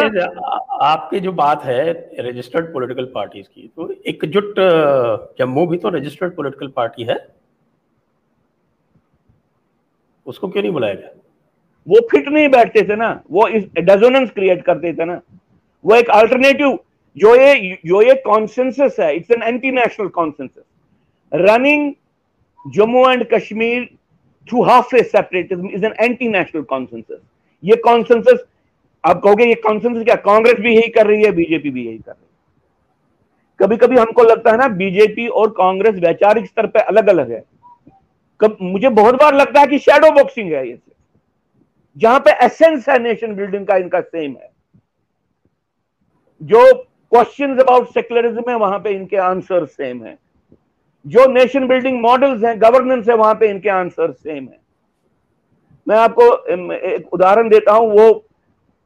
आपकी 0.83 1.19
जो 1.19 1.31
बात 1.33 1.63
है 1.65 1.91
रजिस्टर्ड 2.19 2.71
पॉलिटिकल 2.73 3.05
पार्टीज़ 3.13 3.45
की 3.45 3.67
तो 3.67 3.89
एकजुट 4.07 4.55
जम्मू 5.39 5.65
भी 5.67 5.77
तो 5.77 5.89
रजिस्टर्ड 5.89 6.35
पॉलिटिकल 6.35 6.67
पार्टी 6.75 7.03
है? 7.03 7.17
उसको 10.25 10.47
क्यों 10.47 10.63
नहीं 10.63 10.73
बुलाया 10.73 10.93
गया? 10.93 11.09
वो 11.87 12.07
फिट 12.11 12.27
नहीं 12.29 12.49
बैठते 12.49 12.81
थे 12.89 12.95
ना 12.95 13.09
वो 13.31 13.47
इस 13.49 13.63
डेजोनेंस 13.77 14.29
क्रिएट 14.31 14.63
करते 14.65 14.93
थे 14.93 15.05
ना। 15.05 15.19
वो 15.85 15.95
एक 15.95 16.09
अल्टरनेटिव 16.11 16.77
जो 17.17 17.35
ये 17.35 17.77
जो 17.85 18.01
ये 18.01 18.13
कॉन्सेंसस 18.25 18.95
है 18.99 19.15
it's 19.15 19.31
an 19.31 19.43
anti 19.43 19.71
national 19.71 20.07
consensus 20.09 20.63
running 21.31 21.91
Jammu 22.65 23.09
and 23.09 23.25
Kashmir 23.33 23.85
through 24.47 24.61
half 24.63 24.95
a 24.95 25.03
separatism 25.03 25.69
is 25.69 25.85
an 25.85 25.93
anti 25.99 26.27
national 26.27 26.61
consensus 26.63 27.21
ये 27.63 27.75
कॉन्सेंसस 27.75 28.43
आप 29.03 29.21
कहोगे 29.21 29.45
ये 29.45 29.55
कॉन्सेंसस 29.55 30.03
क्या? 30.03 30.15
कांग्रेस 30.15 30.59
भी 30.59 30.75
यही 30.75 30.89
कर 30.89 31.07
रही 31.07 31.23
है, 31.23 31.31
बीजेपी 31.31 31.69
भी 31.69 31.85
यही 31.85 31.97
कर 31.97 32.11
रही 32.11 32.21
है। 32.21 32.31
कभी 33.59 33.77
कभी 33.77 33.97
हमको 33.97 34.23
लगता 34.23 34.51
है 34.51 34.57
ना, 34.57 34.67
बीजेपी 34.67 35.27
और 35.27 35.49
कांग्रेस 35.49 35.95
वैचारिक 35.95 36.45
स्तर 36.45 36.67
पर 36.67 36.79
अलग 36.79 37.07
अलग 37.07 37.31
है। 37.31 37.43
कब, 38.41 38.57
मुझे 38.61 38.89
बहुत 38.89 39.15
बार 39.15 39.35
लगता 39.35 39.59
है 39.59 39.67
कि 39.67 39.79
शेडो 39.79 40.11
बॉक्सिंग 40.11 40.51
है 40.53 40.67
ये 40.69 40.77
जहाँ 41.97 42.19
पे 42.19 42.31
एसेंस 42.45 42.89
है 42.89 42.97
नेशन 42.99 43.35
बिल्डिंग 43.35 43.67
का, 43.67 43.75
इनका 43.75 44.01
सेम 44.01 44.31
है। 44.31 44.49
जो 46.41 46.73
क्वेश्चंस 46.73 47.59
अबाउट 47.59 47.89
सेक्युलरिज्म 47.89 48.49
है, 48.49 48.55
वहाँ 48.57 48.79
पे 48.79 48.89
इनके 48.89 49.17
आंसर 49.17 49.65
सेम 49.65 50.03
है। 50.03 50.17
जो 51.05 51.25
नेशन 51.27 51.67
बिल्डिंग 51.67 52.01
मॉडल्स 52.01 52.43
हैं 52.43 52.59
गवर्नेंस 52.61 53.07
है, 53.09 53.15
वहाँ 53.15 53.33
पे 53.35 53.49
इनके 53.49 53.69
आंसर 53.69 54.11
सेम 54.11 54.43
है। 54.43 54.59
मैं 55.87 55.97
आपको 55.97 56.25
एक 56.47 57.13
उदाहरण 57.13 57.49
देता 57.49 57.73
हूँ, 57.73 57.89
वो 57.91 58.25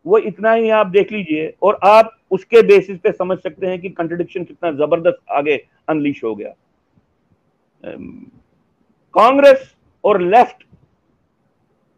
वो 0.06 0.18
इतना 0.20 0.52
ही 0.54 0.70
आप 0.72 0.88
देख 0.88 1.12
लीजिए, 1.12 1.54
और 1.64 1.80
आप 1.84 2.12
उसके 2.32 2.62
बेसिस 2.64 3.00
पे 3.00 3.12
समझ 3.12 3.38
सकते 3.38 3.68
हैं 3.68 3.80
कि 3.82 3.90
कंट्रडिक्शन 3.90 4.44
कितना 4.44 4.72
ज़बरदस्त 4.74 5.20
आगे 5.32 5.56
अनलिश 5.90 6.24
हो 6.24 6.34
गया। 6.36 6.54
कांग्रेस 9.14 9.74
और 10.04 10.22
लेफ़्ट 10.22 10.64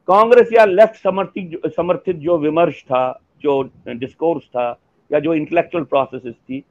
कांग्रेस 0.07 0.49
या 0.53 0.65
लेफ़्ट 0.65 0.95
समर्थित 0.95 1.61
समर्थित 1.67 2.15
जो 2.17 2.37
विमर्श 2.37 2.81
था, 2.83 3.21
जो 3.41 3.61
डिस्कोर्स 3.87 4.43
था, 4.45 4.79
या 5.11 5.19
जो 5.19 5.33
इंटेलेक्चुअल 5.33 5.83
प्रोसेस 5.85 6.33
थी, 6.33 6.63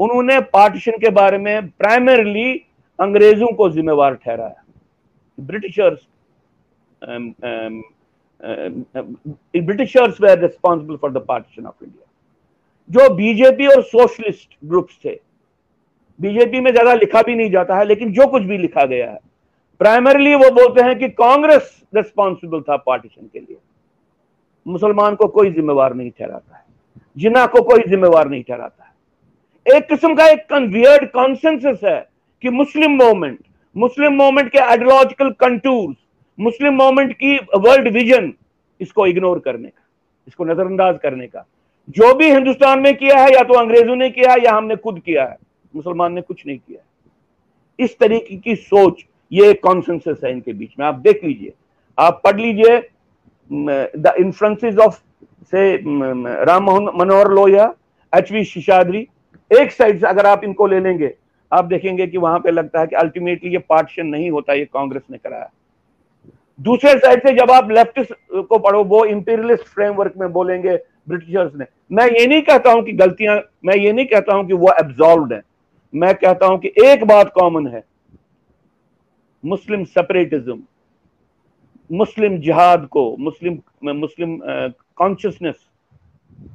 उन्होंने 0.00 0.40
पार्टीशन 0.52 0.98
के 1.00 1.10
बारे 1.12 1.38
में 1.38 1.68
प्राइमरली 1.68 2.52
अंग्रेज़ों 2.98 3.52
को 3.56 3.68
जिम्मेवार 3.70 4.14
ठहराया। 4.16 4.62
Britishers 5.38 6.06
Britishers 9.56 10.20
were 10.20 10.38
responsible 10.38 10.96
for 10.96 11.12
the 11.12 11.24
partition 11.28 11.66
of 11.66 11.84
India 11.84 12.06
जो 12.90 13.08
बीजेपी 13.14 13.66
और 13.66 13.82
सोशलिस्ट 13.84 14.56
ग्रुप्स 14.64 14.98
थे 15.04 15.18
बीजेपी 16.20 16.60
में 16.60 16.70
ज़्यादा 16.72 16.94
लिखा 16.94 17.22
भी 17.22 17.34
नहीं 17.34 17.50
जाता 17.50 17.76
है, 17.76 17.84
लेकिन 17.84 18.12
जो 18.12 18.26
कुछ 18.26 18.42
भी 18.42 18.58
लिखा 18.58 18.84
गया 18.86 19.10
है 19.10 19.18
प्राइमरली 19.80 20.34
वो 20.34 20.50
बोलते 20.52 20.82
हैं 20.82 20.98
कि 20.98 21.08
कांग्रेस 21.10 21.82
रिस्पॉन्सिबल 21.94 22.60
था 22.60 22.76
पार्टीशन 22.78 23.26
के 23.26 23.38
लिए। 23.38 23.56
मुसलमान 24.66 25.14
को 25.14 25.26
कोई 25.28 25.50
जिम्मेवार 25.52 25.94
नहीं 25.94 26.10
ठहराता 26.10 26.56
है 26.56 26.64
जिना 27.16 27.46
को 27.46 27.62
कोई 27.62 27.82
जिम्मेवार 27.88 28.28
नहीं 28.28 28.42
ठहराता 28.42 28.84
है। 28.84 29.76
एक 29.76 29.88
किस्म 29.88 30.14
का 30.14 30.26
एक 30.28 30.46
कन्वियर्ड 30.50 31.10
कॉन्सेंसस 31.12 31.80
है 31.84 32.00
कि 32.42 32.50
मुस्लिम 32.50 32.96
मूवमेंट 32.96 33.38
मुस्लिम 33.76 34.12
मूवमेंट 34.14 34.50
के 34.52 34.58
आइडियोलॉजिकल 34.60 35.30
कंटूर्स 35.40 35.96
मुस्लिम 36.38 36.74
मूवमेंट 36.74 37.12
की 37.14 37.36
वर्ल्ड 37.56 37.88
विजन 37.94 38.32
इसको 38.80 39.06
इग्नोर 39.06 39.38
करने 39.38 39.68
का, 39.68 39.82
इसको 40.28 40.44
नजरअंदाज 40.44 40.98
करने 41.02 41.26
का। 41.26 41.44
जो 41.88 42.12
भी 42.14 42.30
हिंदुस्तान 42.30 42.80
में 42.80 42.94
किया 42.96 43.18
है, 43.18 43.32
या 43.34 43.42
तो 43.42 43.54
अंग्रेज़ों 43.54 43.96
ने 43.96 44.08
किया 44.10 44.32
है, 44.32 44.44
या 44.44 44.52
हमने 44.52 44.76
खुद 44.76 44.98
किया 45.00 45.24
है, 45.24 45.36
मुसलमान 45.74 46.12
ने 46.12 46.20
कुछ 46.22 46.46
नहीं 46.46 46.58
किया 46.58 46.80
इस 47.78 47.98
तरीके 47.98 48.36
की 48.36 48.54
सोच, 48.56 49.04
ये 49.32 49.52
कॉन्सेंसस 49.56 50.20
है 50.24 50.30
इनके 50.32 50.52
बीच 50.52 50.70
में। 50.78 50.86
आप 50.86 50.94
देख 50.96 51.24
लीजिए, 51.24 51.52
आप 51.98 52.20
पढ़ 52.24 52.40
लीजिए 52.40 52.78
द 53.50 54.14
इन्फ्लुएंसेस 54.18 54.76
ऑफ़ 54.78 55.00
से 55.52 55.74
राम 56.44 56.70
मनोहर 56.96 57.30
लोहिया, 57.30 57.72
एच 58.12 58.32
वी 58.32 58.44
शिशाद्री 58.46 59.06
एक 59.50 59.72
साइड 59.72 60.00
से 60.00 60.06
अगर 60.06 60.26
आप 60.26 60.44
इनको 60.44 60.66
ले 60.66 60.80
लेंगे 60.80 61.14
आप 61.52 61.64
देखेंगे 61.64 62.06
कि 62.06 62.18
वहाँ 62.18 62.38
पे 62.40 62.50
लगता 62.50 62.80
है 62.80 62.86
कि 62.86 62.96
अल्टीमेटली 62.96 63.50
ये 63.52 63.58
पार्टीशन 63.58 64.06
नहीं 64.06 64.30
होता, 64.30 64.52
ये 64.52 64.64
कांग्रेस 64.64 65.02
ने 65.10 65.18
कराया। 65.18 65.50
दूसरे 66.58 66.92
साइड 66.98 67.22
से 67.22 67.32
जब 67.34 67.50
आप 67.50 67.70
लेफ्टिस्ट 67.70 68.12
को 68.32 68.58
पढ़ो, 68.58 68.82
वो 68.84 69.04
इंपीरियलिस्ट 69.04 69.64
फ्रेमवर्क 69.64 70.14
में 70.16 70.32
बोलेंगे 70.32 70.76
ब्रिटिशर्स 71.08 71.54
ने। 71.56 71.64
मैं 71.92 72.06
ये 72.08 72.26
नहीं 72.26 72.42
कहता 72.42 72.72
हूँ 72.72 72.82
कि 72.82 72.92
गलतियाँ, 72.92 73.40
मैं 73.64 73.76
ये 73.76 73.92
नहीं 73.92 74.06
कहता 74.06 74.34
हूँ 74.34 74.46
कि 74.46 74.52
वो 74.54 74.72
एब्जॉल्व 74.80 75.32
है। 75.34 75.42
मैं 75.94 76.14
कहता 76.14 76.46
हूँ 76.46 76.58
कि 76.58 76.72
एक 76.84 77.04
बात 77.04 77.32
कॉमन 77.34 77.66
है 77.66 77.84
मुस्लिम 79.44 79.84
सेपरेटिज्म 79.84 80.62
मुस्लिम 81.90 82.38
जिहाद 82.40 82.86
को 82.86 83.04
मुस्लिम 83.18 83.58
मुस्लिम 83.94 84.38
कॉन्शियसनेस 84.96 85.56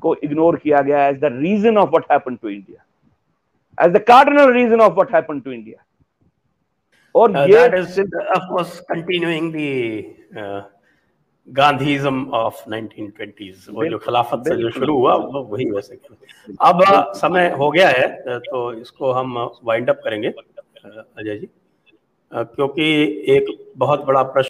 को 0.01 0.15
इग्नोर 0.23 0.55
किया 0.55 0.81
गया 0.81 1.07
as 1.07 1.19
the 1.19 1.29
reason 1.33 1.77
of 1.77 1.89
what 1.89 2.11
happened 2.11 2.37
to 2.37 2.49
India 2.49 2.83
as 3.85 3.91
the 3.91 3.97
cardinal 3.97 4.51
reason 4.53 4.81
of 4.81 4.93
what 4.93 5.13
happened 5.15 5.43
to 5.43 5.51
India 5.51 5.83
और 7.15 7.31
uh, 7.31 7.49
ये 7.49 7.59
that 7.59 7.77
is 7.77 7.99
of 8.37 8.49
course 8.49 8.81
continuing 8.93 9.51
the 9.51 9.69
uh, 10.41 10.61
Gandhism 11.47 12.29
of 12.29 12.63
1920s 12.69 13.69
वो 13.69 13.85
जो 13.85 13.97
खिलाफत 13.97 14.43
से 14.47 14.55
जो 14.55 14.69
शुरू 14.69 14.97
हुआ 14.97 15.15
वो 15.15 15.43
वही 15.43 15.69
वैसे 15.71 15.99
अब 16.61 16.81
समय 17.15 17.49
हो 17.51 17.69
गया 17.71 17.87
है 17.89 18.39
तो 18.39 18.73
इसको 18.73 19.11
हम 19.11 19.37
वाइंड 19.63 19.89
अप 19.89 20.01
करेंगे 20.03 20.27
अजय 20.27 21.37
जी। 21.37 21.49
क्योंकि 22.31 22.83
एक 23.29 23.45
बहुत 23.77 24.03
बड़ा 24.05 24.23
प्रश्न 24.23 24.45